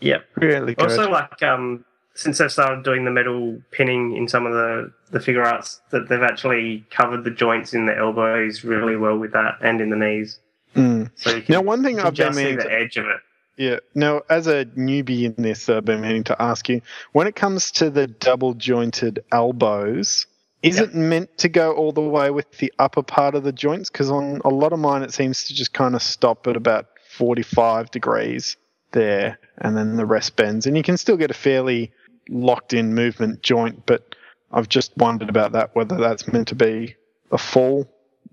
[0.00, 0.24] Yep.
[0.36, 0.82] Really good.
[0.90, 5.18] Also, like um, since they've started doing the metal pinning in some of the the
[5.18, 9.80] Figuarts, that they've actually covered the joints in the elbows really well with that, and
[9.80, 10.38] in the knees.
[10.74, 11.10] Mm.
[11.14, 13.06] So you can, Now, one thing I've been just see meaning the to, edge of
[13.06, 13.20] it.
[13.56, 13.78] yeah.
[13.94, 16.80] Now, as a newbie in this, I've been meaning to ask you:
[17.12, 20.26] when it comes to the double jointed elbows,
[20.62, 20.88] is Yep.
[20.88, 23.88] it meant to go all the way with the upper part of the joints?
[23.90, 26.86] Because on a lot of mine, it seems to just kind of stop at about
[27.16, 28.56] forty-five degrees
[28.92, 31.92] there, and then the rest bends, and you can still get a fairly
[32.28, 33.86] locked-in movement joint.
[33.86, 34.14] But
[34.52, 36.96] I've just wondered about that, whether that's meant to be
[37.32, 37.88] a full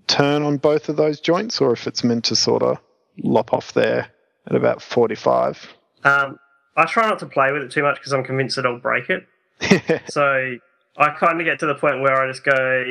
[0.06, 2.78] turn on both of those joints, or if it's meant to sort of
[3.18, 4.08] lop off there
[4.46, 5.68] at about 45.
[6.04, 6.38] Um,
[6.76, 9.10] I try not to play with it too much because I'm convinced that I'll break
[9.10, 9.26] it.
[10.10, 10.56] So
[10.96, 12.84] I kind of get to the point where I just go.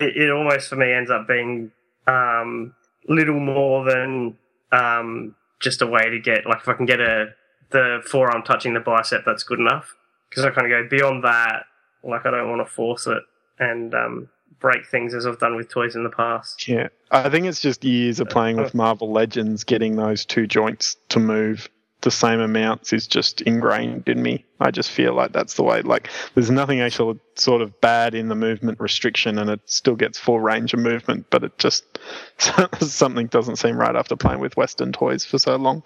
[0.00, 1.70] It, it almost for me ends up being
[2.06, 2.74] um,
[3.08, 4.36] little more than
[4.76, 7.34] um, just a way to get like if I can get a
[7.70, 9.94] the forearm touching the bicep, that's good enough.
[10.28, 11.64] Because I kind of go beyond that.
[12.02, 13.22] Like I don't want to force it
[13.58, 14.28] and um,
[14.60, 16.68] break things as I've done with toys in the past.
[16.68, 20.96] yeah, I think it's just years of playing with Marvel Legends, getting those two joints
[21.08, 21.68] to move
[22.06, 24.44] the same amounts is just ingrained in me.
[24.60, 25.82] I just feel like that's the way.
[25.82, 30.16] Like, there's nothing actually sort of bad in the movement restriction, and it still gets
[30.16, 31.98] full range of movement, but it just
[32.80, 35.82] something doesn't seem right after playing with Western toys for so long.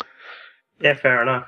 [0.82, 1.46] Yeah, fair enough.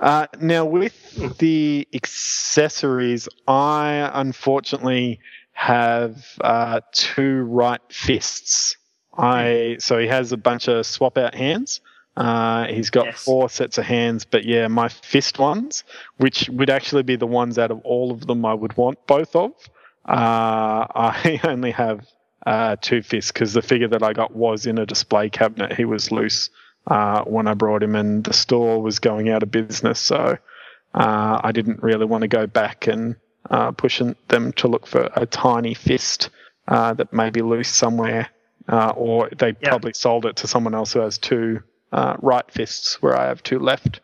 [0.00, 5.20] Uh, now, with the accessories, I unfortunately
[5.52, 8.76] have uh, two right fists.
[9.16, 11.80] I so he has a bunch of swap out hands.
[12.18, 13.24] Uh, he's got Yes.
[13.24, 15.84] four sets of hands, but yeah, my fist ones,
[16.16, 19.36] which would actually be the ones out of all of them I would want both
[19.36, 19.52] of.
[20.04, 22.04] Uh, I only have
[22.44, 25.74] uh, two fists because the figure that I got was in a display cabinet.
[25.76, 26.50] He was loose
[26.88, 30.38] uh, when I brought him, and the store was going out of business, so
[30.94, 33.14] uh, I didn't really want to go back and
[33.48, 36.30] uh, push them to look for a tiny fist
[36.66, 38.28] uh, that may be loose somewhere,
[38.68, 39.68] uh, or they Yeah.
[39.68, 41.62] probably sold it to someone else who has two
[41.92, 44.00] uh, right fists where I have two left.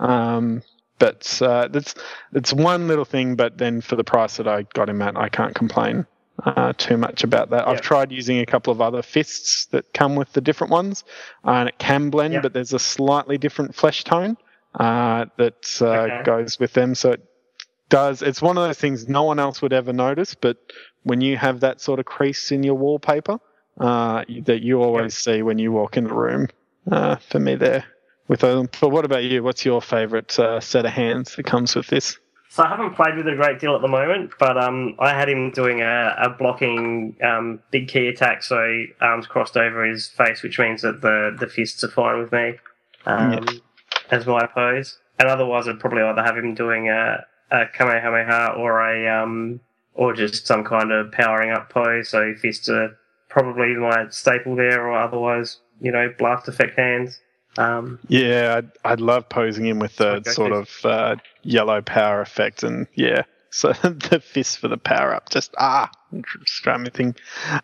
[0.00, 0.62] Um,
[0.98, 1.94] but uh, that's
[2.32, 3.36] it's one little thing.
[3.36, 6.06] But then for the price that I got him at, I can't complain
[6.44, 7.66] uh, too much about that.
[7.68, 11.04] I've tried using a couple of other fists that come with the different ones,
[11.44, 12.40] uh, and it can blend, Yeah.
[12.40, 14.36] but there's a slightly different flesh tone
[14.74, 16.22] uh, that uh, Okay.
[16.24, 16.94] goes with them.
[16.94, 17.24] So it
[17.88, 18.22] does.
[18.22, 20.56] It's one of those things no one else would ever notice, but
[21.04, 23.38] when you have that sort of crease in your wallpaper,
[23.80, 26.48] uh, that you always see when you walk in the room.
[26.90, 27.84] Uh, for me, there
[28.28, 28.68] with them.
[28.80, 29.42] But what about you?
[29.42, 32.18] What's your favourite uh, set of hands that comes with this?
[32.50, 35.10] So I haven't played with it a great deal at the moment, but um, I
[35.10, 40.08] had him doing a, a blocking um, big key attack, so arms crossed over his
[40.08, 42.54] face, which means that the, the fists are fine with me
[43.04, 43.46] um,
[44.10, 44.98] as my pose.
[45.18, 49.60] And otherwise, I'd probably either have him doing a, a kamehameha or a um,
[49.92, 52.08] or just some kind of powering up pose.
[52.08, 52.96] So fists are
[53.28, 57.20] probably my staple there, or otherwise, you know, blast effect hands.
[57.56, 62.20] Um, Yeah, I'd, I'd love posing him with the Okay, sort of uh, yellow power
[62.20, 65.90] effect, and yeah, so the fist for the power up, just ah,
[66.46, 67.16] scrummy thing.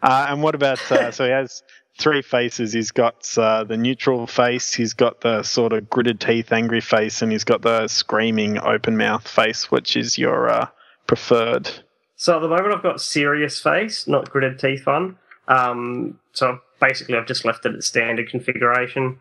[0.03, 1.63] Uh, and what about uh, so he has
[1.99, 2.73] three faces.
[2.73, 7.23] He's got uh, the neutral face, he's got the sort of gritted teeth, angry face,
[7.23, 10.69] and he's got the screaming open mouth face, which is your uh,
[11.07, 11.71] preferred.
[12.17, 15.19] So at the moment, I've got serious face, not gritted teeth one.
[15.47, 19.21] Um, so basically, I've just left it at standard configuration.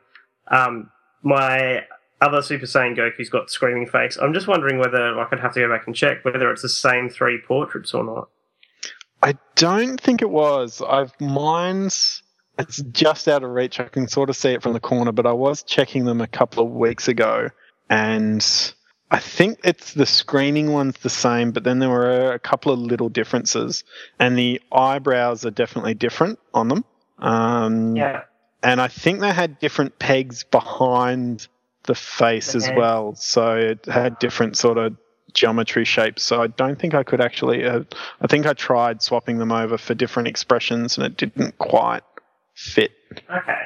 [0.49, 0.89] Um,
[1.21, 1.83] my
[2.21, 4.17] other Super Saiyan Goku's got screaming face.
[4.17, 6.69] I'm just wondering whether like, I'd have to go back and check whether it's the
[6.69, 8.29] same three portraits or not.
[9.21, 10.81] I don't think it was.
[10.81, 12.21] I've mine's.
[12.59, 13.79] It's just out of reach.
[13.79, 16.27] I can sort of see it from the corner, but I was checking them a
[16.27, 17.49] couple of weeks ago,
[17.89, 18.45] and
[19.09, 22.79] I think it's the screening one's the same, but then there were a couple of
[22.79, 23.83] little differences,
[24.19, 26.85] and the eyebrows are definitely different on them.
[27.23, 28.23] Um, Yeah.
[28.61, 31.47] and I think they had different pegs behind
[31.83, 34.95] the face as well, so it had different sort of
[35.33, 36.23] geometry shapes.
[36.23, 37.65] So I don't think I could actually.
[37.65, 37.83] Uh,
[38.21, 42.03] I think I tried swapping them over for different expressions, and it didn't quite
[42.53, 42.91] fit.
[43.29, 43.61] Okay.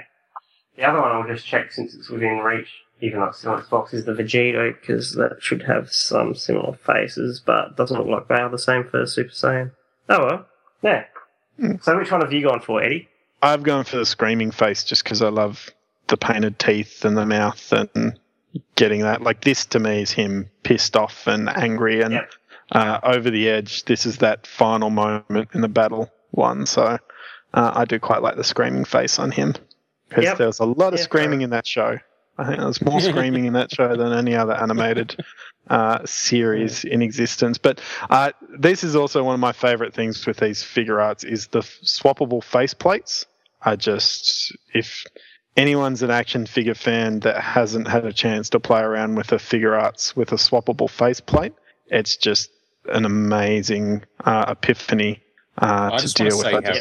[0.77, 2.69] The other one I'll just check since it's within reach,
[3.01, 6.33] even though it's still in its box, is the Vegito, because that should have some
[6.35, 9.71] similar faces, but doesn't look like they are the same for Super Saiyan.
[10.09, 10.45] Oh well.
[10.81, 11.05] Yeah.
[11.81, 13.09] So which one have you gone for, Eddie?
[13.41, 15.69] I've gone for the screaming face just because I love
[16.07, 18.17] the painted teeth and the mouth, and
[18.75, 19.21] getting that.
[19.21, 22.31] Like this to me is him pissed off and angry and Yep.
[22.71, 23.85] uh, over the edge.
[23.85, 26.65] This is that final moment in the battle one.
[26.65, 26.97] So
[27.53, 29.53] uh, I do quite like the screaming face on him
[30.09, 30.37] because Yep.
[30.37, 31.97] there was a lot of Yeah, screaming in that show.
[32.37, 35.25] I think there was more screaming in that show than any other animated
[35.69, 37.57] uh, series in existence.
[37.57, 41.59] But uh, this is also one of my favorite things with these Figuarts is the
[41.59, 43.25] f- swappable face plates.
[43.63, 45.03] Are just if
[45.55, 49.37] anyone's an action figure fan that hasn't had a chance to play around with a
[49.37, 51.53] Figuarts with a swappable face plate,
[51.87, 52.51] it's just
[52.85, 55.23] an amazing uh, epiphany
[55.57, 56.45] uh, to deal with.
[56.45, 56.75] I how,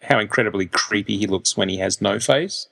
[0.00, 2.68] how incredibly creepy he looks when he has no face.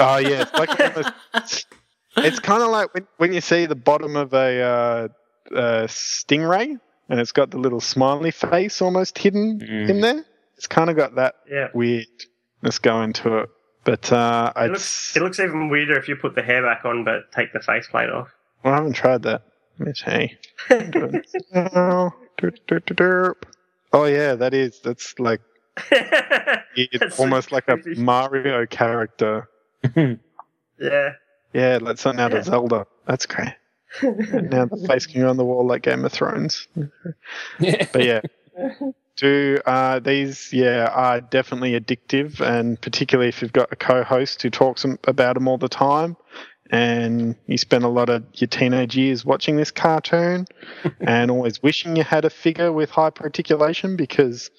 [0.00, 1.64] Oh yeah, it's like
[2.16, 5.08] it's kind of like when, when you see the bottom of a uh,
[5.54, 6.78] uh, stingray
[7.08, 9.88] and it's got the little smiley face almost hidden Mm.
[9.88, 10.24] in there.
[10.56, 11.68] It's kind of got that Yeah.
[11.74, 13.50] weirdness going to it.
[13.84, 17.02] But uh, It looks, it looks even weirder if you put the hair back on
[17.04, 18.28] but take the faceplate off.
[18.62, 19.42] well, I haven't tried that.
[19.78, 20.36] Let me see.
[23.94, 24.80] Oh, yeah, that is.
[24.80, 25.40] That's like
[25.90, 27.76] it's That's so almost like a.
[27.96, 29.48] Mario character.
[29.96, 31.12] yeah.
[31.52, 32.38] Yeah, like something out Yeah.
[32.38, 32.86] of Zelda.
[33.06, 33.54] That's great.
[34.00, 36.66] And now the face can go on the wall like Game of Thrones.
[37.58, 38.20] But yeah,
[39.16, 44.50] do uh, these yeah are definitely addictive, and particularly if you've got a co-host who
[44.50, 46.16] talks about them all the time,
[46.70, 50.46] and you spend a lot of your teenage years watching this cartoon,
[51.00, 54.50] and always wishing you had a figure with hyperarticulation because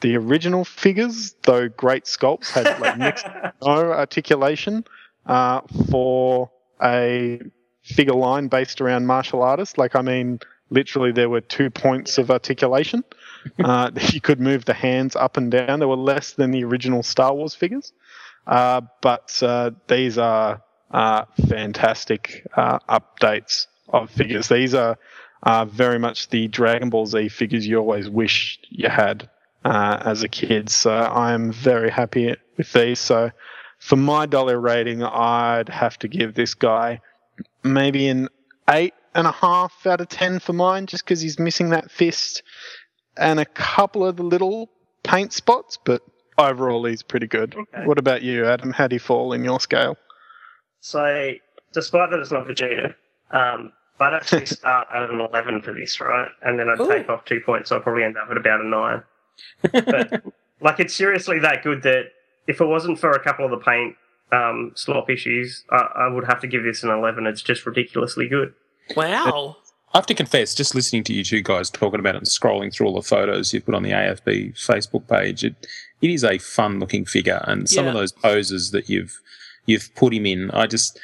[0.00, 4.84] the original figures, though great sculpts, had like next to no articulation
[5.26, 6.50] uh, for
[6.82, 7.40] a
[7.82, 9.78] figure line based around martial artists.
[9.78, 10.40] Like, I mean,
[10.70, 13.04] literally, there were two points of articulation.
[13.58, 15.80] Uh, you could move the hands up and down.
[15.80, 17.92] They were less than the original Star Wars figures,
[18.46, 20.62] uh, but uh, these are
[20.92, 24.46] uh, fantastic uh, updates of figures.
[24.46, 24.96] These are
[25.42, 29.28] uh, very much the Dragon Ball Z figures you always wished you had
[29.64, 30.68] uh, as a kid.
[30.70, 33.00] So I'm very happy with these.
[33.00, 33.30] So
[33.82, 37.00] for my dollar rating, I'd have to give this guy
[37.64, 38.28] maybe an
[38.70, 42.44] eight and a half out of ten for mine, just because he's missing that fist
[43.16, 44.70] and a couple of the little
[45.02, 45.80] paint spots.
[45.84, 46.00] But
[46.38, 47.56] overall, he's pretty good.
[47.56, 47.84] Okay.
[47.84, 48.70] What about you, Adam?
[48.70, 49.96] How do you fall in your scale?
[50.78, 51.32] So,
[51.72, 52.94] despite that it's not Vegeta,
[53.32, 56.28] um, I'd actually start at an 11 for this, right?
[56.42, 56.88] And then I'd Ooh.
[56.88, 59.02] take off two points, so I'd probably end up at about a 9.
[59.72, 60.22] But,
[60.60, 62.04] like, it's seriously that good that
[62.52, 63.96] if it wasn't for a couple of the paint
[64.30, 67.26] um, slop issues, I, I would have to give this an 11.
[67.26, 68.54] It's just ridiculously good.
[68.96, 69.56] Wow.
[69.94, 72.72] I have to confess, just listening to you two guys talking about it and scrolling
[72.72, 75.66] through all the photos you've put on the AFB Facebook page, it,
[76.00, 77.42] it is a fun looking figure.
[77.46, 79.20] And some of those poses that you've
[79.66, 80.98] you've put him in, I just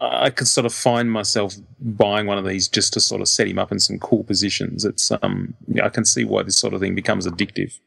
[0.00, 3.48] I could sort of find myself buying one of these just to sort of set
[3.48, 4.84] him up in some cool positions.
[4.84, 7.78] It's um I can see why this sort of thing becomes addictive.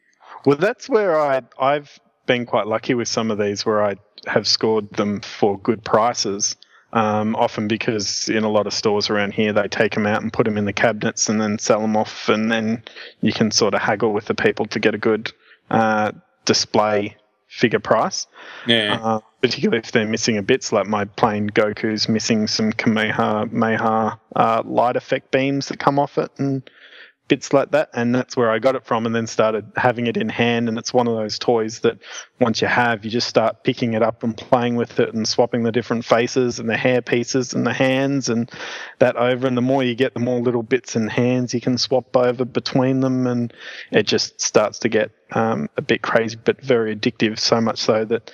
[0.45, 1.99] Well, that's where I I've
[2.29, 3.95] been quite lucky with some of these where I
[4.27, 6.55] have scored them for good prices.
[6.93, 10.31] Um, often because in a lot of stores around here they take them out and
[10.33, 12.83] put them in the cabinets and then sell them off, and then
[13.21, 15.31] you can sort of haggle with the people to get a good
[15.71, 16.11] uh,
[16.45, 17.15] display
[17.47, 18.27] figure price.
[18.67, 18.99] Yeah.
[19.01, 24.63] Uh, particularly if they're missing a bits, like my plain Goku's missing some Kamehameha uh,
[24.65, 26.69] light effect beams that come off it and
[27.29, 27.89] bits like that.
[27.93, 30.67] And that's where I got it from and then started having it in hand.
[30.67, 31.99] And it's one of those toys that
[32.41, 35.63] once you have, you just start picking it up and playing with it and swapping
[35.63, 38.51] the different faces and the hair pieces and the hands and
[38.97, 39.47] that over.
[39.47, 42.43] And the more you get, the more little bits and hands you can swap over
[42.43, 43.25] between them.
[43.27, 43.53] And
[43.91, 47.39] it just starts to get um, a bit crazy, but very addictive.
[47.39, 48.31] So much so that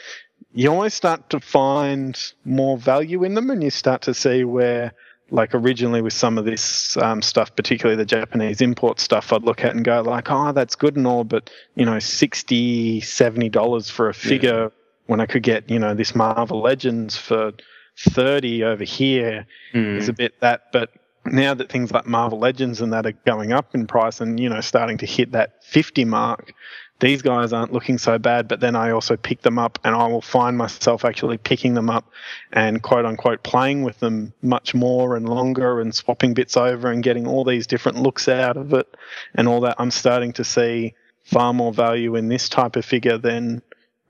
[0.54, 4.94] you always start to find more value in them and you start to see where
[5.32, 9.64] like originally with some of this um, stuff particularly the japanese import stuff i'd look
[9.64, 13.90] at and go like oh that's good and all but you know 60 70 dollars
[13.90, 14.72] for a figure
[15.08, 17.54] when i could get you know this marvel legends for
[17.98, 19.98] 30 over here Mm.
[19.98, 20.92] is a bit that but
[21.26, 24.48] now that things like marvel legends and that are going up in price and you
[24.48, 26.54] know starting to hit that 50 mark
[27.00, 30.08] these guys aren't looking so bad, but then I also pick them up and I
[30.08, 32.10] will find myself actually picking them up
[32.54, 37.04] and quote unquote playing with them much more and longer and swapping bits over and
[37.04, 38.88] getting all these different looks out of it
[39.34, 39.76] and all that.
[39.78, 40.94] I'm starting to see
[41.24, 43.62] far more value in this type of figure than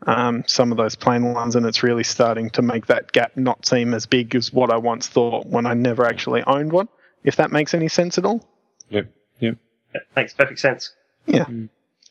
[0.06, 3.66] um, some of those plain ones, and it's really starting to make that gap not
[3.66, 6.90] seem as big as what I once thought when I never actually owned one.
[7.24, 8.48] If that makes any sense at all.
[8.90, 9.08] Yep.
[9.40, 9.58] Yep.
[9.94, 10.94] That makes perfect sense.
[11.26, 11.46] Yeah.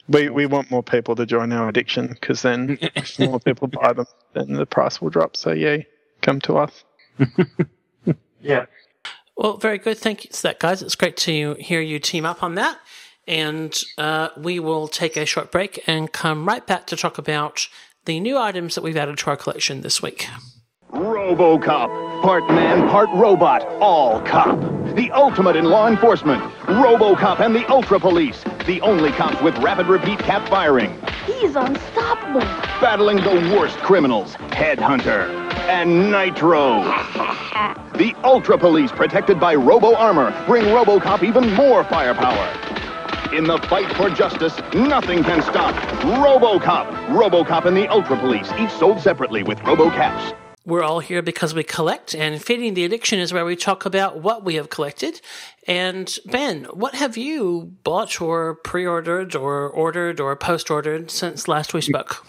[0.08, 3.92] We, we want more people to join our addiction because then if more people buy
[3.92, 5.36] them, then the price will drop.
[5.36, 5.78] So, yeah,
[6.20, 6.84] come to us.
[8.44, 8.66] Yeah.
[9.36, 9.98] Well, very good.
[9.98, 10.82] Thank you for that, guys.
[10.82, 12.78] It's great to hear you team up on that.
[13.26, 17.66] And uh, we will take a short break and come right back to talk about
[18.04, 20.28] the new items that we've added to our collection this week.
[20.94, 22.22] RoboCop.
[22.22, 23.66] Part man, part robot.
[23.80, 24.60] All cop.
[24.94, 26.40] The ultimate in law enforcement.
[26.62, 28.44] RoboCop and the Ultra Police.
[28.66, 30.96] The only cops with rapid repeat cap firing.
[31.26, 32.42] He's unstoppable.
[32.80, 34.34] Battling the worst criminals.
[34.50, 35.28] Headhunter.
[35.68, 36.82] And Nitro.
[37.98, 43.34] the Ultra Police, protected by Robo Armor, bring RoboCop even more firepower.
[43.34, 46.86] In the fight for justice, nothing can stop RoboCop.
[47.08, 50.43] RoboCop and the Ultra Police, each sold separately with RoboCaps.
[50.66, 54.20] We're all here because we collect, and Feeding the Addiction is where we talk about
[54.20, 55.20] what we have collected.
[55.68, 61.48] And Ben, what have you bought or pre ordered or ordered or post ordered since
[61.48, 62.26] last we spoke?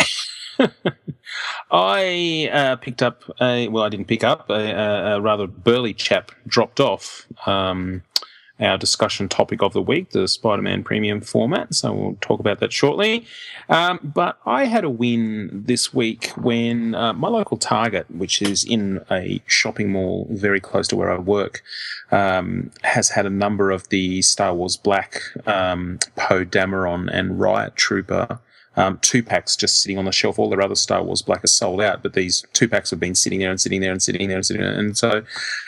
[1.72, 6.32] I uh, picked up a well, I didn't pick up a, a, rather burly chap
[6.46, 8.04] dropped off um,
[8.60, 11.74] our discussion topic of the week, the Spider-Man Premium format.
[11.76, 13.26] So we'll talk about that shortly.
[13.68, 18.64] Um, but I had a win this week when uh, my local Target, which is
[18.64, 21.64] in a shopping mall very close to where I work,
[22.12, 27.76] um, has had a number of the Star Wars Black um, Poe Dameron and Riot
[27.76, 28.40] Trooper
[28.78, 30.40] um, two packs just sitting on the shelf.
[30.40, 33.16] All their other Star Wars Black are sold out, but these two packs have been
[33.16, 34.74] sitting there and sitting there and sitting there and sitting there.
[34.74, 35.24] And so,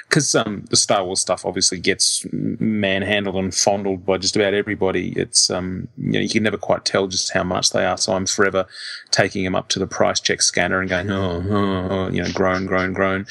[0.08, 5.14] because um, the Star Wars stuff obviously gets manhandled and fondled by just about everybody,
[5.18, 7.98] it's um, you know you can never quite tell just how much they are.
[7.98, 8.66] So I'm forever
[9.12, 12.30] taking them up to the price check scanner and going, oh, oh, oh you know,
[12.34, 13.26] groan, groan, groan.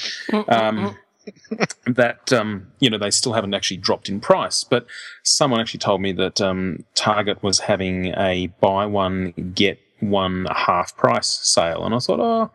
[1.87, 4.65] That um, you know they still haven't actually dropped in price.
[4.65, 4.87] But
[5.23, 10.97] someone actually told me that um, Target was having a buy one get one half
[10.97, 12.51] price sale, and I thought, oh,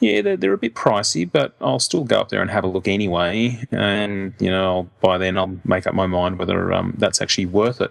[0.00, 2.68] yeah, they're, they're a bit pricey, but I'll still go up there and have a
[2.68, 3.62] look anyway.
[3.70, 7.46] And you know, I'll, by then I'll make up my mind whether um, that's actually
[7.46, 7.90] worth it.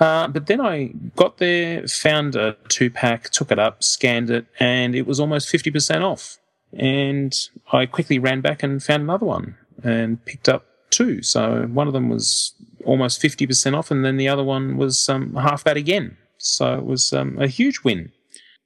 [0.00, 4.46] Uh, but then I got there, found a two pack, took it up, scanned it,
[4.58, 6.38] and it was almost fifty percent off
[6.72, 7.34] and
[7.72, 11.22] I quickly ran back and found another one and picked up two.
[11.22, 12.54] So one of them was
[12.84, 16.16] almost 50% off, and then the other one was um, half that again.
[16.38, 18.12] So it was um, a huge win.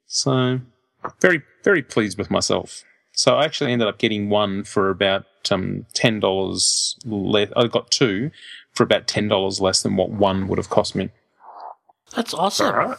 [0.07, 0.61] So
[1.21, 2.85] very, very pleased with myself.
[3.13, 7.49] So I actually ended up getting one for about um, $10 less.
[7.57, 8.31] I got two
[8.73, 11.11] for about $10 less than what one would have cost me.
[12.15, 12.97] That's awesome.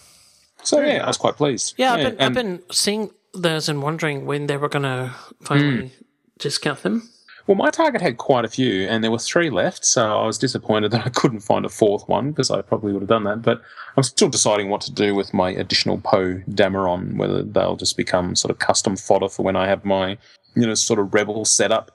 [0.64, 1.76] So yeah, I was quite pleased.
[1.78, 5.92] Yeah, I've, been, I've been seeing those and wondering when they were going to finally
[6.38, 7.10] discount them.
[7.48, 10.38] Well, my target had quite a few, and there were three left, so I was
[10.38, 13.42] disappointed that I couldn't find a fourth one because I probably would have done that.
[13.42, 13.62] But
[13.96, 18.36] I'm still deciding what to do with my additional Poe Dameron, whether they'll just become
[18.36, 20.18] sort of custom fodder for when I have my,
[20.56, 21.92] you know, sort of rebel setup,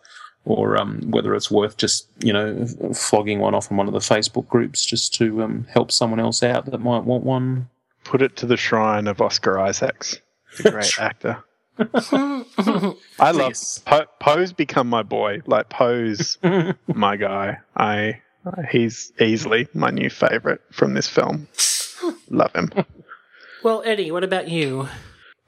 [0.47, 4.01] or um, whether it's worth just, you know, flogging one off in one of the
[4.01, 7.69] Facebook groups just to um, help someone else out that might want one.
[8.05, 10.19] Put it to the shrine of Oscar Isaacs,
[10.59, 11.45] the great actor.
[13.19, 13.55] I love
[13.85, 15.41] po- Poe's become my boy.
[15.47, 16.39] Like Poe's
[16.87, 17.59] my guy.
[17.77, 18.21] I
[18.71, 21.49] he's easily my new favorite from this film.
[22.29, 22.71] love him.
[23.63, 24.89] Well, Eddie, what about you?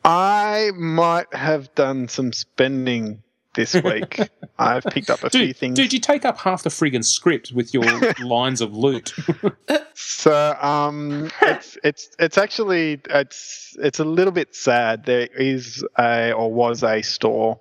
[0.05, 3.24] I might have done some spending
[3.55, 4.21] this week.
[4.59, 5.77] I've picked up a few things.
[5.77, 7.85] dude, you take up half the friggin' script with your
[8.21, 9.13] lines of loot.
[9.95, 15.07] So um, it's it's it's actually it's it's a little bit sad.
[15.07, 17.61] There is a or was a store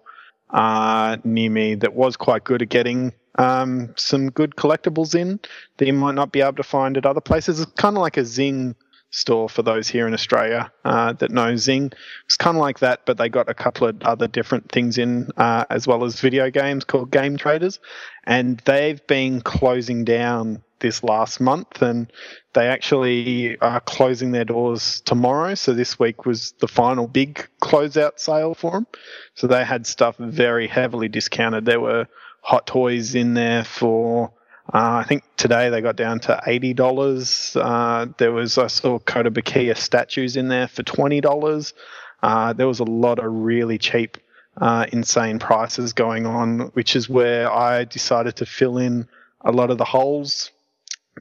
[0.49, 5.39] uh, near me that was quite good at getting um, some good collectibles in
[5.77, 7.59] that you might not be able to find at other places.
[7.59, 8.75] It's kind of like a Zing
[9.13, 11.91] store for those here in Australia uh, that know Zing.
[12.25, 15.29] It's kind of like that, but they got a couple of other different things in
[15.37, 17.79] uh, as well as video games called Game Traders,
[18.23, 22.11] and they've been closing down this last month and
[22.53, 25.55] they actually are closing their doors tomorrow.
[25.55, 28.87] So this week was the final big closeout sale for them
[29.35, 31.65] so they had stuff very heavily discounted.
[31.65, 32.07] There were
[32.41, 34.33] hot toys in there for
[34.71, 37.55] uh, I think today they got down to eighty dollars.
[37.55, 39.29] Uh, there was I saw Koto
[39.73, 41.73] statues in there for twenty dollars.
[42.21, 44.17] Uh, there was a lot of really cheap,
[44.57, 49.09] uh, insane prices going on, which is where I decided to fill in
[49.41, 50.51] a lot of the holes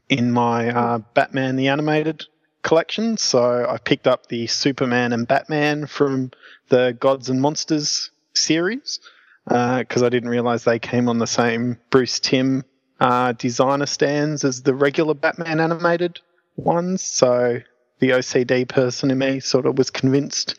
[0.08, 2.26] in my uh, Batman the Animated
[2.62, 3.16] collection.
[3.16, 6.30] So I picked up the Superman and Batman from
[6.68, 9.00] the Gods and Monsters series
[9.44, 12.64] because I didn't realize they came on the same Bruce Timm
[13.02, 16.20] uh, designer stands as the regular Batman animated
[16.56, 17.02] ones.
[17.02, 17.58] So
[17.98, 20.54] the OCD person in me sort of was convinced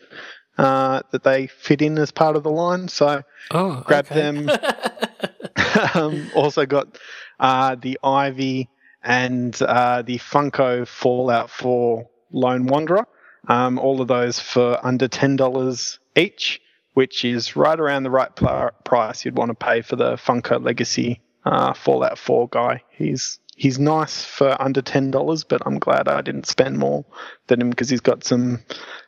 [0.57, 2.87] uh, that they fit in as part of the line.
[2.89, 4.21] So Oh, grabbed okay.
[4.21, 4.49] them.
[5.95, 6.97] um, also got
[7.39, 8.69] uh, the Ivy
[9.03, 13.05] and uh, the Funko Fallout 4 Lone Wanderer.
[13.47, 16.61] Um, all of those for under $10 each,
[16.93, 20.63] which is right around the right pl- price you'd want to pay for the Funko
[20.63, 22.83] Legacy uh, Fallout 4 guy.
[22.91, 27.05] He's he's nice for under $10, but I'm glad I didn't spend more
[27.47, 28.61] than him because he's got some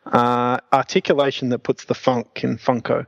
[0.06, 3.06] uh, articulation that puts the funk in Funko.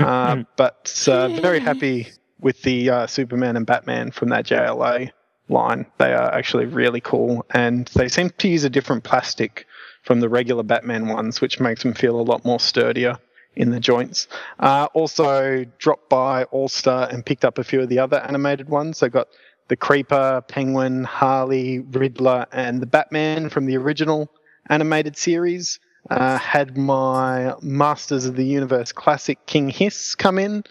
[0.00, 2.08] Uh, but uh, very happy
[2.40, 5.10] with the uh, Superman and Batman from that JLA
[5.48, 5.86] line.
[5.98, 9.66] They are actually really cool, and they seem to use a different plastic
[10.02, 13.18] from the regular Batman ones, which makes them feel a lot more sturdier
[13.56, 14.28] in the joints.
[14.58, 18.68] Uh, also, dropped by All Star and picked up a few of the other animated
[18.68, 19.00] ones.
[19.00, 19.28] They got
[19.68, 24.30] the Creeper, Penguin, Harley, Riddler, and the Batman from the original
[24.68, 25.80] animated series.
[26.10, 30.64] Uh, had my Masters of the Universe classic King Hiss come in,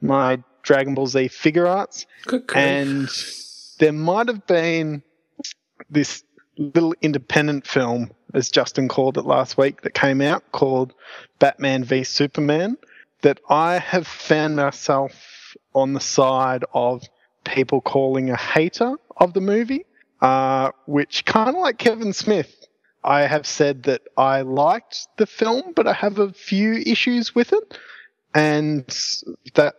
[0.00, 3.08] my Dragon Ball Z Figuarts, Good and
[3.78, 5.02] there might have been
[5.90, 6.24] this
[6.56, 10.94] little independent film, as Justin called it last week, that came out called
[11.38, 12.76] Batman v Superman.
[13.22, 15.12] That I have found myself
[15.74, 17.02] on the side of
[17.44, 19.84] people calling a hater of the movie,
[20.22, 22.54] uh, which kind of like Kevin Smith.
[23.02, 27.52] I have said that I liked the film, but I have a few issues with
[27.52, 27.78] it,
[28.34, 28.84] and
[29.54, 29.74] that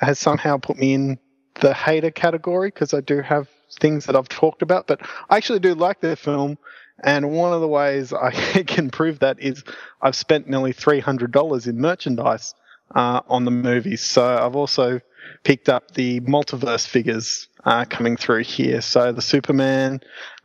[0.00, 1.18] has somehow put me in
[1.60, 3.48] the hater category because I do have
[3.80, 5.00] things that I've talked about, but
[5.30, 6.58] I actually do like the film.
[7.02, 8.30] And one of the ways I
[8.66, 9.64] can prove that is
[10.00, 12.54] I've spent nearly $300 in merchandise
[12.94, 14.02] uh, on the movies.
[14.02, 15.00] So I've also
[15.44, 18.80] picked up the multiverse figures uh, coming through here.
[18.80, 20.00] So the Superman,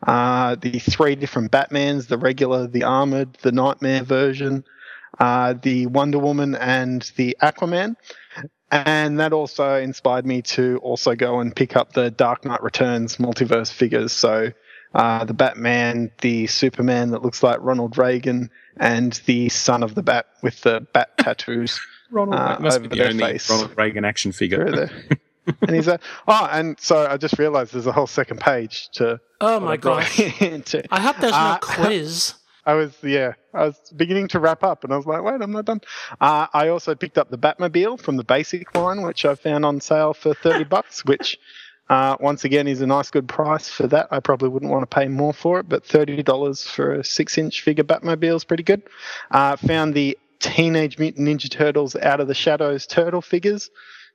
[0.05, 4.63] uh, the three different Batmans, the regular, the armored, the Nightmare version,
[5.19, 7.95] uh, the Wonder Woman, and the Aquaman.
[8.71, 13.17] And that also inspired me to also go and pick up the Dark Knight Returns
[13.17, 14.13] multiverse figures.
[14.13, 14.51] So
[14.93, 20.03] uh, the Batman, the Superman that looks like Ronald Reagan, and the son of the
[20.03, 23.49] Bat with the bat tattoos Ronald uh, Reagan must over be the their only face.
[23.49, 24.69] Ronald Reagan action figure.
[24.69, 24.91] There.
[25.61, 29.19] and he's a oh, and so I just realised there's a whole second page to.
[29.39, 30.41] Oh my I brought gosh.
[30.41, 30.83] into.
[30.93, 32.35] I hope there's no Uh, quiz.
[32.63, 35.51] I was yeah, I was beginning to wrap up, and I was like, wait, I'm
[35.51, 35.81] not done.
[36.19, 39.81] Uh, I also picked up the Batmobile from the basic line, which I found on
[39.81, 41.39] sale for thirty bucks, which
[41.91, 44.07] uh, once again is a nice good price for that.
[44.11, 47.61] I probably wouldn't want to pay more for it, but thirty dollars for a six-inch
[47.61, 48.83] figure Batmobile is pretty good.
[49.29, 53.69] Uh, found the Teenage Mutant Ninja Turtles Out of the Shadows turtle figures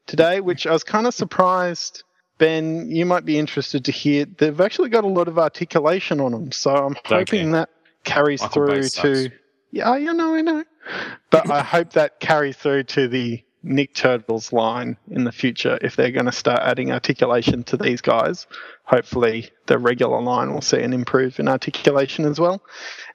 [0.07, 2.03] today, which I was kind of surprised.
[2.39, 4.24] Ben, you might be interested to hear.
[4.24, 7.69] They've actually got a lot of articulation on them, so I'm hoping that
[8.05, 9.31] carries Michael through to.
[9.70, 10.65] Yeah, you know, I know.
[11.28, 15.97] But I hope that carries through to the Nick Turtles line in the future if
[15.97, 18.47] they're going to start adding articulation to these guys.
[18.84, 22.62] Hopefully, the regular line will see an improve in articulation as well.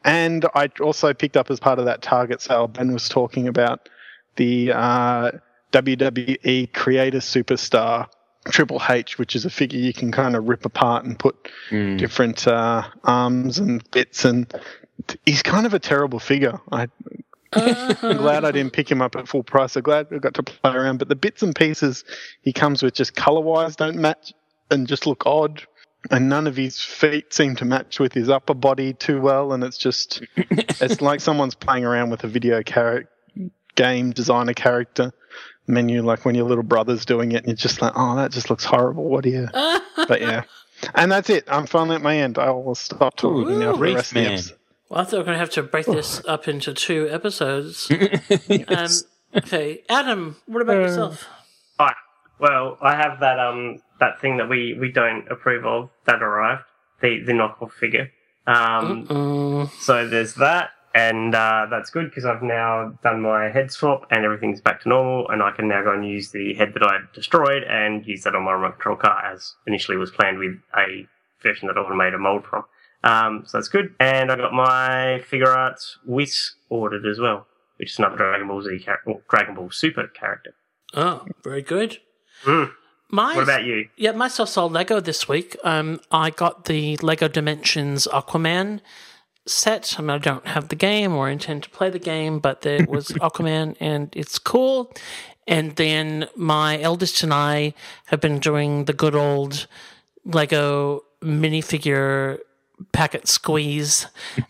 [0.03, 3.87] And I also picked up as part of that Target sale, Ben was talking about
[4.35, 5.31] the uh,
[5.71, 8.07] WWE Creator Superstar
[8.49, 11.35] Triple H, which is a figure you can kind of rip apart and put
[11.69, 11.97] Mm.
[11.97, 14.25] different uh, arms and bits.
[14.25, 14.51] And
[15.25, 16.59] he's kind of a terrible figure.
[16.71, 16.87] I,
[17.53, 18.07] Uh-huh.
[18.07, 19.75] I'm glad I didn't pick him up at full price.
[19.75, 20.97] I'm glad I got to play around.
[20.99, 22.03] But the bits and pieces
[22.41, 24.33] he comes with just color wise don't match
[24.69, 25.63] and just look odd.
[26.09, 29.53] And none of his feet seem to match with his upper body too well.
[29.53, 33.09] And it's just, it's like someone's playing around with a video character,
[33.75, 35.13] game designer character
[35.67, 38.49] menu, like when your little brother's doing it, and you're just like, oh, that just
[38.49, 39.03] looks horrible.
[39.05, 39.47] What do you?
[39.53, 40.43] but yeah.
[40.95, 41.45] And that's it.
[41.47, 42.37] I'm finally at my end.
[42.37, 44.57] I will stop talking now for the rest of the episode.
[44.91, 47.89] Well, I thought we are going to have to break this up into two episodes.
[48.67, 48.89] um,
[49.37, 51.29] okay, Adam, what about yourself?
[51.79, 51.95] Right.
[52.39, 56.63] Well, I have that um that thing that we we don't approve of that arrived
[57.01, 58.11] the the knockoff figure.
[58.45, 64.07] Um, so there's that, and uh, that's good because I've now done my head swap
[64.11, 66.83] and everything's back to normal, and I can now go and use the head that
[66.83, 70.57] I destroyed and use that on my remote control car as initially was planned with
[70.75, 71.07] a
[71.41, 72.65] version that I made a mold from.
[73.03, 77.47] Um, so that's good, and I got my Figuarts Whis ordered as well,
[77.77, 78.85] which is another Dragon Ball Z
[79.29, 80.53] Dragon Ball Super character.
[80.93, 81.97] Oh, very good.
[82.43, 82.71] Mm.
[83.09, 83.89] My, What about you?
[83.97, 85.57] Yeah, myself sold Lego this week.
[85.63, 88.79] Um, I got the Lego Dimensions Aquaman
[89.45, 89.95] set.
[89.97, 92.85] I mean, I don't have the game or intend to play the game, but there
[92.87, 94.93] was Aquaman, and it's cool.
[95.47, 97.73] And then my eldest and I
[98.05, 99.67] have been doing the good old
[100.23, 102.39] Lego minifigure
[102.91, 104.07] packet squeeze,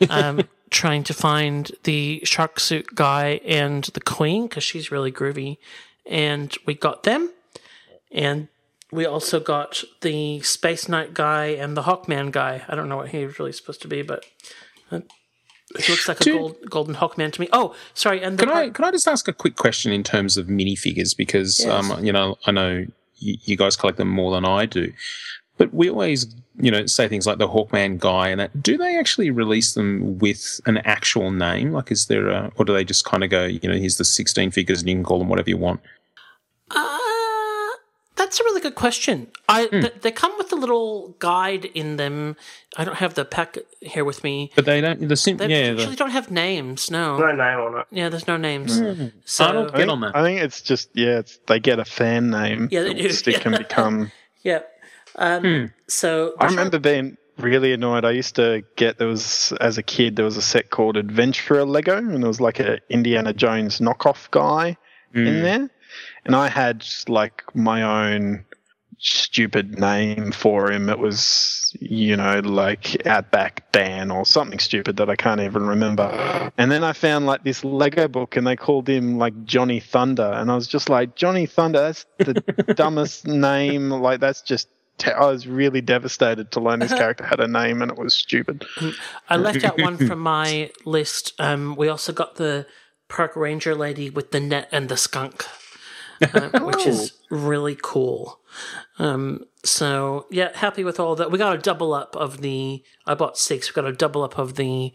[0.09, 5.57] um, trying to find the shark suit guy and the queen because she's really groovy.
[6.05, 7.31] And we got them,
[8.11, 8.47] and
[8.91, 12.63] we also got the Space Knight guy and the Hawkman guy.
[12.67, 14.25] I don't know what he's really supposed to be, but
[14.89, 17.47] he looks like a Do- gold, golden Hawkman to me.
[17.53, 18.21] Oh, sorry.
[18.21, 21.15] And the Can I can I just ask a quick question in terms of minifigures
[21.15, 21.69] because Yes.
[21.91, 22.85] um, you know I know
[23.19, 24.91] you, you guys collect them more than I do,
[25.61, 26.19] but we always
[26.59, 28.51] you know say things like the Hawkman guy and that.
[28.63, 31.71] Do they actually release them with an actual name?
[31.71, 34.05] Like, is there a or do they just kind of go you know here's the
[34.05, 35.81] sixteen figures and you can call them whatever you want?
[36.69, 36.97] Uh,
[38.15, 39.27] that's a really good question.
[39.49, 39.81] I Hmm.
[39.81, 42.35] th- they come with a little guide in them.
[42.77, 44.51] I don't have the pack here with me.
[44.55, 45.07] But they don't.
[45.07, 45.71] The sim- They yeah.
[45.71, 46.91] actually The, don't have names.
[46.91, 47.17] No.
[47.17, 47.85] No name on it.
[47.91, 48.79] Yeah, there's no names.
[48.79, 49.07] Hmm.
[49.25, 50.15] So Arnold, I get think, on that.
[50.15, 52.67] I think it's just yeah, it's, they get a fan name.
[52.71, 54.11] Yeah, they that do, Stick and become.
[54.43, 54.61] yeah.
[55.15, 55.65] Um, Hmm.
[55.87, 58.05] So I remember being really annoyed.
[58.05, 61.65] I used to get there was as a kid there was a set called Adventurer
[61.65, 64.77] Lego, and there was like a Indiana Jones knockoff guy
[65.13, 65.27] Hmm.
[65.27, 65.69] in there,
[66.25, 68.45] and I had like my own
[69.03, 70.87] stupid name for him.
[70.89, 76.51] It was you know like Outback Dan or something stupid that I can't even remember.
[76.57, 80.31] And then I found like this Lego book, and they called him like Johnny Thunder,
[80.35, 81.79] and I was just like Johnny Thunder.
[81.79, 83.89] That's the dumbest name.
[83.89, 84.67] Like that's just.
[84.97, 88.13] Te- I was really devastated to learn this character had a name and it was
[88.13, 88.65] stupid.
[89.29, 91.33] I left out one from my list.
[91.39, 92.65] Um, we also got the
[93.09, 95.45] park ranger lady with the net and the skunk,
[96.21, 98.39] uh, which is really cool.
[98.99, 101.31] Um, so yeah, happy with all that.
[101.31, 102.83] We got a double up of the.
[103.05, 103.69] I bought six.
[103.69, 104.93] We got a double up of the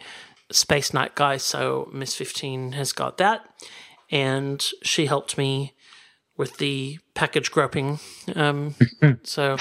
[0.50, 1.36] Space Knight guy.
[1.36, 3.42] So Miss Fifteen has got that,
[4.10, 5.74] and she helped me
[6.36, 7.98] with the package groping.
[8.34, 8.74] Um,
[9.22, 9.56] so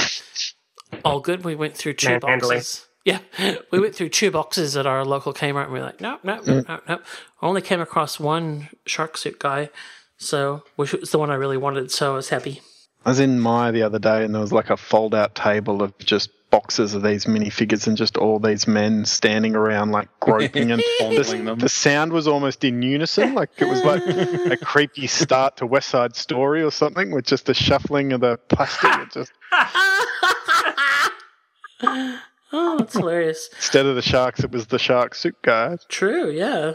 [1.04, 1.44] all good.
[1.44, 2.58] We went through two Manhandling.
[2.58, 2.86] boxes.
[3.04, 3.20] Yeah,
[3.72, 6.42] we went through two boxes at our local Kmart, and we were like, no, no,
[6.42, 7.00] no, no, no.
[7.42, 9.70] I only came across one shark suit guy,
[10.18, 11.92] so which was the one I really wanted.
[11.92, 12.62] So I was happy.
[13.06, 15.84] I was in Myer the other day and there was like a fold out table
[15.84, 20.72] of just boxes of these minifigures and just all these men standing around like groping
[20.72, 21.60] and Fondling them.
[21.60, 23.34] the, the sound was almost in unison.
[23.34, 27.46] Like it was like a creepy start to West Side Story or something with just
[27.46, 28.90] the shuffling of the plastic.
[29.02, 29.34] It just
[32.58, 33.50] Oh, that's hilarious.
[33.58, 35.78] instead of the sharks, it was the shark suit guy.
[35.90, 36.74] True, yeah.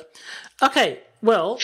[0.62, 1.58] Okay, well,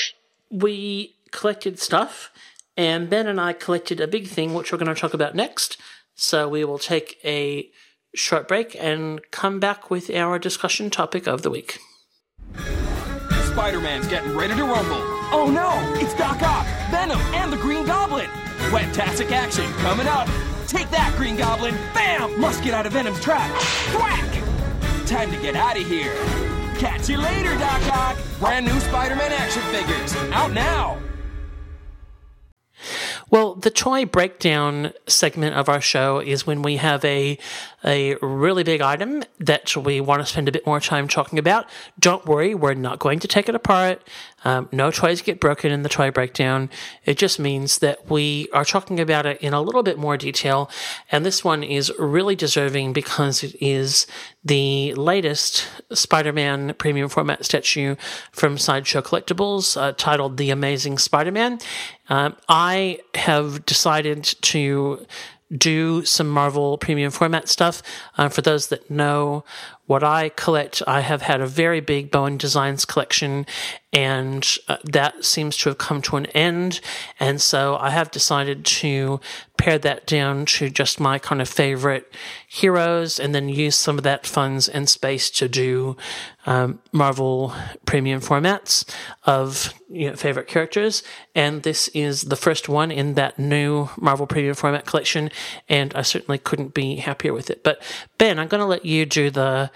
[0.51, 2.31] we collected stuff,
[2.79, 5.77] and Ben and I collected a big thing, which we're going to talk about next.
[6.15, 7.69] So we will take a
[8.15, 11.79] short break and come back with our discussion topic of the week.
[13.53, 15.01] Spider-Man's getting ready to rumble.
[15.33, 18.29] Oh no, it's Doc Ock, Venom, and the Green Goblin.
[18.71, 20.29] Fantastic action coming up.
[20.67, 21.75] Take that, Green Goblin.
[21.95, 22.41] Bam!
[22.41, 23.51] Must get out of Venom's trap.
[23.95, 25.07] Whack!
[25.07, 26.15] Time to get out of here.
[26.79, 28.19] Catch you later, Doc Ock.
[28.39, 30.15] Brand new Spider-Man action figures.
[30.33, 30.99] Out now.
[33.31, 37.39] Well, the toy breakdown segment of our show is when we have a
[37.85, 41.69] a really big item that we want to spend a bit more time talking about.
[41.99, 44.03] Don't worry, we're not going to take it apart.
[44.47, 46.71] Um, no toys get broken in the toy breakdown.
[47.05, 50.71] It just means that we are talking about it in a little bit more detail.
[51.11, 54.07] And this one is really deserving because it is
[54.45, 57.97] the latest Spider-Man premium format statue
[58.31, 61.59] from Sideshow Collectibles, uh, titled "The Amazing Spider-Man."
[62.09, 65.05] Um, I have decided to
[65.57, 67.83] do some Marvel premium format stuff.
[68.17, 69.45] Uh, for those that know
[69.87, 73.47] what I collect, I have had a very big Bowen Designs collection,
[73.93, 76.81] and uh, that seems to have come to an end.
[77.21, 79.21] And so I have decided to
[79.57, 82.13] pare that down to just my kind of favorite
[82.49, 85.97] heroes, and then use some of that funds and space to do
[86.47, 87.55] um, Marvel
[87.87, 88.85] premium formats
[89.25, 91.03] of you know, favorite characters.
[91.35, 95.31] And this is the first one in that new Marvel premium format collection,
[95.69, 97.63] and I certainly couldn't be happier with it.
[97.63, 97.83] But
[98.19, 99.71] Ben, I'm going to let you do the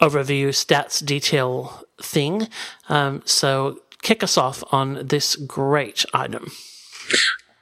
[0.00, 2.48] overview stats detail thing.
[2.88, 6.50] Um, so kick us off on this great item.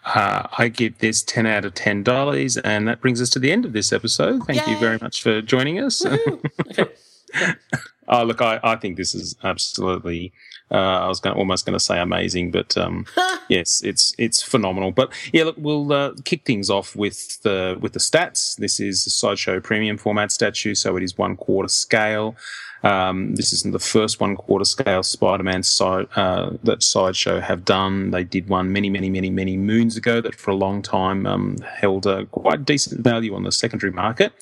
[0.05, 3.67] Uh, I give this 10 out of $10, and that brings us to the end
[3.67, 4.43] of this episode.
[4.47, 6.05] Thank you very much for joining us.
[8.09, 10.33] oh, look, I, I think this is absolutely.
[10.71, 10.75] Uh,
[11.05, 13.07] I was going almost going to say amazing, but um,
[13.49, 14.91] yes, it's it's phenomenal.
[14.91, 18.57] But yeah, look, we'll uh, kick things off with the with the stats.
[18.57, 22.37] This is a sideshow premium format statue, so it is one quarter scale.
[22.83, 28.11] Um, this isn't the first one quarter scale Spider-Man side uh, that Sideshow have done.
[28.11, 31.59] They did one many, many, many, many moons ago that for a long time um,
[31.59, 34.33] held a quite decent value on the secondary market.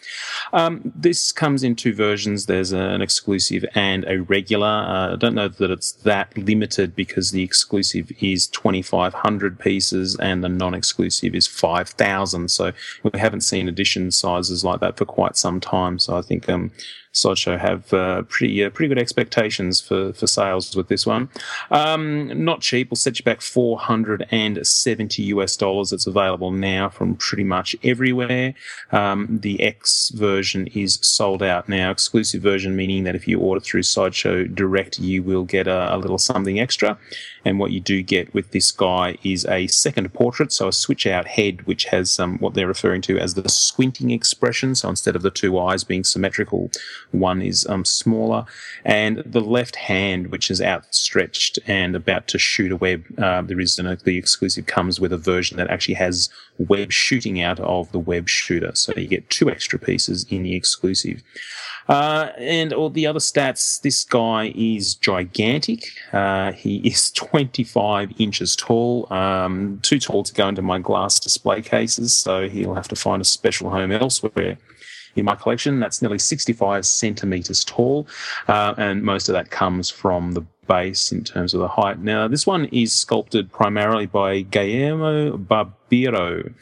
[0.52, 2.46] Um, this comes in two versions.
[2.46, 4.66] There's an exclusive and a regular.
[4.66, 10.42] Uh, I don't know that it's that limited because the exclusive is 2,500 pieces and
[10.42, 12.50] the non-exclusive is 5,000.
[12.50, 12.72] So
[13.02, 15.98] we haven't seen edition sizes like that for quite some time.
[15.98, 16.70] So I think um,
[17.16, 21.28] Sideshow have uh, pretty uh, pretty good expectations for, for sales with this one.
[21.70, 22.90] Um, not cheap.
[22.90, 25.92] We'll set you back 470 US dollars.
[25.92, 28.54] It's available now from pretty much everywhere.
[28.92, 31.90] Um, the X version is sold out now.
[31.90, 35.96] Exclusive version meaning that if you order through Sideshow Direct, you will get a, a
[35.96, 36.98] little something extra.
[37.46, 41.06] And what you do get with this guy is a second portrait, so a switch
[41.06, 44.74] out head, which has um, what they're referring to as the squinting expression.
[44.74, 46.70] So instead of the two eyes being symmetrical,
[47.12, 48.44] one is um, smaller.
[48.84, 53.60] And the left hand, which is outstretched and about to shoot a web, uh, there
[53.60, 56.28] is an, the exclusive comes with a version that actually has
[56.58, 58.74] web shooting out of the web shooter.
[58.74, 61.22] So you get two extra pieces in the exclusive.
[61.88, 65.84] Uh, and all the other stats, this guy is gigantic.
[66.12, 71.62] Uh, he is 25 inches tall, um, too tall to go into my glass display
[71.62, 74.58] cases, so he'll have to find a special home elsewhere
[75.16, 75.80] in my collection.
[75.80, 78.06] That's nearly 65 centimeters tall,
[78.48, 81.98] uh, and most of that comes from the base in terms of the height.
[82.00, 86.52] Now, this one is sculpted primarily by Guillermo Barbero.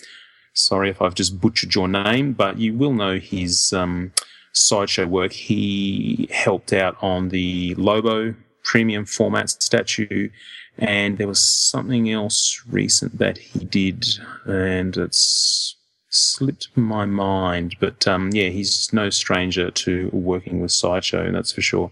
[0.53, 4.13] Sorry if I've just butchered your name, but you will know his um,
[4.53, 5.33] sideshow work.
[5.33, 10.31] He helped out on the Lobo premium format statue,
[10.79, 14.05] and there was something else recent that he did,
[14.45, 15.74] and it's
[16.15, 17.77] slipped my mind.
[17.81, 21.91] But um, yeah, he's no stranger to working with sideshow, that's for sure.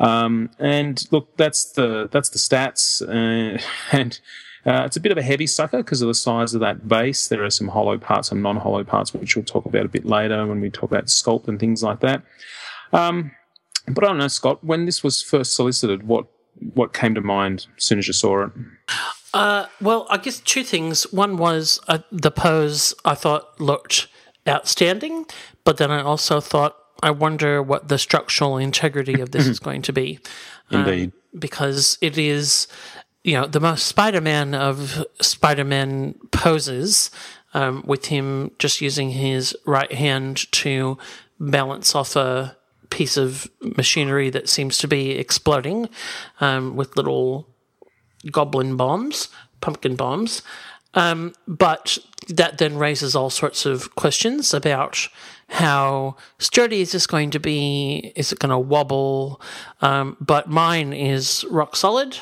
[0.00, 3.60] Um, and look, that's the that's the stats, uh,
[3.96, 4.20] and.
[4.64, 7.28] Uh, it's a bit of a heavy sucker because of the size of that base.
[7.28, 10.44] There are some hollow parts, some non-hollow parts, which we'll talk about a bit later
[10.44, 12.22] when we talk about sculpt and things like that.
[12.92, 13.30] Um,
[13.86, 14.64] but I don't know, Scott.
[14.64, 16.26] When this was first solicited, what
[16.74, 18.50] what came to mind as soon as you saw it?
[19.36, 21.12] Uh, well, I guess two things.
[21.12, 24.08] One was uh, the pose I thought looked
[24.48, 25.26] outstanding,
[25.64, 29.82] but then I also thought, I wonder what the structural integrity of this is going
[29.82, 30.20] to be.
[30.70, 31.12] Indeed.
[31.12, 32.66] Um, because it is,
[33.24, 37.10] you know, the most Spider Man of Spider Man poses,
[37.52, 40.98] um, with him just using his right hand to
[41.38, 42.56] balance off a
[42.88, 45.88] piece of machinery that seems to be exploding
[46.40, 47.48] um, with little
[48.30, 49.28] goblin bombs,
[49.60, 50.42] pumpkin bombs.
[50.94, 51.98] Um, but
[52.28, 55.08] that then raises all sorts of questions about
[55.48, 58.12] how sturdy is this going to be?
[58.16, 59.40] Is it going to wobble?
[59.80, 62.18] Um, but mine is rock solid.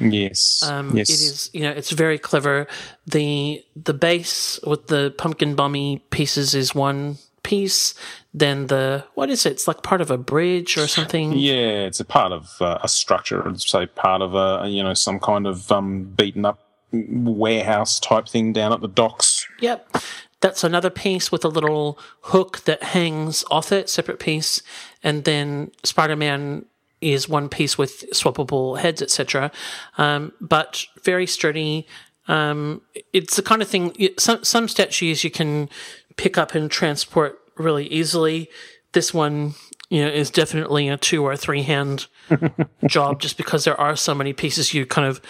[0.00, 0.62] Yes.
[0.62, 1.10] Um, yes.
[1.10, 2.66] It is, you know, it's very clever.
[3.06, 7.94] The the base with the pumpkin bummy pieces is one piece.
[8.34, 9.52] Then the what is it?
[9.52, 11.32] It's like part of a bridge or something.
[11.32, 13.46] Yeah, it's a part of uh, a structure.
[13.46, 16.60] I'd say part of a you know some kind of um, beaten up
[16.92, 19.46] warehouse type thing down at the docks.
[19.60, 19.96] Yep.
[20.40, 24.62] That's another piece with a little hook that hangs off it, separate piece.
[25.02, 26.64] And then Spider Man
[27.00, 29.50] is one piece with swappable heads, etc.
[29.96, 31.86] Um, but very sturdy.
[32.28, 32.82] Um,
[33.12, 35.68] it's the kind of thing, some, some statues you can
[36.16, 38.48] pick up and transport really easily.
[38.92, 39.54] This one,
[39.90, 42.06] you know, is definitely a two or three hand
[42.86, 45.20] job just because there are so many pieces you kind of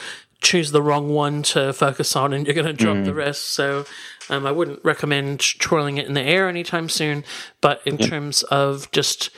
[0.41, 3.05] choose the wrong one to focus on and you're going to drop Mm.
[3.05, 3.51] the rest.
[3.53, 3.85] So
[4.31, 7.25] um, I wouldn't recommend twirling it in the air anytime soon.
[7.61, 9.31] But in terms of just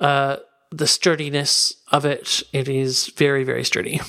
[0.00, 0.36] uh,
[0.70, 4.00] the sturdiness of it, it is very, very sturdy.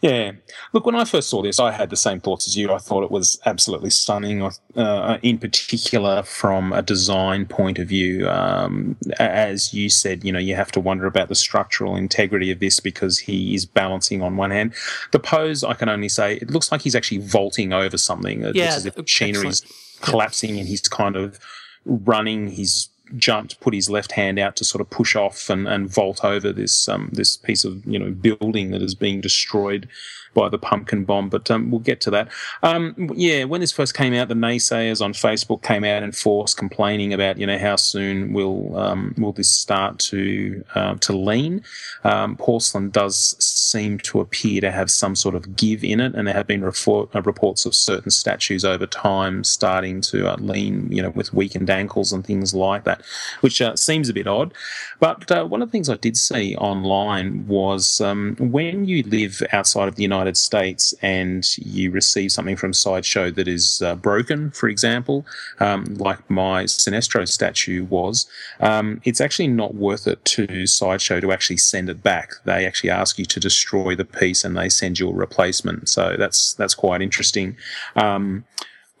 [0.00, 0.32] Yeah.
[0.72, 2.72] Look, when I first saw this, I had the same thoughts as you.
[2.72, 8.28] I thought it was absolutely stunning, uh, in particular from a design point of view.
[8.28, 12.60] Um, as you said, you know, you have to wonder about the structural integrity of
[12.60, 14.72] this because he is balancing on one hand.
[15.10, 18.42] The pose, I can only say, it looks like he's actually vaulting over something.
[18.42, 19.62] It Yeah, looks as if machinery is
[20.00, 21.40] collapsing and he's kind of
[21.84, 22.48] running.
[22.48, 26.24] He's jumped, put his left hand out to sort of push off and, and vault
[26.24, 29.88] over this um, this piece of you know building that is being destroyed
[30.34, 31.28] by the pumpkin bomb.
[31.28, 32.28] But um, we'll get to that.
[32.62, 36.54] Um, yeah, when this first came out, the naysayers on Facebook came out in force
[36.54, 41.62] complaining about you know how soon will um, will this start to uh, to lean.
[42.04, 46.26] Um, porcelain does seem to appear to have some sort of give in it, and
[46.26, 51.02] there have been uh, reports of certain statues over time starting to uh, lean, you
[51.02, 52.97] know, with weakened ankles and things like that.
[52.98, 53.06] That,
[53.40, 54.52] which uh, seems a bit odd.
[55.00, 59.42] But uh, one of the things I did see online was um, when you live
[59.52, 64.50] outside of the United States and you receive something from Sideshow that is uh, broken,
[64.50, 65.24] for example,
[65.60, 68.26] um, like my Sinestro statue was,
[68.60, 72.32] um, it's actually not worth it to Sideshow to actually send it back.
[72.44, 75.88] They actually ask you to destroy the piece and they send you a replacement.
[75.88, 77.56] So that's that's quite interesting.
[77.96, 78.44] Um,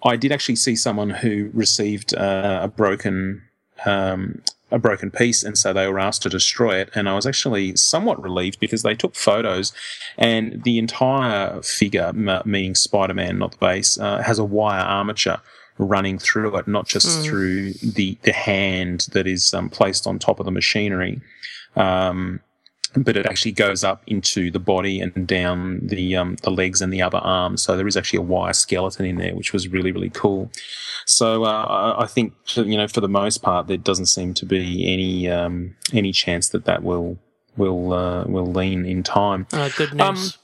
[0.04, 3.42] I did actually see someone who received uh, a broken
[3.86, 6.90] um, a broken piece, and so they were asked to destroy it.
[6.94, 9.72] And I was actually somewhat relieved because they took photos,
[10.18, 14.80] and the entire figure, m- meaning Spider Man, not the base, uh, has a wire
[14.84, 15.40] armature
[15.78, 17.24] running through it, not just Mm.
[17.24, 21.20] through the the hand that is um, placed on top of the machinery.
[21.76, 22.40] Um,
[22.96, 26.92] but it actually goes up into the body and down the um, the legs and
[26.92, 27.62] the other arms.
[27.62, 30.50] So there is actually a wire skeleton in there, which was really really cool.
[31.06, 31.64] So uh,
[31.98, 35.28] I- I think you know for the most part there doesn't seem to be any
[35.28, 37.18] um, any chance that that will
[37.56, 39.46] will uh, will lean in time.
[39.52, 40.00] Uh, good news.
[40.00, 40.40] Um,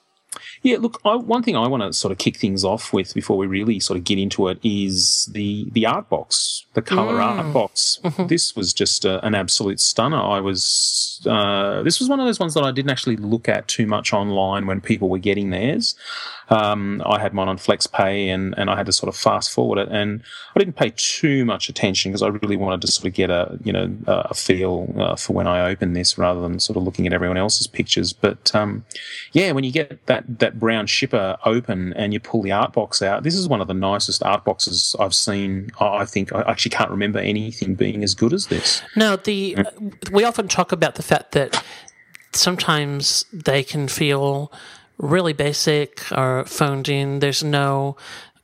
[0.65, 3.36] yeah, look, I, one thing I want to sort of kick things off with before
[3.36, 7.23] we really sort of get into it is the the art box, the color Mm.
[7.45, 8.01] art box.
[8.28, 10.20] This was just a, an absolute stunner.
[10.20, 13.69] I was uh, this was one of those ones that I didn't actually look at
[13.69, 15.95] too much online when people were getting theirs.
[16.51, 19.79] Um, I had mine on FlexPay and and I had to sort of fast forward
[19.79, 20.23] it, and
[20.55, 23.59] I didn't pay too much attention because I really wanted to sort of get a
[23.65, 27.07] you know a feel uh, for when I open this rather than sort of looking
[27.07, 28.12] at everyone else's pictures.
[28.12, 28.85] But um,
[29.33, 33.03] yeah, when you get that that brown shipper open and you pull the art box
[33.03, 35.71] out, this is one of the nicest art boxes I've seen.
[35.81, 38.83] I I think I actually can't remember anything being as good as this.
[38.97, 39.57] Now, the
[40.12, 41.62] we often talk about the fact that
[42.33, 44.53] sometimes they can feel
[44.99, 47.21] really basic or phoned in.
[47.21, 47.97] There's no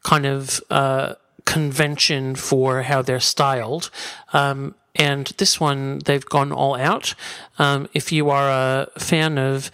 [0.03, 1.15] kind of uh,
[1.45, 3.91] convention for how they're styled.
[4.33, 7.15] Um, and this one, they've gone all out.
[7.59, 9.71] Um, if you are a fan of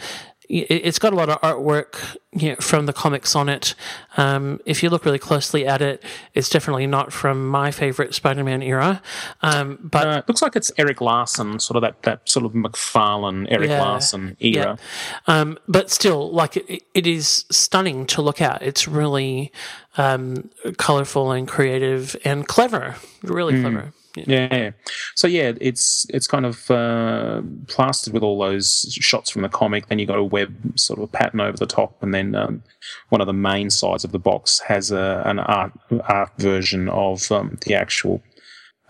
[0.49, 3.75] it's got a lot of artwork you know, from the comics on it.
[4.17, 6.03] Um, if you look really closely at it,
[6.35, 9.03] it's definitely not from my favorite Spider-Man era.
[9.43, 12.53] Um, but Uh, it looks like it's Erik Larsen, sort of that, that sort of
[12.53, 14.77] McFarlane, Erik Yeah, Larsen era.
[15.29, 15.35] yeah.
[15.41, 18.61] Um, but still, like it, it is stunning to look at.
[18.63, 19.51] It's really
[19.97, 22.97] um, colorful and creative and clever.
[23.23, 23.61] Really Mm.
[23.63, 23.93] clever.
[24.17, 24.71] Yeah.
[25.15, 29.89] So yeah, it's it's kind of uh, plastered with all those shots from the comic.
[29.89, 32.63] Then you got a web sort of pattern over the top, and then um,
[33.11, 35.73] one of the main sides of the box has a, an art
[36.09, 38.23] art version of um, the actual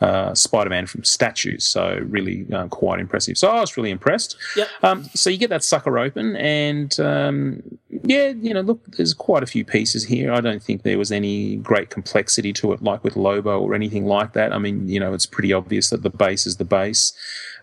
[0.01, 1.64] uh, Spider-Man from statues.
[1.66, 3.39] So really uh, quite impressive.
[3.39, 4.36] So I was really impressed.
[4.56, 4.68] Yep.
[4.82, 7.62] Um, so you get that sucker open, and um,
[8.02, 10.32] yeah, you know, look, there's quite a few pieces here.
[10.32, 14.06] I don't think there was any great complexity to it, like with Lobo or anything
[14.06, 14.52] like that.
[14.52, 17.12] I mean, you know, it's pretty obvious that the base is the base.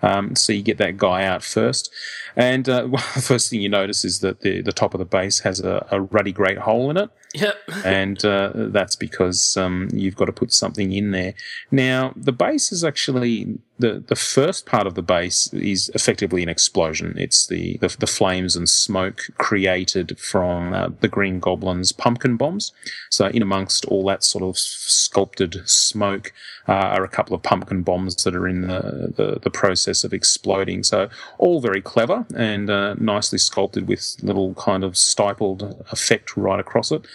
[0.01, 1.89] Um, so you get that guy out first,
[2.35, 5.39] and uh, the first thing you notice is that the the top of the base
[5.39, 7.55] has a, a ruddy great hole in it Yep.
[7.85, 11.33] and uh, that's because um, you've got to put something in there.
[11.71, 16.49] Now, the base is actually the the first part of the base is effectively an
[16.49, 17.15] explosion.
[17.17, 22.71] It's the the, the flames and smoke created from uh, the Green Goblin's pumpkin bombs.
[23.09, 26.33] So, in amongst all that sort of sculpted smoke
[26.67, 30.13] uh, are a couple of pumpkin bombs that are in the, the the process of
[30.13, 30.83] exploding.
[30.83, 31.09] So,
[31.39, 36.91] all very clever and uh, nicely sculpted with little kind of stippled effect right across
[36.91, 37.05] it.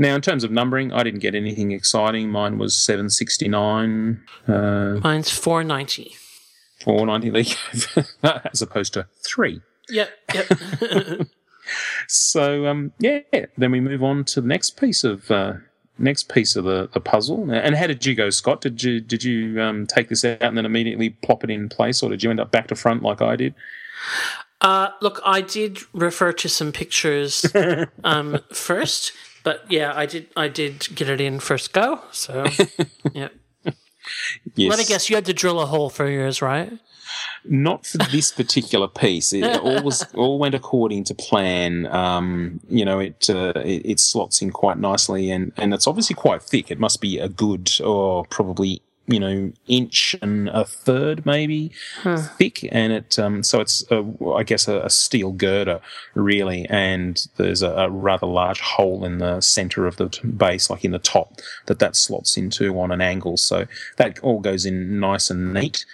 [0.00, 2.30] Now, in terms of numbering, I didn't get anything exciting.
[2.30, 6.16] Mine was 769, uh, Mine's 490.
[6.82, 8.08] 490
[8.50, 9.60] as opposed to 3.
[9.90, 10.10] Yep.
[10.34, 11.28] Yep.
[12.08, 13.20] So, um, yeah,
[13.56, 15.30] then we move on to the next piece of.
[15.30, 15.54] Uh,
[16.02, 18.62] Next piece of the, the puzzle, and how did you go, Scott?
[18.62, 22.02] Did you did you um, take this out and then immediately plop it in place,
[22.02, 23.54] or did you end up back to front like I did?
[24.62, 27.44] Uh, look, I did refer to some pictures
[28.04, 29.12] um, first,
[29.42, 30.28] but yeah, I did.
[30.36, 32.00] I did get it in first go.
[32.12, 32.46] So,
[33.12, 33.28] yeah.
[34.54, 34.70] Yes.
[34.70, 35.10] Let me guess.
[35.10, 36.72] You had to drill a hole for yours, right?
[37.44, 39.32] Not for this particular piece.
[39.32, 41.86] It all was all went according to plan.
[41.86, 46.14] Um, you know, it, uh, it it slots in quite nicely, and and it's obviously
[46.14, 46.70] quite thick.
[46.70, 51.72] It must be a good, or probably you know, inch and a third maybe
[52.38, 54.04] thick, and it um, so it's a,
[54.34, 55.80] I guess a, a steel girder
[56.14, 60.70] really, and there's a, a rather large hole in the center of the t- base,
[60.70, 63.36] like in the top, that that slots into on an angle.
[63.36, 63.66] So
[63.96, 65.84] that all goes in nice and neat.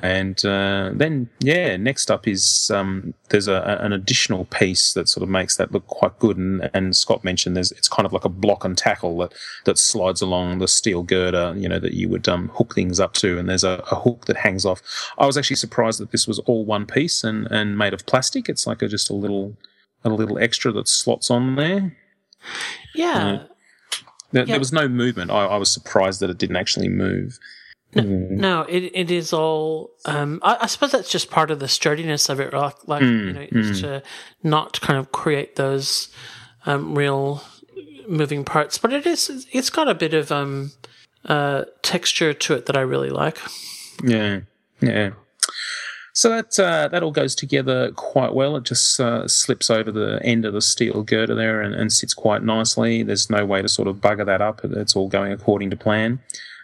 [0.00, 5.22] And uh, then, yeah, next up is um, there's a, an additional piece that sort
[5.22, 6.38] of makes that look quite good.
[6.38, 9.34] And, and Scott mentioned there's it's kind of like a block and tackle that,
[9.66, 13.12] that slides along the steel girder, you know, that you would um, hook things up
[13.14, 13.38] to.
[13.38, 14.80] And there's a, a hook that hangs off.
[15.18, 18.48] I was actually surprised that this was all one piece and, and made of plastic.
[18.48, 19.56] It's like a, just a little
[20.04, 21.94] a little extra that slots on there.
[22.94, 23.44] Yeah.
[24.32, 24.44] There, Yeah.
[24.46, 25.30] there was no movement.
[25.30, 27.38] I, I was surprised that it didn't actually move.
[27.94, 28.30] Mm.
[28.30, 29.90] No, it it is all.
[30.06, 33.26] Um, I, I suppose that's just part of the sturdiness of it, like, like Mm,
[33.26, 33.80] you know, mm.
[33.80, 34.02] to
[34.42, 36.08] not kind of create those
[36.64, 37.42] um, real
[38.08, 38.78] moving parts.
[38.78, 39.46] But it is.
[39.52, 40.72] It's got a bit of um,
[41.26, 43.38] uh, texture to it that I really like.
[44.02, 44.40] Yeah,
[44.80, 45.10] yeah.
[46.14, 48.56] So that uh, that all goes together quite well.
[48.56, 52.14] It just uh, slips over the end of the steel girder there and, and sits
[52.14, 53.02] quite nicely.
[53.02, 54.60] There's no way to sort of bugger that up.
[54.64, 56.20] It's all going according to plan.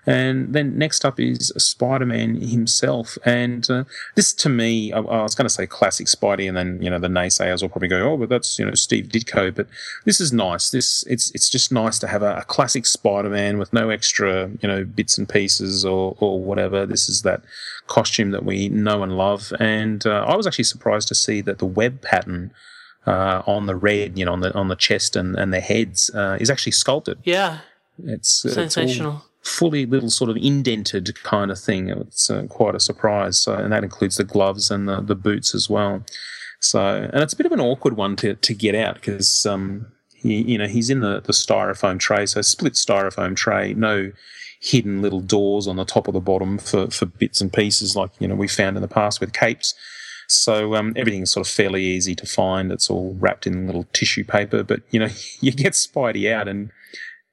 [0.09, 3.18] And then next up is Spider Man himself.
[3.26, 6.80] And uh, this, to me, I, I was going to say classic Spidey, and then
[6.80, 9.66] you know the naysayers will probably go, "Oh, but that's you know Steve Ditko." But
[10.06, 10.70] this is nice.
[10.70, 14.51] This it's it's just nice to have a, a classic Spider Man with no extra
[14.62, 16.86] you know bits and pieces or or whatever.
[16.86, 17.43] This is that
[17.86, 19.52] costume that we know and love.
[19.60, 22.52] And uh, I was actually surprised to see that the web pattern.
[23.06, 26.10] Uh, on the red, you know, on the on the chest and, and the heads,
[26.14, 27.18] uh, is actually sculpted.
[27.24, 27.60] Yeah,
[28.05, 29.22] It's it's all sensational.
[29.48, 31.88] Fully little sort of indented kind of thing.
[31.88, 33.38] It's uh, quite a surprise.
[33.38, 36.04] So, and that includes the gloves and the, the boots as well.
[36.60, 39.86] So, and it's a bit of an awkward one to, to get out because, um,
[40.22, 42.26] you know, he's in the, the styrofoam tray.
[42.26, 44.12] So split styrofoam tray, no
[44.60, 48.10] hidden little doors on the top or the bottom for, for bits and pieces like,
[48.18, 49.74] you know, we found in the past with capes.
[50.28, 52.70] So um, everything's sort of fairly easy to find.
[52.70, 55.08] It's all wrapped in little tissue paper, but you know
[55.40, 56.70] you get Spidey out, and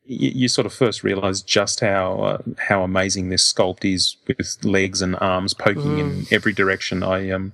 [0.05, 4.57] you, you sort of first realise just how uh, how amazing this sculpt is with
[4.63, 7.03] legs and arms poking in every direction.
[7.03, 7.53] I um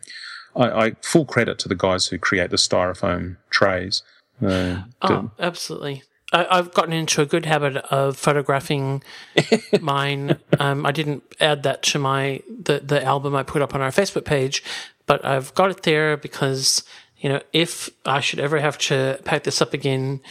[0.55, 4.03] I, I full credit to the guys who create the styrofoam trays.
[4.45, 6.03] Uh, Oh, absolutely.
[6.33, 9.03] I, I've gotten into a good habit of photographing
[9.81, 10.37] mine.
[10.59, 13.91] Um, I didn't add that to my the the album I put up on our
[13.91, 14.63] Facebook page,
[15.05, 16.83] but I've got it there because
[17.17, 20.21] you know if I should ever have to pack this up again,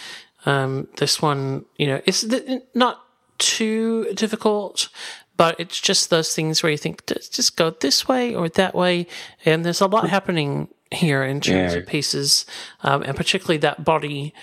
[0.47, 3.01] um, this one you know it's th- not
[3.39, 4.89] too difficult.
[5.37, 8.75] But it's just those things where you think, "Does just go this way or that
[8.75, 9.07] way,
[9.47, 11.79] and there's a lot happening here in terms Yeah.
[11.79, 12.45] of pieces,
[12.83, 14.35] um, and particularly that body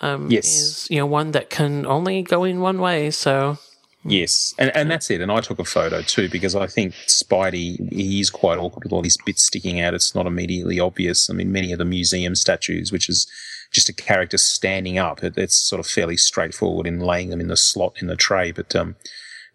[0.00, 0.46] um, Yes.
[0.46, 3.10] is you know one that can only go in one way.
[3.10, 3.58] So
[4.04, 5.20] Yes, and and that's it.
[5.20, 8.92] And I took a photo too because I think Spidey he is quite awkward with
[8.92, 9.92] all these bits sticking out.
[9.92, 11.28] It's not immediately obvious.
[11.28, 13.26] I mean, many of the museum statues, which is
[13.70, 17.48] just a character standing up, it, it's sort of fairly straightforward in laying them in
[17.48, 18.52] the slot in the tray.
[18.52, 18.96] But um,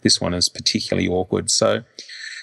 [0.01, 1.49] this one is particularly awkward.
[1.49, 1.83] So.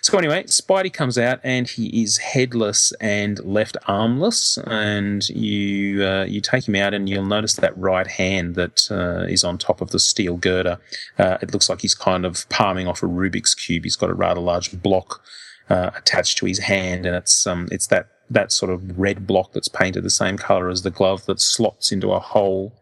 [0.03, 6.25] So anyway, Spidey comes out and he is headless and left armless, and you uh,
[6.25, 9.83] you take him out and you'll notice that right hand that uh, is on top
[9.83, 10.79] of the steel girder.
[11.19, 13.85] Uh, it looks like he's kind of palming off a Rubik's cube.
[13.85, 15.23] He's got a rather large block
[15.69, 19.53] uh, attached to his hand, and it's um it's that that sort of red block
[19.53, 22.73] that's painted the same color as the glove that slots into a hole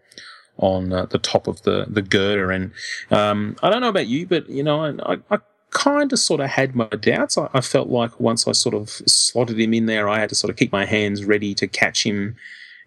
[0.58, 2.50] on uh, the top of the the girder.
[2.50, 2.72] And
[3.10, 5.38] um, I don't know about you, but you know, I, I,
[5.70, 7.36] kind of sort of had my doubts.
[7.36, 10.34] I, I felt like once I sort of slotted him in there, I had to
[10.34, 12.36] sort of keep my hands ready to catch him.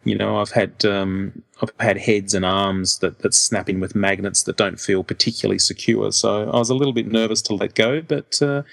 [0.03, 3.95] You know, I've had um, I've had heads and arms that that snap in with
[3.95, 6.11] magnets that don't feel particularly secure.
[6.11, 8.41] So I was a little bit nervous to let go, but.
[8.41, 8.63] Uh,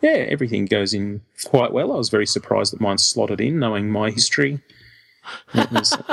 [0.00, 1.92] yeah, everything goes in quite well.
[1.92, 4.60] I was very surprised that mine slotted in, knowing my history.
[5.72, 5.96] Was-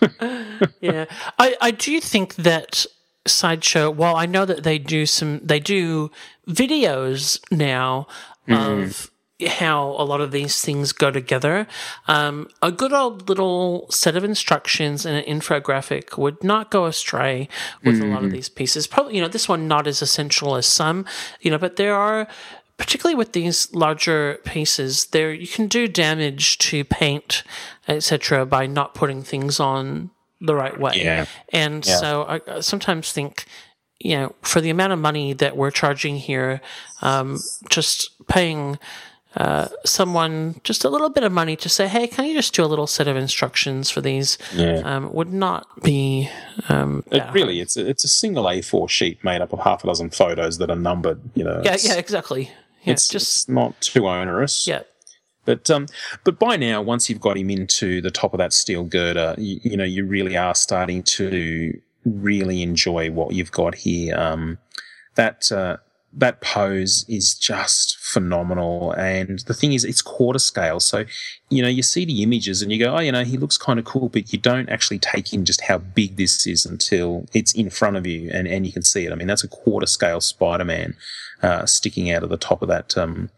[0.80, 1.04] yeah,
[1.38, 2.86] I I do think that
[3.26, 3.90] sideshow.
[3.90, 6.10] While I know that they do some, they do
[6.48, 8.06] videos now
[8.48, 9.10] of
[9.46, 11.66] how a lot of these things go together.
[12.08, 17.48] Um, a good old little set of instructions and an infographic would not go astray
[17.84, 18.32] with a lot of Mhm.
[18.32, 18.86] these pieces.
[18.86, 21.06] Probably, you know, this one not as essential as some,
[21.40, 22.26] you know, but there are.
[22.80, 27.42] Particularly with these larger pieces, there you can do damage to paint,
[27.86, 30.94] etc., by not putting things on the right way.
[30.96, 31.26] Yeah.
[31.52, 31.96] And Yeah.
[31.98, 33.44] so I, sometimes think,
[33.98, 36.62] you know, for the amount of money that we're charging here,
[37.02, 37.38] um,
[37.68, 38.78] just paying
[39.36, 42.64] uh, someone just a little bit of money to say, hey, can you just do
[42.64, 44.38] a little set of instructions for these?
[44.56, 44.80] Yeah.
[44.84, 46.28] Um, would not be.
[46.68, 49.86] Um, It really, it's a, it's a single A4 sheet made up of half a
[49.86, 51.20] dozen photos that are numbered.
[51.34, 52.50] You know, yeah, yeah, exactly.
[52.82, 54.66] Yeah, it's just it's not too onerous.
[54.66, 54.82] Yeah.
[55.44, 55.86] But um,
[56.24, 59.60] but by now, once you've got him into the top of that steel girder, you,
[59.62, 64.16] you know you really are starting to really enjoy what you've got here.
[64.18, 64.58] Um,
[65.16, 65.78] that uh,
[66.12, 68.92] that pose is just phenomenal.
[68.92, 70.80] And the thing is, it's quarter scale.
[70.80, 71.04] So,
[71.48, 73.78] you know, you see the images and you go, oh, you know, he looks kind
[73.78, 77.52] of cool, but you don't actually take in just how big this is until it's
[77.52, 79.12] in front of you and, and you can see it.
[79.12, 80.96] I mean, that's a quarter scale Spider Man
[81.42, 82.96] uh, sticking out of the top of that.
[82.96, 83.30] Um,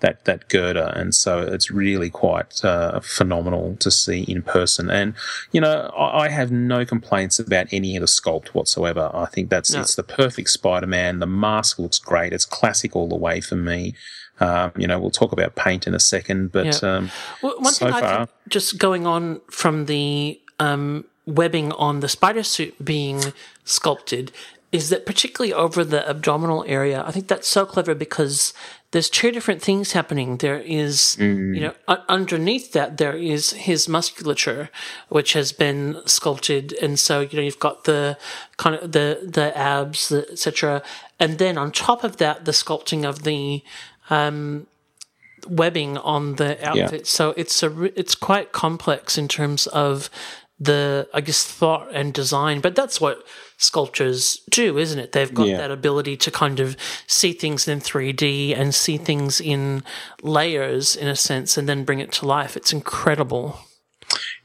[0.00, 4.90] that that girder, and so it's really quite uh, phenomenal to see in person.
[4.90, 5.14] And
[5.50, 9.10] you know, I, I, have no complaints about any of the sculpt whatsoever.
[9.14, 9.80] I think that's no.
[9.80, 11.20] it's the perfect Spider-Man.
[11.20, 12.34] The mask looks great.
[12.34, 13.94] It's classic all the way for me.
[14.40, 16.96] Um, you know, we'll talk about paint in a second, but yeah.
[16.96, 21.72] um, well, one so thing far, I think just going on from the um, webbing
[21.72, 23.22] on the spider suit being
[23.64, 24.32] sculpted
[24.74, 28.52] is that particularly over the abdominal area, I think that's so clever because
[28.90, 30.38] there's two different things happening.
[30.38, 31.54] There is, mm.
[31.54, 31.74] you know,
[32.08, 34.70] underneath that, there is his musculature,
[35.08, 36.72] which has been sculpted.
[36.82, 38.18] And so, you know, you've got the
[38.56, 40.82] kind of the, the abs, etc.
[41.20, 43.62] And then on top of that, the sculpting of the,
[44.10, 44.66] um,
[45.46, 47.02] webbing on the outfit.
[47.02, 47.04] Yeah.
[47.04, 50.10] So it's a, it's quite complex in terms of
[50.58, 53.24] the, I guess, thought and design, but that's what
[53.56, 55.12] sculptures do, isn't it?
[55.12, 55.58] They've got yeah.
[55.58, 56.76] that ability to kind of
[57.06, 59.82] see things in 3D and see things in
[60.22, 62.56] layers, in a sense, and then bring it to life.
[62.56, 63.58] It's incredible.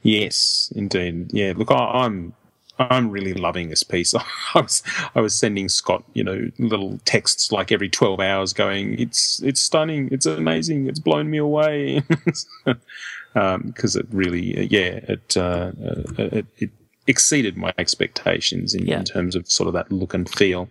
[0.02, 1.30] Yes, indeed.
[1.32, 2.34] Yeah, look, I, am
[2.78, 4.14] I'm really loving this piece.
[4.54, 4.82] I was
[5.14, 9.60] I was sending Scott, you know, little texts like every 12 hours, going, "It's it's
[9.60, 12.46] stunning, it's amazing, it's blown me away," because
[13.34, 16.70] um, it really, yeah, it, uh, uh it it
[17.06, 18.98] exceeded my expectations in, yeah.
[18.98, 20.68] in, terms of sort of that look and feel.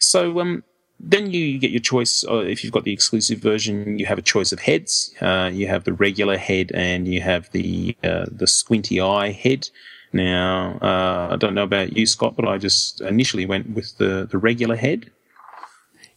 [0.00, 0.64] So um,
[0.98, 2.24] then you get your choice.
[2.24, 5.12] Uh, if you've got the exclusive version, you have a choice of heads.
[5.20, 9.68] Uh, you have the regular head and you have the uh, the squinty eye head.
[10.12, 14.28] Now, uh, I don't know about you, Scott, but I just initially went with the,
[14.30, 15.10] the regular head.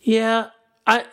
[0.02, 0.50] Yeah,
[0.86, 1.06] I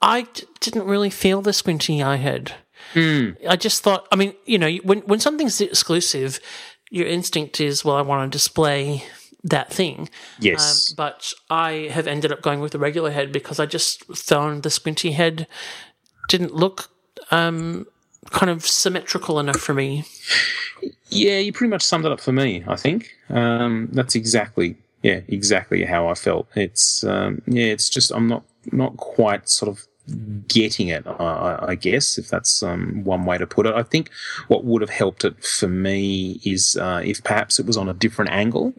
[0.00, 2.54] I d- didn't really feel the squinty eye head.
[2.94, 3.36] Mm.
[3.46, 6.40] I just thought, I mean, you know, when when something's exclusive,
[6.90, 9.04] your instinct is, well, I want to display
[9.44, 10.08] that thing.
[10.40, 10.90] Yes.
[10.90, 14.62] Um, but I have ended up going with the regular head because I just found
[14.62, 15.46] the squinty head
[16.28, 16.90] didn't look
[17.30, 17.86] um,
[18.30, 20.04] kind of symmetrical enough for me.
[21.08, 23.10] Yeah, you pretty much summed it up for me, I think.
[23.30, 26.46] Um, that's exactly, yeah, exactly how I felt.
[26.54, 29.86] It's, um, yeah, it's just, I'm not, not quite sort of
[30.48, 33.74] getting it, uh, I guess, if that's um, one way to put it.
[33.74, 34.10] I think
[34.48, 37.94] what would have helped it for me is uh, if perhaps it was on a
[37.94, 38.74] different angle,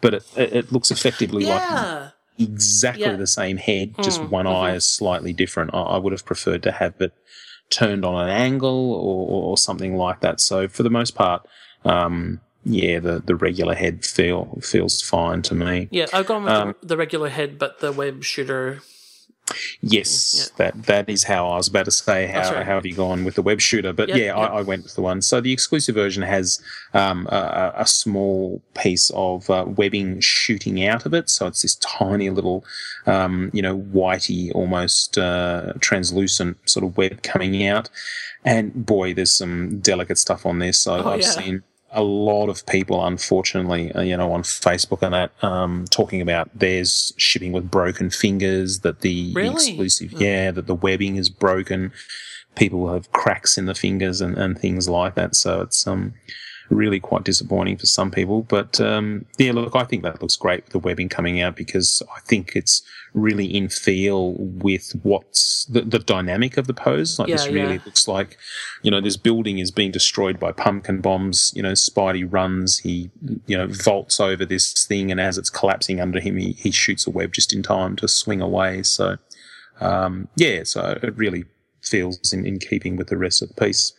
[0.00, 1.54] but it, it looks effectively yeah.
[1.58, 3.16] like exactly yeah.
[3.16, 4.56] the same head, just mm, one mm-hmm.
[4.56, 5.72] eye is slightly different.
[5.72, 7.12] I, I, would have preferred to have it
[7.70, 10.40] turned on an angle or, or something like that.
[10.40, 11.46] So for the most part,
[11.84, 15.88] um, yeah, the, the regular head feel feels fine to me.
[15.90, 18.80] Yeah, I've gone with um, the, the regular head, but the web shooter
[19.80, 20.56] Yes, yeah.
[20.56, 22.26] that that is how I was about to say.
[22.26, 22.64] How, right.
[22.64, 23.92] how have you gone with the web shooter?
[23.92, 24.36] But yep, yeah, yep.
[24.36, 25.20] I, I, went with the one.
[25.20, 26.62] So the exclusive version has
[26.94, 31.28] um, a, a, small piece of uh, webbing shooting out of it.
[31.28, 32.64] So it's this tiny little,
[33.06, 37.90] um, you know, whitey, almost uh, translucent sort of web coming out.
[38.44, 40.78] And boy, there's some delicate stuff on this.
[40.78, 41.28] So oh, I've yeah.
[41.28, 41.62] seen
[41.94, 46.50] a lot of people, unfortunately, uh, you know, on Facebook and that, um, talking about
[46.54, 49.54] there's shipping with broken fingers, that the, really?
[49.54, 50.20] exclusive, mm.
[50.20, 51.92] yeah, that the webbing is broken.
[52.56, 55.34] People have cracks in the fingers and, and things like that.
[55.34, 56.14] So it's, um,
[56.70, 58.42] really quite disappointing for some people.
[58.42, 62.02] But um, yeah, look, I think that looks great with the webbing coming out because
[62.14, 62.82] I think it's
[63.12, 67.18] really in feel with what's the, the dynamic of the pose.
[67.18, 67.82] Like yeah, this really yeah.
[67.84, 68.36] looks like,
[68.82, 71.52] you know, this building is being destroyed by pumpkin bombs.
[71.54, 73.10] You know, Spidey runs, he,
[73.46, 77.06] you know, vaults over this thing, and as it's collapsing under him, he, he shoots
[77.06, 78.82] a web just in time to swing away.
[78.82, 79.16] So,
[79.80, 81.44] um, yeah, so it really
[81.82, 83.92] feels in, in keeping with the rest of the piece.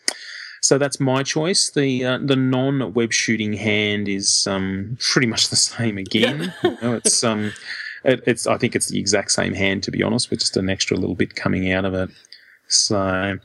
[0.65, 1.69] So that's my choice.
[1.69, 6.55] The uh, the non web shooting hand is um, pretty much the same again.
[6.63, 6.71] Yeah.
[6.71, 7.53] you know, it's um,
[8.03, 10.67] it, it's I think it's the exact same hand to be honest, with just an
[10.67, 12.09] extra little bit coming out of it.
[12.67, 13.37] So,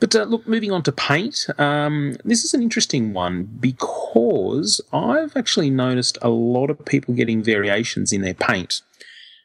[0.00, 1.46] but uh, look, moving on to paint.
[1.58, 7.40] Um, this is an interesting one because I've actually noticed a lot of people getting
[7.40, 8.82] variations in their paint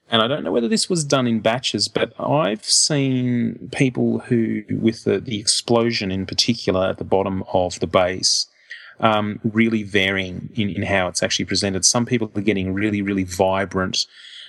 [0.10, 4.64] and I don't know whether this was done in batches, but I've seen people who,
[4.69, 8.48] with the, the explosion in particular at the bottom of the base,
[8.99, 11.86] um, really varying in, in how it's actually presented.
[11.86, 14.06] Some people are getting really, really vibrant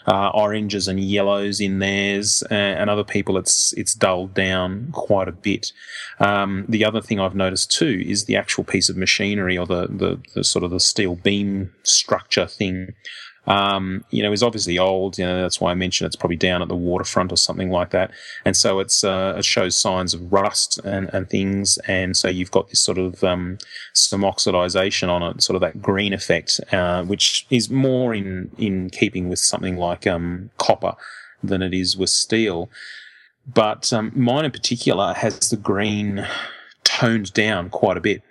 [0.07, 5.33] uh, oranges and yellows in theirs, and, other people it's it's dulled down quite a
[5.33, 5.73] bit.
[6.19, 9.87] Um, the other thing I've noticed too is the actual piece of machinery or the,
[9.87, 12.95] the, the sort of the steel beam structure thing
[13.51, 15.19] um, you know, is obviously old.
[15.19, 17.91] You know, that's why I mentioned it's probably down at the waterfront or something like
[17.91, 18.13] that.
[18.45, 21.77] And so it's uh, it shows signs of rust and, and things.
[21.89, 23.59] And so you've got this sort of um,
[23.93, 28.89] some oxidization on it, sort of that green effect, uh, which is more in in
[28.89, 30.95] keeping with something like um, copper
[31.43, 32.71] than it is with steel.
[33.53, 36.25] But um, mine in particular has the green
[36.85, 38.23] toned down quite a bit.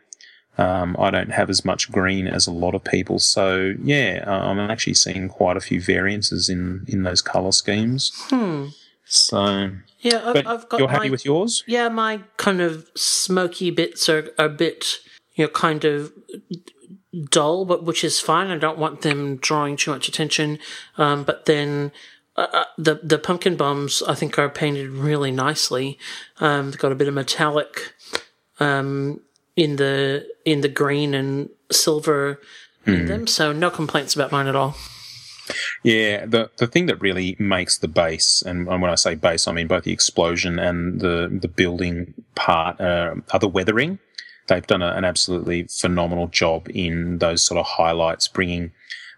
[0.59, 4.31] Um, I don't have as much green as a lot of people, so yeah, uh,
[4.49, 8.11] I'm actually seeing quite a few variances in in those color schemes.
[8.29, 8.65] Hmm.
[9.05, 9.71] So
[10.01, 10.79] Yeah, I've, I've got.
[10.79, 11.63] you're happy my- with yours?
[11.67, 14.99] Yeah, my kind of smoky bits are a bit,
[15.35, 16.11] you know, kind of
[17.31, 18.47] dull, but which is fine.
[18.51, 20.59] I don't want them drawing too much attention.
[20.97, 21.91] Um, but then
[22.35, 25.97] uh, uh, the the pumpkin bombs I think are painted really nicely.
[26.39, 27.93] Um, they've got a bit of metallic
[28.59, 29.21] um,
[29.59, 32.39] in the in the green and silver
[32.85, 33.05] in Hmm.
[33.07, 34.73] them, so no complaints about mine at all.
[35.83, 39.47] Yeah, the the thing that really makes the base, and, and when I say base,
[39.47, 43.99] I mean both the explosion and the the building part, uh, are the weathering.
[44.47, 48.71] They've done a, an absolutely phenomenal job in those sort of highlights, bringing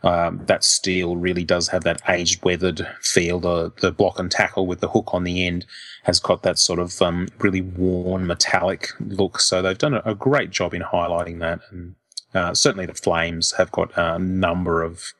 [0.03, 3.39] um, that steel really does have that aged, weathered feel.
[3.39, 5.65] The the block and tackle with the hook on the end
[6.03, 9.39] has got that sort of um, really worn metallic look.
[9.39, 11.95] So they've done a, a great job in highlighting that, and
[12.33, 15.13] uh, certainly the flames have got a number of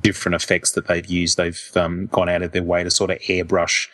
[0.00, 1.36] different effects that they've used.
[1.36, 3.88] They've um, gone out of their way to sort of airbrush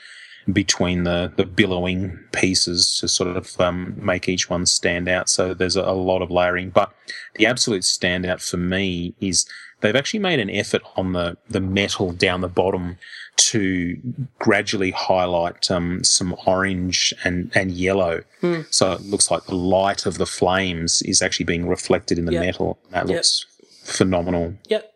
[0.52, 5.28] between the, the billowing pieces to sort of um, make each one stand out.
[5.28, 6.70] So there's a, a lot of layering.
[6.70, 6.92] But
[7.34, 9.46] the absolute standout for me is
[9.80, 12.98] they've actually made an effort on the, the metal down the bottom
[13.36, 13.96] to
[14.38, 18.22] gradually highlight um, some orange and, and yellow.
[18.40, 18.62] Hmm.
[18.70, 22.32] So it looks like the light of the flames is actually being reflected in the
[22.32, 22.44] Yep.
[22.44, 22.78] metal.
[22.90, 23.16] That Yep.
[23.16, 23.46] looks
[23.84, 24.54] phenomenal.
[24.68, 24.92] Yep.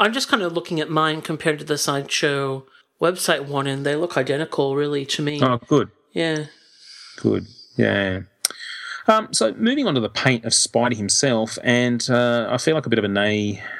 [0.00, 2.64] I'm just kind of looking at mine compared to the sideshow
[3.00, 5.40] website one, and they look identical, really, to me.
[5.42, 5.90] Oh, good.
[6.12, 6.46] Yeah.
[7.18, 7.46] Good.
[7.76, 8.20] Yeah.
[9.08, 12.86] Um, so moving on to the paint of Spidey himself, and uh, I feel like
[12.86, 13.08] a bit of a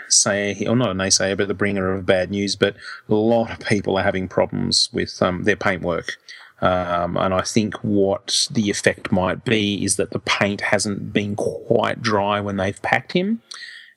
[0.08, 2.56] naysayer, here, or not a naysayer, but the bringer of bad news.
[2.56, 2.76] But
[3.08, 6.16] a lot of people are having problems with um, their paintwork.
[6.60, 11.36] Um, and I think what the effect might be is that the paint hasn't been
[11.36, 13.42] quite dry when they've packed him.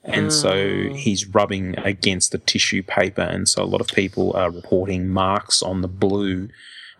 [0.03, 3.21] And so he's rubbing against the tissue paper.
[3.21, 6.49] And so a lot of people are reporting marks on the blue.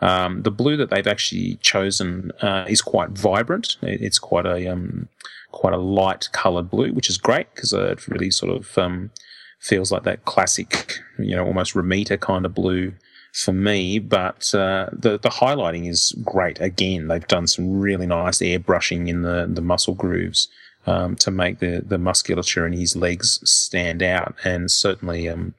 [0.00, 3.76] Um, the blue that they've actually chosen uh, is quite vibrant.
[3.82, 5.08] It's quite a um,
[5.52, 9.10] quite a light coloured blue, which is great because uh, it really sort of um,
[9.58, 12.92] feels like that classic, you know, almost Romita kind of blue
[13.32, 13.98] for me.
[13.98, 16.60] But uh, the the highlighting is great.
[16.60, 20.48] Again, they've done some really nice airbrushing in the the muscle grooves
[20.86, 25.28] um, to make the the musculature in his legs stand out, and certainly.
[25.28, 25.54] Um,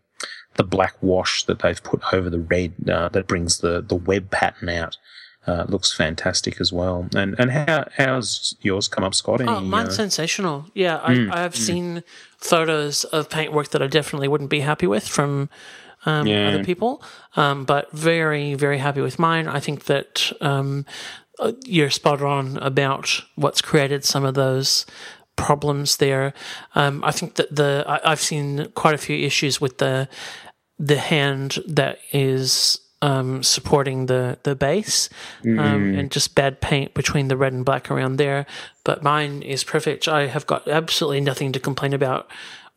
[0.55, 4.30] the black wash that they've put over the red uh, that brings the, the web
[4.31, 4.97] pattern out
[5.47, 7.07] uh, looks fantastic as well.
[7.15, 9.41] And and how how's yours come up, Scott?
[9.41, 10.65] Any, Oh, mine's uh, sensational.
[10.73, 11.57] Yeah, I, Mm, I have mm.
[11.65, 12.03] seen
[12.38, 15.49] photos of paintwork that I definitely wouldn't be happy with from
[16.05, 16.47] um, Yeah.
[16.49, 17.03] other people,
[17.35, 19.47] um, but very, very happy with mine.
[19.47, 20.85] I think that um,
[21.39, 24.85] uh, you're spot on about what's created some of those
[25.35, 26.34] problems there.
[26.76, 30.07] Um, I think that the I, I've seen quite a few issues with the
[30.77, 35.10] the hand that is um, supporting the the base,
[35.44, 35.99] um, Mm.
[35.99, 38.45] and just bad paint between the red and black around there.
[38.84, 40.07] But mine is perfect.
[40.07, 42.28] I have got absolutely nothing to complain about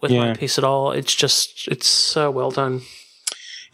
[0.01, 0.93] with my piece at all.
[0.93, 2.83] It's just it's so well done.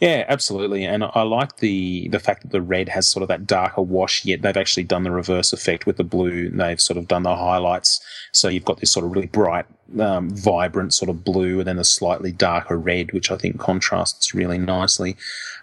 [0.01, 0.83] Yeah, absolutely.
[0.83, 4.25] And I like the the fact that the red has sort of that darker wash,
[4.25, 6.49] yet they've actually done the reverse effect with the blue.
[6.49, 8.01] They've sort of done the highlights.
[8.31, 9.67] So you've got this sort of really bright,
[9.99, 14.33] um, vibrant sort of blue and then a slightly darker red, which I think contrasts
[14.33, 15.17] really nicely.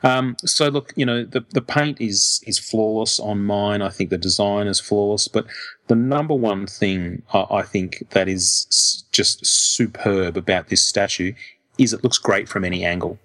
[0.05, 3.82] Um, so look, you know, the, the paint is is flawless on mine.
[3.82, 5.47] I think the design is flawless, but
[5.89, 11.32] the number one thing I, I think that is just superb about this statue
[11.77, 13.19] is it looks great from any angle.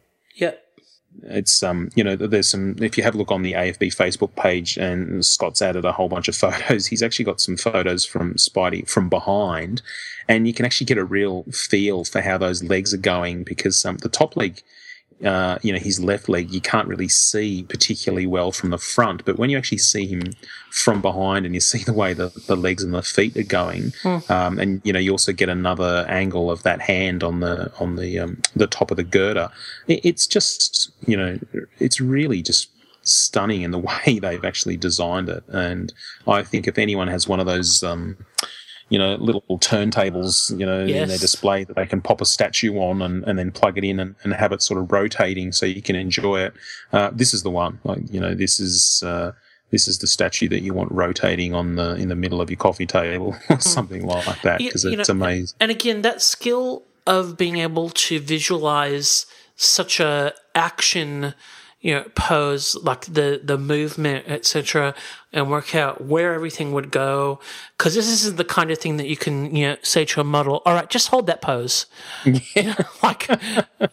[1.23, 4.35] It's um you know there's some if you have a look on the AFB Facebook
[4.35, 8.33] page and Scott's added a whole bunch of photos he's actually got some photos from
[8.35, 9.81] Spidey from behind
[10.27, 13.85] and you can actually get a real feel for how those legs are going because
[13.85, 14.61] um, the top leg
[15.23, 19.23] uh, you know his left leg you can't really see particularly well from the front
[19.25, 20.21] but when you actually see him
[20.71, 23.91] from behind and you see the way the, the legs and the feet are going
[24.03, 24.17] Hmm.
[24.29, 27.95] um, and you know you also get another angle of that hand on the on
[27.95, 29.49] the um, the top of the girder.
[29.87, 31.39] It, it's just you know
[31.79, 32.69] it's really just
[33.03, 35.43] stunning in the way they've actually designed it.
[35.47, 35.93] And
[36.27, 37.83] I think if anyone has one of those.
[37.83, 38.17] Um,
[38.93, 42.77] you know, little turntables, you know, in their display that they can pop a statue
[42.77, 45.65] on and, and then plug it in and, and have it sort of rotating so
[45.65, 46.53] you can enjoy it.
[46.91, 47.79] Uh, this is the one.
[47.83, 49.31] Like, you know, this is uh,
[49.71, 52.57] this is the statue that you want rotating on the in the middle of your
[52.57, 55.57] coffee table or something like that because it's know, amazing.
[55.59, 59.25] And again, that skill of being able to visualize
[59.55, 61.33] such a action,
[61.81, 64.93] you know, pose like the the movement, etc.,
[65.33, 67.39] and work out where everything would go.
[67.77, 70.23] Because this is the kind of thing that you can, you know, say to a
[70.23, 71.85] model, "All right, just hold that pose."
[72.55, 72.75] Yeah.
[73.01, 73.27] like,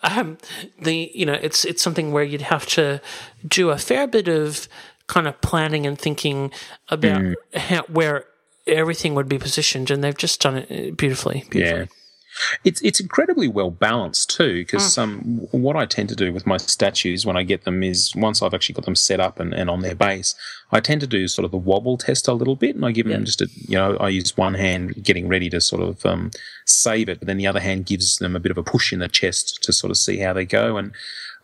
[0.03, 0.39] um,
[0.81, 3.01] the you know, it's it's something where you'd have to
[3.47, 4.69] do a fair bit of
[5.07, 6.53] kind of planning and thinking
[6.89, 7.35] about Mm.
[7.57, 8.27] how, where
[8.67, 11.45] everything would be positioned, and they've just done it beautifully.
[11.51, 11.81] beautifully.
[11.81, 12.00] Yeah.
[12.65, 15.03] It's it's incredibly well balanced too, because Mm.
[15.03, 15.19] um,
[15.51, 18.55] what I tend to do with my statues when I get them is once I've
[18.55, 20.35] actually got them set up and, and on their base,
[20.73, 23.07] I tend to do sort of the wobble test a little bit, and I give
[23.07, 26.31] them just a you know I use one hand getting ready to sort of um,
[26.65, 28.99] save it, but then the other hand gives them a bit of a push in
[29.01, 30.93] the chest to sort of see how they go, and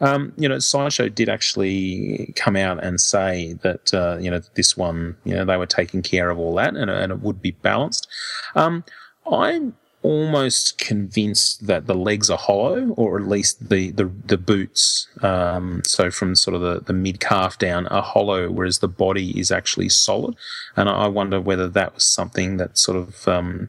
[0.01, 4.77] um, you know, Sideshow did actually come out and say that uh, you know this
[4.77, 7.53] one, you know, they were taking care of all that, and, and it would be
[7.53, 8.07] balanced.
[8.55, 8.85] Um,
[9.31, 9.75] I'm
[10.07, 15.09] almost convinced that the legs are hollow, or at least the the, the boots.
[15.23, 19.29] Um, so from sort of the, the mid calf down are hollow, whereas the body
[19.43, 20.35] is actually solid.
[20.77, 23.69] And I wonder whether that was something that sort of um,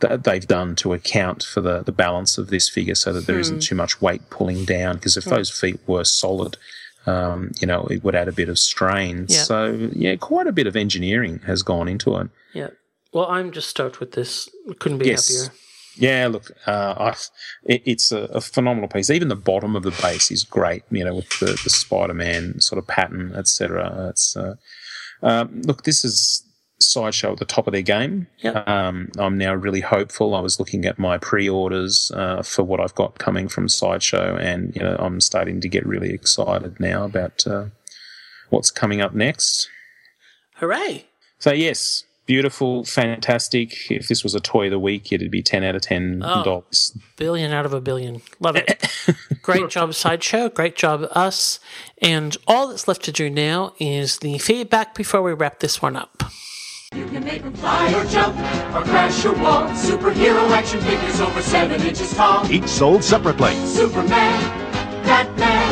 [0.00, 3.36] that they've done to account for the, the balance of this figure so that there
[3.36, 3.54] Hmm.
[3.54, 4.96] not too much weight pulling down.
[4.96, 5.30] Because if Hmm.
[5.36, 6.56] those feet were solid,
[7.06, 9.28] um, you know, it would add a bit of strain.
[9.28, 12.28] So, yeah, quite a bit of engineering has gone into it.
[12.52, 12.70] Yeah.
[13.14, 14.48] Well, I'm just stoked with this.
[14.80, 15.44] Couldn't be Yes.
[15.44, 15.58] happier.
[15.96, 17.14] Yeah, look, uh, I,
[17.72, 19.10] it, it's a, a phenomenal piece.
[19.10, 22.60] Even the bottom of the base is great, you know, with the, the Spider Man
[22.60, 24.08] sort of pattern, etc.
[24.10, 24.56] It's uh,
[25.22, 26.42] um, look, this is
[26.80, 28.26] Sideshow at the top of their game.
[28.66, 30.34] Um, I'm now really hopeful.
[30.34, 34.74] I was looking at my pre-orders uh, for what I've got coming from Sideshow, and
[34.74, 37.66] you know, I'm starting to get really excited now about uh,
[38.50, 39.68] what's coming up next.
[40.56, 41.06] Hooray!
[41.38, 43.90] So yes, beautiful, fantastic.
[43.90, 46.42] If this was a toy of the week, it'd be ten out of ten Oh.
[46.44, 46.96] dollars.
[47.16, 48.22] Billion out of a billion.
[48.40, 48.86] Love it.
[49.42, 50.48] Great job, Sideshow.
[50.48, 51.60] Great job, us.
[52.00, 55.96] And all that's left to do now is the feedback before we wrap this one
[55.96, 56.22] up.
[56.94, 58.36] You can make them fly or jump
[58.74, 59.70] or crash or walk.
[59.70, 62.48] Superhero action figures over seven inches tall.
[62.50, 63.54] Each sold separately.
[63.66, 64.40] Superman,
[65.02, 65.63] Batman,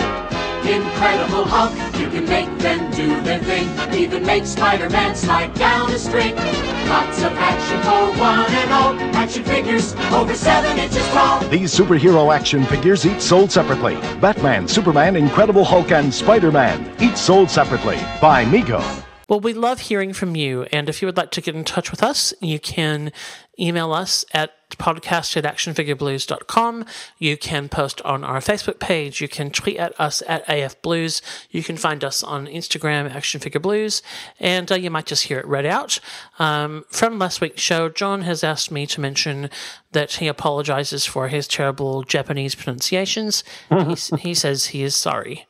[0.65, 1.73] Incredible Hulk.
[2.01, 3.69] You can make them do their thing.
[3.95, 6.35] Even make Spider-Man slide down a string.
[6.35, 8.95] Lots of action for one and all.
[9.17, 11.41] Action figures over seven inches tall.
[11.49, 13.95] These superhero action figures each sold separately.
[14.21, 18.83] Batman, Superman, Incredible Hulk, and Spider-Man, each sold separately by Mego.
[19.29, 20.65] Well, we love hearing from you.
[20.73, 23.13] And if you would like to get in touch with us, you can
[23.61, 26.87] email us at podcast at actionfigureblues.com.
[27.19, 29.21] You can post on our Facebook page.
[29.21, 31.21] You can tweet at us at AFBlues.
[31.51, 34.01] You can find us on Instagram, Action Figure Blues.
[34.41, 36.01] And uh, you might just hear it read out.
[36.39, 39.51] Um, from last week's show, John has asked me to mention
[39.93, 43.45] that he apologizes for his terrible Japanese pronunciations.
[43.69, 45.47] he, he says he is sorry.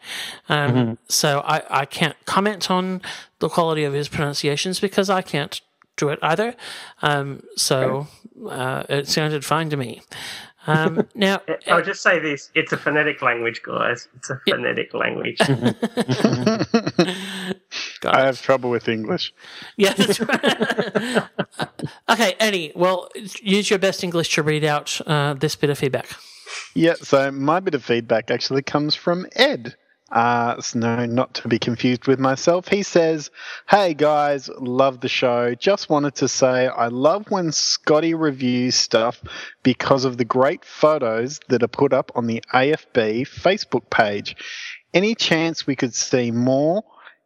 [0.49, 0.99] Um, Mhm.
[1.09, 3.03] So I, I can't comment on
[3.39, 5.61] the quality of his pronunciations because I can't
[5.97, 6.55] do it either.
[7.03, 8.07] Um, so
[8.49, 10.03] uh, it sounded fine to me.
[10.67, 14.09] Um, now, I'll just say this: it's a phonetic language, guys.
[14.17, 15.39] It's a phonetic language.
[18.05, 19.33] I have trouble with English.
[19.77, 21.25] Yeah, that's right.
[22.09, 22.73] okay, Eddie.
[22.75, 23.09] Well,
[23.41, 26.09] use your best English to read out uh, this bit of feedback.
[26.75, 29.77] Yeah, so my bit of feedback actually comes from Ed.
[30.13, 32.69] Uh, so no, not to be confused with myself.
[32.69, 33.31] He says,
[33.67, 35.55] Hey guys, love the show.
[35.55, 39.23] Just wanted to say I love when Scotty reviews stuff
[39.63, 44.37] because of the great photos that are put up on the AFB Facebook page.
[44.93, 46.85] Any chance we could see more,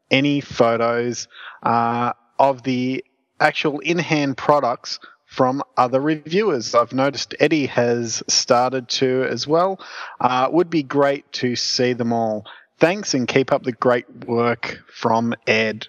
[0.09, 1.27] any photos
[1.65, 3.05] uh, of the
[3.41, 6.73] actual in hand products from other reviewers.
[6.73, 9.81] I've noticed Eddie has started to as well.
[10.21, 12.47] Uh, would be great to see them all.
[12.79, 15.87] Thanks and keep up the great work from Ed.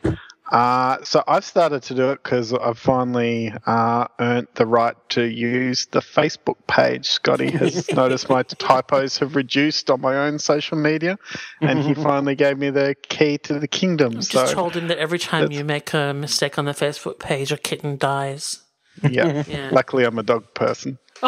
[0.49, 5.23] Uh, so I've started to do it because I've finally uh, earned the right to
[5.25, 7.05] use the Facebook page.
[7.05, 11.19] Scotty has noticed my typos have reduced on my own social media,
[11.59, 14.13] and he finally gave me the key to the kingdom.
[14.13, 17.51] Just so told him that every time you make a mistake on the Facebook page,
[17.51, 18.61] a kitten dies.
[19.03, 19.43] yeah.
[19.47, 19.69] Yeah.
[19.73, 20.97] luckily I'm a dog person.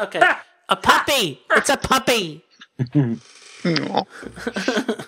[0.00, 0.20] Okay.
[0.68, 1.40] A puppy.
[1.52, 2.44] It's a puppy.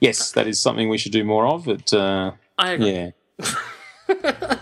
[0.00, 1.64] Yes, that is something we should do more of.
[1.64, 2.90] But uh, I agree.
[2.90, 3.10] yeah,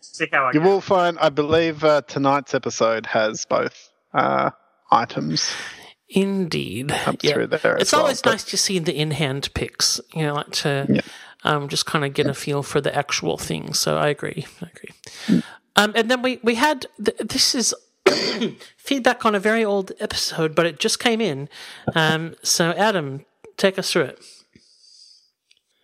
[0.00, 0.66] see how I You go.
[0.66, 4.50] will find, I believe, uh, tonight's episode has both uh,
[4.90, 5.50] items
[6.08, 6.92] Indeed.
[6.92, 7.32] up Yeah.
[7.34, 7.76] through there.
[7.76, 10.00] It's as well, always but- nice to see the in-hand picks.
[10.14, 11.02] You know, like to
[11.44, 13.74] um, just kind of get a feel for the actual thing.
[13.74, 14.46] So I agree.
[14.62, 15.42] I agree.
[15.76, 17.74] Um, and then we we had th- this is
[18.76, 21.48] feedback on a very old episode, but it just came in.
[21.94, 23.24] Um, so Adam,
[23.56, 24.24] take us through it.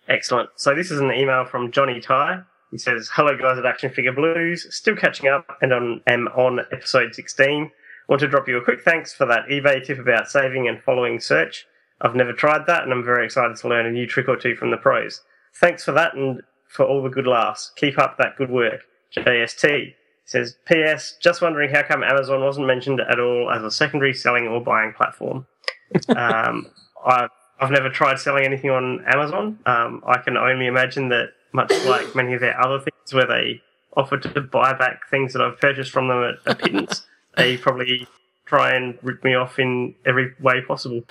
[0.07, 0.49] Excellent.
[0.55, 2.41] So this is an email from Johnny Ty.
[2.71, 4.67] He says, "Hello guys at Action Figure Blues.
[4.75, 7.71] Still catching up, and on am on episode 16.
[8.09, 11.19] Want to drop you a quick thanks for that eBay tip about saving and following
[11.19, 11.65] search.
[12.01, 14.55] I've never tried that, and I'm very excited to learn a new trick or two
[14.55, 15.21] from the pros.
[15.55, 17.71] Thanks for that, and for all the good laughs.
[17.75, 18.81] Keep up that good work."
[19.15, 19.93] JST
[20.25, 21.17] says, "P.S.
[21.21, 24.93] Just wondering how come Amazon wasn't mentioned at all as a secondary selling or buying
[24.93, 25.45] platform."
[26.15, 26.67] um,
[27.05, 27.29] I've,
[27.59, 29.59] I've never tried selling anything on Amazon.
[29.65, 33.61] Um, I can only imagine that, much like many of their other things, where they
[33.95, 37.05] offer to buy back things that I've purchased from them at a pittance,
[37.37, 38.07] they probably
[38.53, 41.01] try and rip me off in every way possible.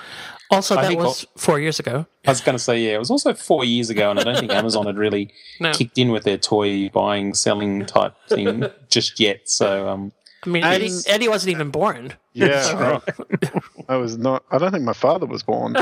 [0.51, 2.07] Also, that think was four years ago.
[2.25, 4.39] I was going to say, yeah, it was also four years ago, and I don't
[4.39, 5.73] think Amazon had really No.
[5.73, 9.49] kicked in with their toy buying, selling type thing just yet.
[9.49, 10.13] So, um,
[10.45, 12.13] I mean, And- Eddie, Eddie wasn't even born.
[12.33, 13.01] Yeah,
[13.89, 14.45] I, I was not.
[14.53, 15.75] I don't think my father was born.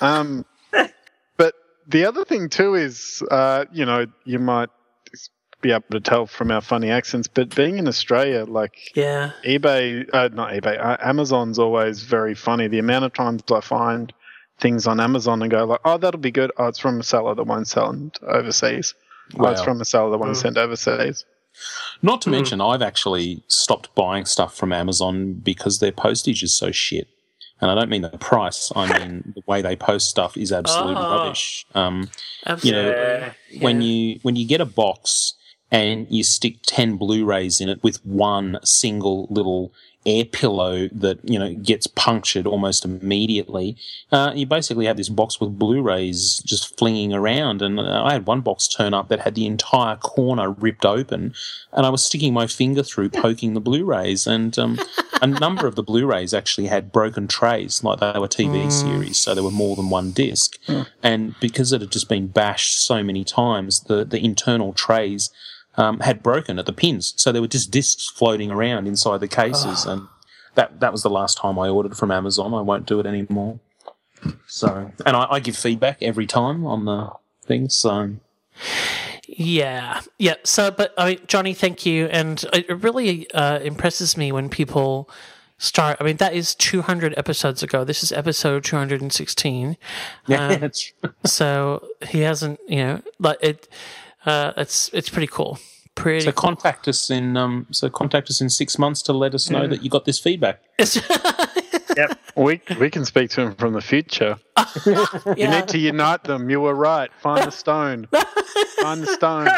[0.00, 0.44] um,
[1.36, 1.54] but
[1.88, 4.68] the other thing too is, uh, you know, you might
[5.60, 9.32] be able to tell from our funny accents, but being in Australia, like Yeah.
[9.44, 12.68] eBay, uh, not eBay, uh, Amazon's always very funny.
[12.68, 14.12] The amount of times I find
[14.60, 17.34] things on Amazon and go like, "Oh, that'll be good." Oh, it's from a seller
[17.34, 18.94] that won't sell it overseas.
[19.38, 20.40] Oh, it's from a seller that won't Mm.
[20.42, 21.24] send overseas.
[22.02, 26.70] not to mention, I've actually stopped buying stuff from Amazon because their postage is so
[26.70, 27.08] shit.
[27.60, 30.96] And I don't mean the price; I mean the way they post stuff is absolute
[30.96, 31.10] Oh.
[31.10, 31.66] rubbish.
[31.74, 32.10] Um,
[32.46, 32.90] Absolutely.
[32.90, 33.30] You know,
[33.60, 35.34] when you when you get a box
[35.70, 39.72] and you stick ten Blu-rays in it with one single little
[40.06, 43.76] air pillow that you know gets punctured almost immediately,
[44.10, 47.60] uh, you basically have this box with Blu-rays just flinging around.
[47.60, 51.34] And uh, I had one box turn up that had the entire corner ripped open,
[51.72, 54.78] and I was sticking my finger through poking the Blu-rays, and um,
[55.20, 58.72] a number of the Blu-rays actually had broken trays, like they were TV Mm.
[58.72, 60.56] series, so there were more than one disc.
[61.02, 65.30] And because it had just been bashed so many times, the, the internal trays
[65.78, 67.14] um, had broken at the pins.
[67.16, 69.86] So there were just discs floating around inside the cases.
[69.86, 70.08] And
[70.54, 72.52] that, that was the last time I ordered from Amazon.
[72.52, 73.60] I won't do it anymore.
[74.48, 77.10] So, and I, I give feedback every time on the
[77.44, 77.76] things.
[77.76, 78.16] So,
[79.28, 80.34] Yeah, yeah.
[80.42, 85.08] So, but I mean, Johnny, thank you, and it really uh, impresses me when people
[85.58, 85.98] start.
[86.00, 87.84] I mean, that is 200 episodes ago.
[87.84, 89.76] This is episode 216.
[90.26, 90.92] Yeah, that's
[91.24, 93.68] so he hasn't, you know, like it.
[94.28, 95.58] Uh, it's it's pretty cool.
[95.94, 96.20] Pretty.
[96.24, 99.62] so contact us in um, so contact us in six months to let us know
[99.62, 99.68] Yeah.
[99.68, 100.60] that you got this feedback.
[101.96, 102.18] Yep.
[102.36, 104.38] We we can speak to him from the future.
[105.36, 106.48] You need to unite them.
[106.48, 107.10] You were right.
[107.20, 108.06] Find the stone.
[108.80, 109.48] Find the stone.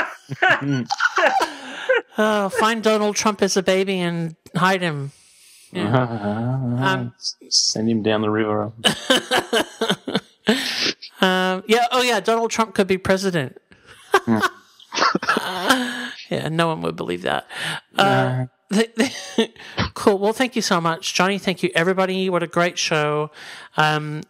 [2.16, 5.12] Oh, find Donald Trump as a baby and hide him.
[5.76, 7.12] Um,
[7.50, 8.72] Send him down the river.
[11.20, 11.86] Um, yeah.
[11.92, 12.20] Oh, yeah.
[12.20, 13.58] Donald Trump could be president.
[16.30, 17.46] yeah, no one would believe that.
[17.96, 18.46] Uh,
[19.94, 20.18] cool.
[20.18, 21.38] Well, thank you so much, Johnny.
[21.38, 22.30] Thank you, everybody.
[22.30, 23.30] What a great show.
[23.76, 24.22] Um,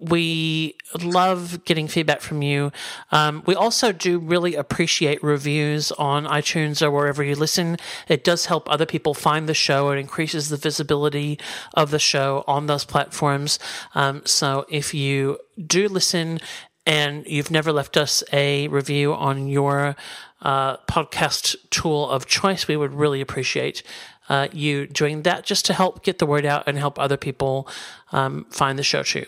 [0.00, 2.72] we love getting feedback from you.
[3.12, 7.76] Um, we also do really appreciate reviews on iTunes or wherever you listen.
[8.08, 9.90] It does help other people find the show.
[9.90, 11.38] It increases the visibility
[11.74, 13.58] of the show on those platforms.
[13.94, 16.40] Um, so if you do listen
[16.86, 19.96] and you've never left us a review on your
[20.42, 23.82] uh, podcast tool of choice, we would really appreciate
[24.28, 27.68] uh, you doing that just to help get the word out and help other people
[28.12, 29.26] um, find the show too.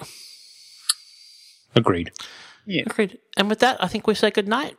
[1.75, 2.11] Agreed.
[2.65, 2.85] Yeah.
[2.87, 3.19] Agreed.
[3.37, 4.77] And with that, I think we say good night.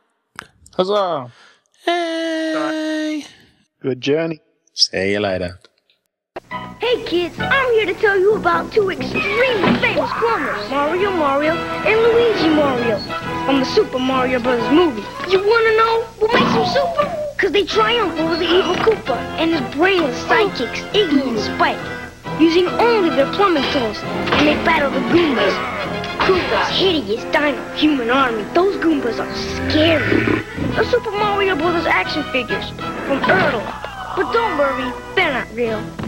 [0.74, 1.32] Huzzah!
[1.84, 3.24] Hey.
[3.80, 4.40] Good journey.
[4.74, 5.58] See you later.
[6.50, 12.00] Hey kids, I'm here to tell you about two extremely famous plumbers, Mario Mario and
[12.00, 12.98] Luigi Mario,
[13.44, 14.62] from the Super Mario Bros.
[14.72, 15.04] movie.
[15.30, 17.34] You wanna know what makes them super?
[17.36, 22.66] Cause they triumph over the evil Koopa and his brainless sidekicks, Iggy and Spike, using
[22.66, 25.52] only their plumbing tools, and they battle the Goombas.
[26.20, 29.34] Koopa's hideous dino human army, those Goombas are
[29.68, 30.24] scary.
[30.76, 31.84] The Super Mario Bros.
[31.84, 33.62] action figures from Ertl.
[34.16, 36.07] But don't worry, they're not real.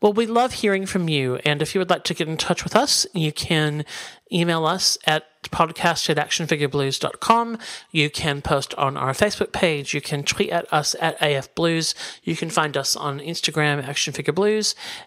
[0.00, 1.36] Well, we love hearing from you.
[1.44, 3.84] And if you would like to get in touch with us, you can
[4.30, 7.58] email us at podcast at actionfigureblues.com.
[7.90, 9.94] You can post on our Facebook page.
[9.94, 11.94] You can tweet at us at afblues.
[12.22, 14.34] You can find us on Instagram, Action Figure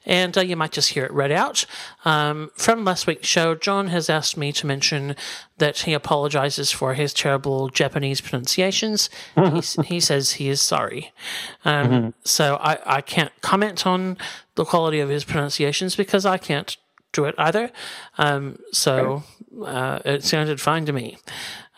[0.05, 1.65] And uh, you might just hear it read out.
[2.05, 5.15] Um, from last week's show, John has asked me to mention
[5.57, 9.09] that he apologizes for his terrible Japanese pronunciations.
[9.35, 11.11] he, he says he is sorry.
[11.65, 12.13] Um, Mhm.
[12.23, 14.17] So I, I can't comment on
[14.61, 16.77] the quality of his pronunciations because I can't
[17.13, 17.71] do it either.
[18.17, 19.23] Um, so
[19.65, 21.17] uh, it sounded fine to me.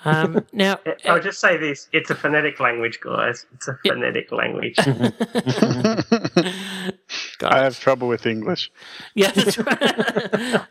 [0.05, 3.45] Um, now, I'll just say this: it's a phonetic language, guys.
[3.53, 4.75] It's a phonetic language.
[7.41, 8.71] I have trouble with English.
[9.15, 10.61] yeah, that's right.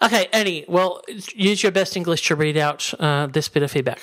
[0.02, 0.64] okay, Eddie.
[0.68, 1.02] Well,
[1.34, 4.00] use your best English to read out uh, this bit of feedback.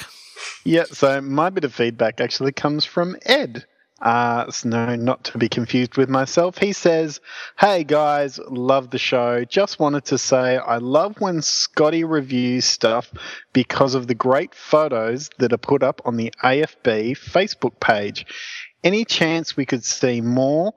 [0.63, 3.65] Yeah, so my bit of feedback actually comes from Ed.
[4.01, 6.57] Uh, so no, not to be confused with myself.
[6.57, 7.21] He says,
[7.57, 9.45] Hey guys, love the show.
[9.45, 13.11] Just wanted to say I love when Scotty reviews stuff
[13.53, 18.25] because of the great photos that are put up on the AFB Facebook page.
[18.83, 20.73] Any chance we could see more,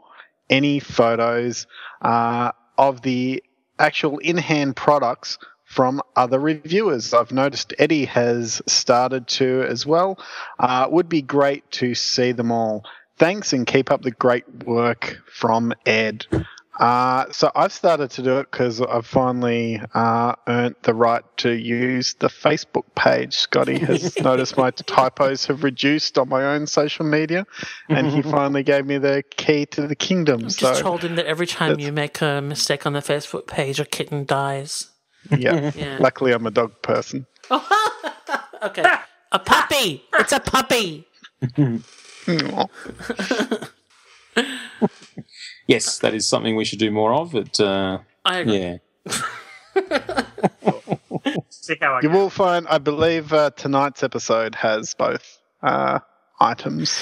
[0.49, 1.67] any photos
[2.01, 3.43] uh, of the
[3.81, 7.13] actual in hand products from other reviewers.
[7.13, 10.19] I've noticed Eddie has started to as well.
[10.59, 12.85] Uh, would be great to see them all.
[13.19, 16.27] Thanks and keep up the great work from Ed.
[16.79, 21.51] Uh, so I've started to do it because I've finally uh, earned the right to
[21.51, 23.35] use the Facebook page.
[23.35, 27.47] Scotty has noticed my typos have reduced on my own social media,
[27.89, 30.43] and he finally gave me the key to the kingdom.
[30.43, 33.81] Just so told him that every time you make a mistake on the Facebook page,
[33.81, 34.89] a kitten dies.
[35.37, 35.97] yeah, Yeah.
[35.99, 37.27] luckily I'm a dog person.
[38.61, 38.83] Okay,
[39.31, 40.03] a puppy.
[40.15, 41.07] It's a puppy.
[45.67, 47.35] Yes, that is something we should do more of.
[47.35, 48.59] It, uh, I agree.
[48.59, 48.79] yeah.
[51.51, 55.99] See how I You will find, I believe, uh, tonight's episode has both uh,
[56.41, 56.99] items.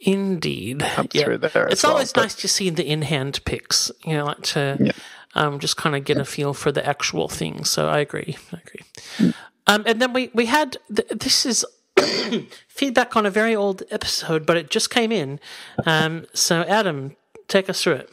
[0.00, 0.82] Indeed.
[0.82, 1.24] Up Yeah.
[1.24, 4.14] through there as It's well, always but- nice to see the in hand pics, you
[4.14, 4.92] know, like to
[5.36, 7.64] um, just kind of get a feel for the actual thing.
[7.64, 8.36] So I agree.
[8.52, 9.34] I agree.
[9.68, 11.64] Um, and then we, we had th- this is
[12.68, 15.40] feedback on a very old episode, but it just came in.
[15.86, 17.16] Um, so, Adam,
[17.48, 18.10] take us through it.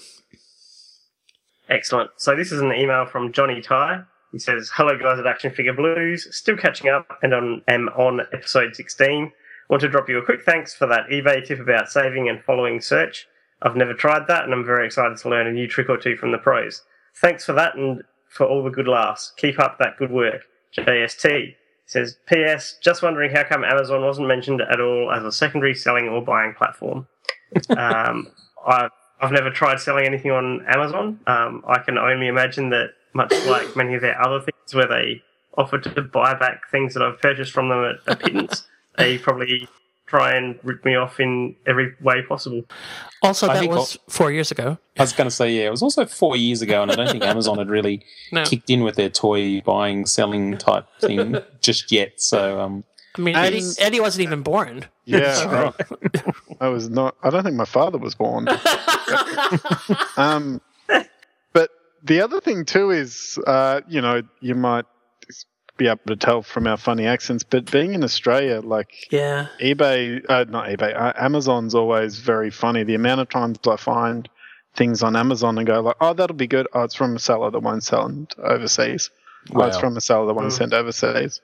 [1.70, 2.12] Excellent.
[2.18, 4.04] So this is an email from Johnny Ty.
[4.32, 6.28] He says, "Hello guys at Action Figure Blues.
[6.36, 9.32] Still catching up and on am on episode 16.
[9.70, 12.80] Want to drop you a quick thanks for that eBay tip about saving and following
[12.80, 13.28] search.
[13.62, 16.16] I've never tried that, and I'm very excited to learn a new trick or two
[16.16, 16.84] from the pros.
[17.16, 19.34] Thanks for that and for all the good laughs.
[19.38, 20.44] Keep up that good work."
[20.78, 21.56] JST
[21.88, 22.78] says, "P.S.
[22.82, 26.54] Just wondering how come Amazon wasn't mentioned at all as a secondary selling or buying
[26.54, 27.08] platform."
[27.78, 28.28] um,
[28.66, 31.20] I've, I've never tried selling anything on Amazon.
[31.26, 35.24] Um, I can only imagine that, much like many of their other things, where they
[35.58, 39.68] offer to buy back things that I've purchased from them at a pittance, they probably
[40.08, 42.64] try and rip me off in every way possible.
[43.22, 44.78] Also, I that think was four years ago.
[44.98, 47.10] I was going to say, yeah, it was also four years ago, and I don't
[47.12, 48.44] think Amazon had really No.
[48.46, 52.22] kicked in with their toy buying, selling type thing just yet.
[52.22, 52.84] So, um,
[53.18, 54.86] I mean, Eddie, Eddie wasn't even born.
[55.06, 55.72] Yeah,
[56.62, 57.16] I, I was not.
[57.24, 58.48] I don't think my father was born.
[60.18, 60.62] um,
[61.54, 61.70] but
[62.04, 64.86] the other thing too is, uh, you know, you might
[65.78, 69.48] be able to tell from our funny accents, but being in Australia, like Yeah.
[69.62, 72.84] eBay, uh, not eBay, uh, Amazon's always very funny.
[72.84, 74.28] The amount of times I find
[74.76, 77.50] things on Amazon and go like, "Oh, that'll be good." Oh, it's from a seller
[77.52, 79.10] that won't send overseas.
[79.56, 80.58] Oh, it's from a seller that won't Mm.
[80.58, 81.42] send overseas.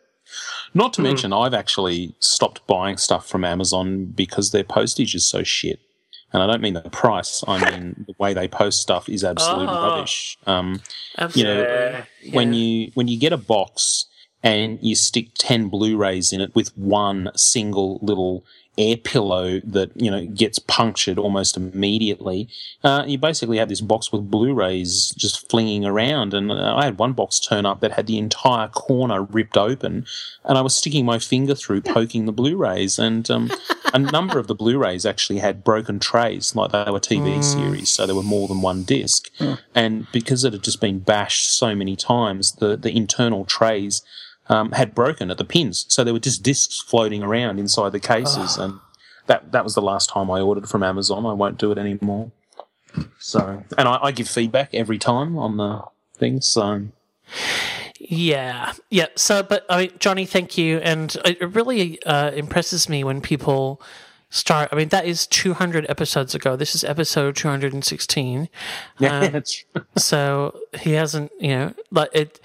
[0.74, 5.44] not to mention, I've actually stopped buying stuff from Amazon because their postage is so
[5.44, 5.80] shit.
[6.32, 9.70] And I don't mean the price; I mean the way they post stuff is absolute
[9.70, 9.82] Oh.
[9.82, 10.38] rubbish.
[10.48, 10.82] Um,
[11.18, 11.62] Absolutely.
[11.62, 14.06] You know, when you when you get a box
[14.44, 18.44] and you stick ten Blu-rays in it with one single little
[18.76, 22.50] air pillow that you know gets punctured almost immediately,
[22.84, 26.34] uh, you basically have this box with Blu-rays just flinging around.
[26.34, 30.06] And uh, I had one box turn up that had the entire corner ripped open,
[30.44, 33.52] and I was sticking my finger through poking the Blu-rays, and um,
[33.94, 37.44] a number of the Blu-rays actually had broken trays, like they were TV Mm.
[37.44, 39.30] series, so there were more than one disc.
[39.74, 44.02] And because it had just been bashed so many times, the, the internal trays
[44.48, 45.86] um, had broken at the pins.
[45.90, 48.58] So there were just discs floating around inside the cases.
[48.58, 48.80] And
[49.28, 51.26] that, that was the last time I ordered from Amazon.
[51.26, 52.32] I won't do it anymore.
[53.20, 55.84] So, and I, I give feedback every time on the
[56.16, 56.42] thing.
[56.42, 56.84] So,
[58.00, 59.08] Yeah, yeah.
[59.16, 63.82] So, but I mean, Johnny, thank you, and it really uh, impresses me when people
[64.30, 64.70] start.
[64.72, 66.56] I mean, that is 200 episodes ago.
[66.56, 68.50] This is episode 216.
[69.00, 69.42] Yeah,
[69.76, 72.40] Um, so he hasn't, you know, like it.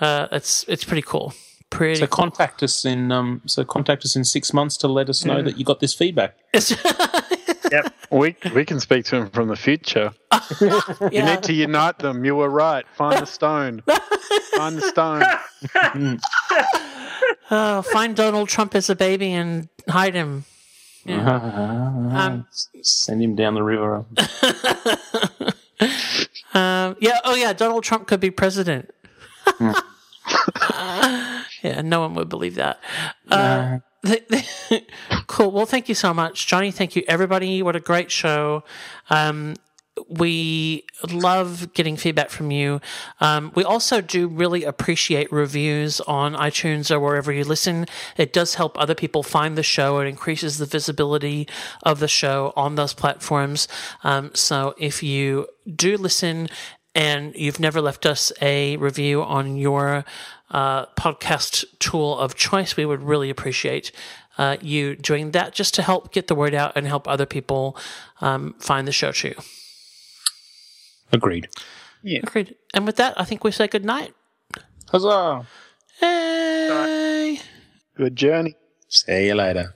[0.00, 1.32] Uh, it's it's pretty cool.
[1.70, 1.96] Pretty.
[2.00, 3.42] So contact us in um.
[3.46, 5.42] So contact us in six months to let us know Yeah.
[5.42, 6.36] that you got this feedback.
[7.72, 7.94] Yep.
[8.12, 10.12] We we can speak to him from the future.
[11.10, 12.24] You need to unite them.
[12.24, 12.84] You were right.
[12.96, 13.82] Find the stone.
[14.54, 15.24] Find the stone.
[17.50, 20.44] Oh, find Donald Trump as a baby and hide him.
[21.08, 22.46] Um,
[22.82, 24.04] Send him down the river.
[26.54, 27.18] Um, yeah.
[27.24, 27.52] Oh, yeah.
[27.52, 28.90] Donald Trump could be president.
[31.62, 32.80] yeah, no one would believe that.
[33.30, 33.78] Uh,
[35.26, 35.50] cool.
[35.50, 36.70] Well, thank you so much, Johnny.
[36.70, 37.62] Thank you, everybody.
[37.62, 38.64] What a great show.
[39.10, 39.56] Um,
[40.08, 42.80] we love getting feedback from you.
[43.20, 47.86] Um, we also do really appreciate reviews on iTunes or wherever you listen.
[48.18, 49.98] It does help other people find the show.
[50.00, 51.48] It increases the visibility
[51.82, 53.68] of the show on those platforms.
[54.04, 56.48] Um, so if you do listen
[56.96, 60.04] and you've never left us a review on your
[60.50, 63.92] uh, podcast tool of choice, we would really appreciate
[64.38, 67.76] uh, you doing that just to help get the word out and help other people
[68.22, 69.34] um, find the show too.
[71.12, 71.48] Agreed.
[72.02, 72.20] Yeah.
[72.22, 72.54] Agreed.
[72.72, 74.14] And with that, I think we say good night.
[74.90, 75.46] Huzzah!
[76.00, 77.40] Hey!
[77.94, 78.54] Good journey.
[78.88, 79.74] See you later.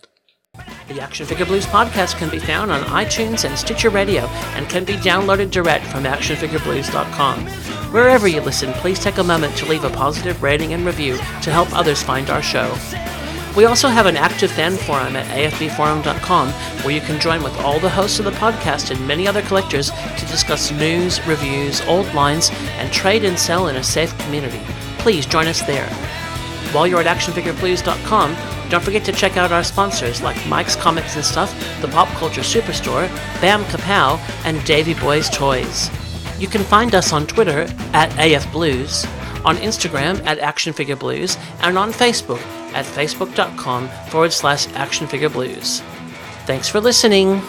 [0.91, 4.23] The Action Figure Blues podcast can be found on iTunes and Stitcher Radio
[4.57, 7.47] and can be downloaded direct from actionfigureblues.com.
[7.93, 11.53] Wherever you listen, please take a moment to leave a positive rating and review to
[11.53, 12.77] help others find our show.
[13.57, 16.49] We also have an active fan forum at afbforum.com
[16.83, 19.93] where you can join with all the hosts of the podcast and many other collectors
[19.93, 24.61] to discuss news, reviews, old lines, and trade and sell in a safe community.
[24.99, 25.89] Please join us there.
[26.73, 28.37] While you're at actionfigureblues.com,
[28.71, 32.43] don't forget to check out our sponsors like Mike's Comics and Stuff, the Pop Culture
[32.43, 33.09] Superstore,
[33.41, 35.91] Bam Kapow, and Davy Boy's Toys.
[36.39, 39.05] You can find us on Twitter at AFBlues,
[39.45, 42.41] on Instagram at actionfigureblues, and on Facebook
[42.73, 45.81] at facebook.com forward slash actionfigureblues.
[46.47, 47.43] Thanks for listening.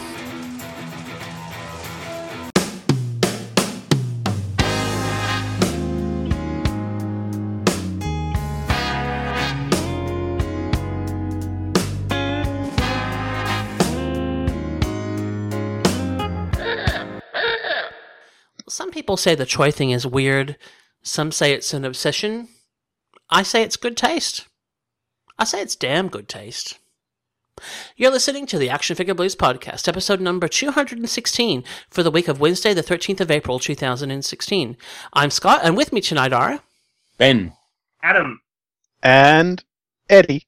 [19.12, 20.56] People say the Choi thing is weird.
[21.04, 22.48] Some say it's an obsession.
[23.30, 24.48] I say it's good taste.
[25.38, 26.80] I say it's damn good taste.
[27.98, 32.40] You're listening to the Action Figure Blues podcast, episode number 216 for the week of
[32.40, 34.78] Wednesday, the 13th of April, 2016.
[35.12, 36.62] I'm Scott, and with me tonight are.
[37.18, 37.52] Ben.
[38.02, 38.40] Adam.
[39.04, 39.62] And
[40.10, 40.48] Eddie.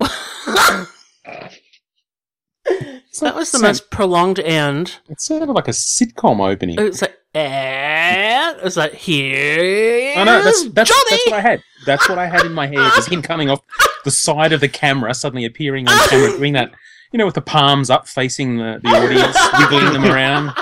[3.20, 4.92] That was the most prolonged and.
[5.08, 6.78] It sounded like a sitcom opening.
[6.78, 8.56] It was like, and.
[8.58, 10.14] It was like, here.
[10.16, 11.62] I know that's that's, that's what I had.
[11.86, 12.78] That's what I had in my head.
[12.96, 13.60] Was him coming off
[14.04, 16.72] the side of the camera, suddenly appearing on camera, doing that,
[17.12, 20.52] you know, with the palms up, facing the, the audience, wiggling them around.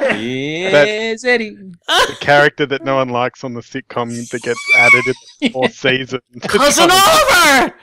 [0.00, 1.56] Yes, Eddie.
[1.86, 5.74] The character that no one likes on the sitcom that gets added in the fourth
[5.74, 6.20] season.
[6.42, 7.74] Cousin Oliver!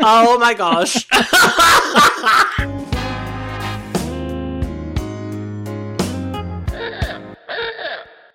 [0.00, 1.06] oh my gosh.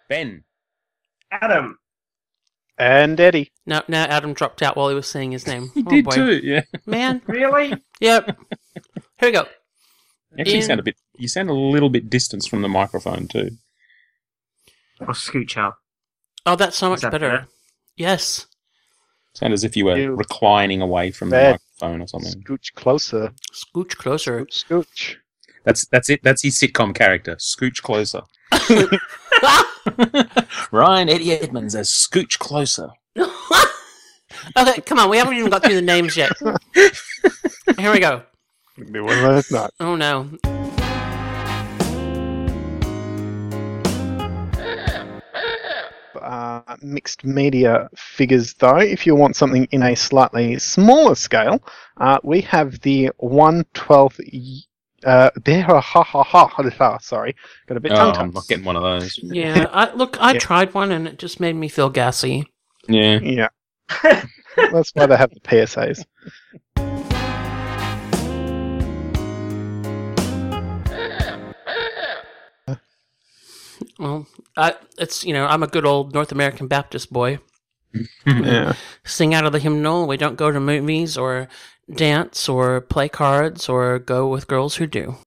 [0.08, 0.43] Ben.
[1.32, 1.77] Adam.
[2.77, 3.51] And Eddie.
[3.66, 5.72] No, now Adam dropped out while he was saying his name.
[5.74, 6.64] He oh did too, yeah.
[6.85, 7.22] Man.
[7.27, 7.74] Really?
[8.00, 8.38] Yep.
[9.19, 9.45] Here we go.
[10.39, 10.95] Actually, you In- sound a bit.
[11.17, 13.51] You sound a little bit distanced from the microphone too.
[14.99, 15.77] Or scooch up.
[16.45, 17.29] Oh, that's so much that better.
[17.29, 17.47] better?
[17.95, 18.47] Yes.
[19.33, 21.59] Sound as if you were You- reclining away from the Bad.
[21.81, 22.43] microphone or something.
[22.43, 23.33] Scooch closer.
[23.53, 24.45] Scooch closer.
[24.45, 25.15] Scooch.
[25.65, 26.21] That's that's it.
[26.23, 27.35] That's his sitcom character.
[27.35, 28.21] Scooch closer.
[30.71, 32.89] Ryan Eddie Edmonds as Scooch closer.
[34.57, 35.09] Okay, come on.
[35.09, 36.31] We haven't even got through the names yet.
[37.77, 38.23] Here we go.
[38.89, 39.75] Be one of those nights.
[39.79, 40.29] Oh no.
[46.31, 51.61] uh, mixed media figures, though, if you want something in a slightly smaller scale,
[51.97, 54.65] uh, we have the 112th.
[55.03, 57.35] Uh, there, ha ha ha ha, ha, sorry,
[57.65, 59.19] got a bit Oh, I'm not getting one of those.
[59.23, 59.67] Yeah.
[59.71, 60.39] I, look, I Yeah.
[60.39, 62.45] tried one and it just made me feel gassy.
[62.87, 63.19] Yeah.
[63.19, 63.47] Yeah,
[64.71, 66.05] that's why they have the PSAs.
[74.01, 74.25] Well,
[74.57, 77.39] I, it's you know I'm a good old North American Baptist boy.
[78.25, 78.73] Yeah.
[79.03, 80.07] Sing out of the hymnal.
[80.07, 81.49] We don't go to movies or
[81.93, 85.17] dance or play cards or go with girls who do.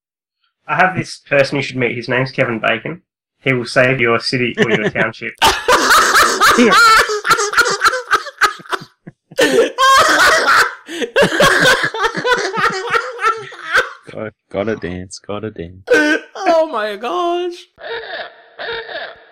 [0.67, 1.95] I have this person you should meet.
[1.95, 3.03] His name's Kevin Bacon.
[3.43, 5.35] He will save your city or your township.
[14.11, 15.83] Got- Gotta dance, gotta dance.
[15.91, 17.67] oh my gosh.
[18.59, 19.15] Yeah.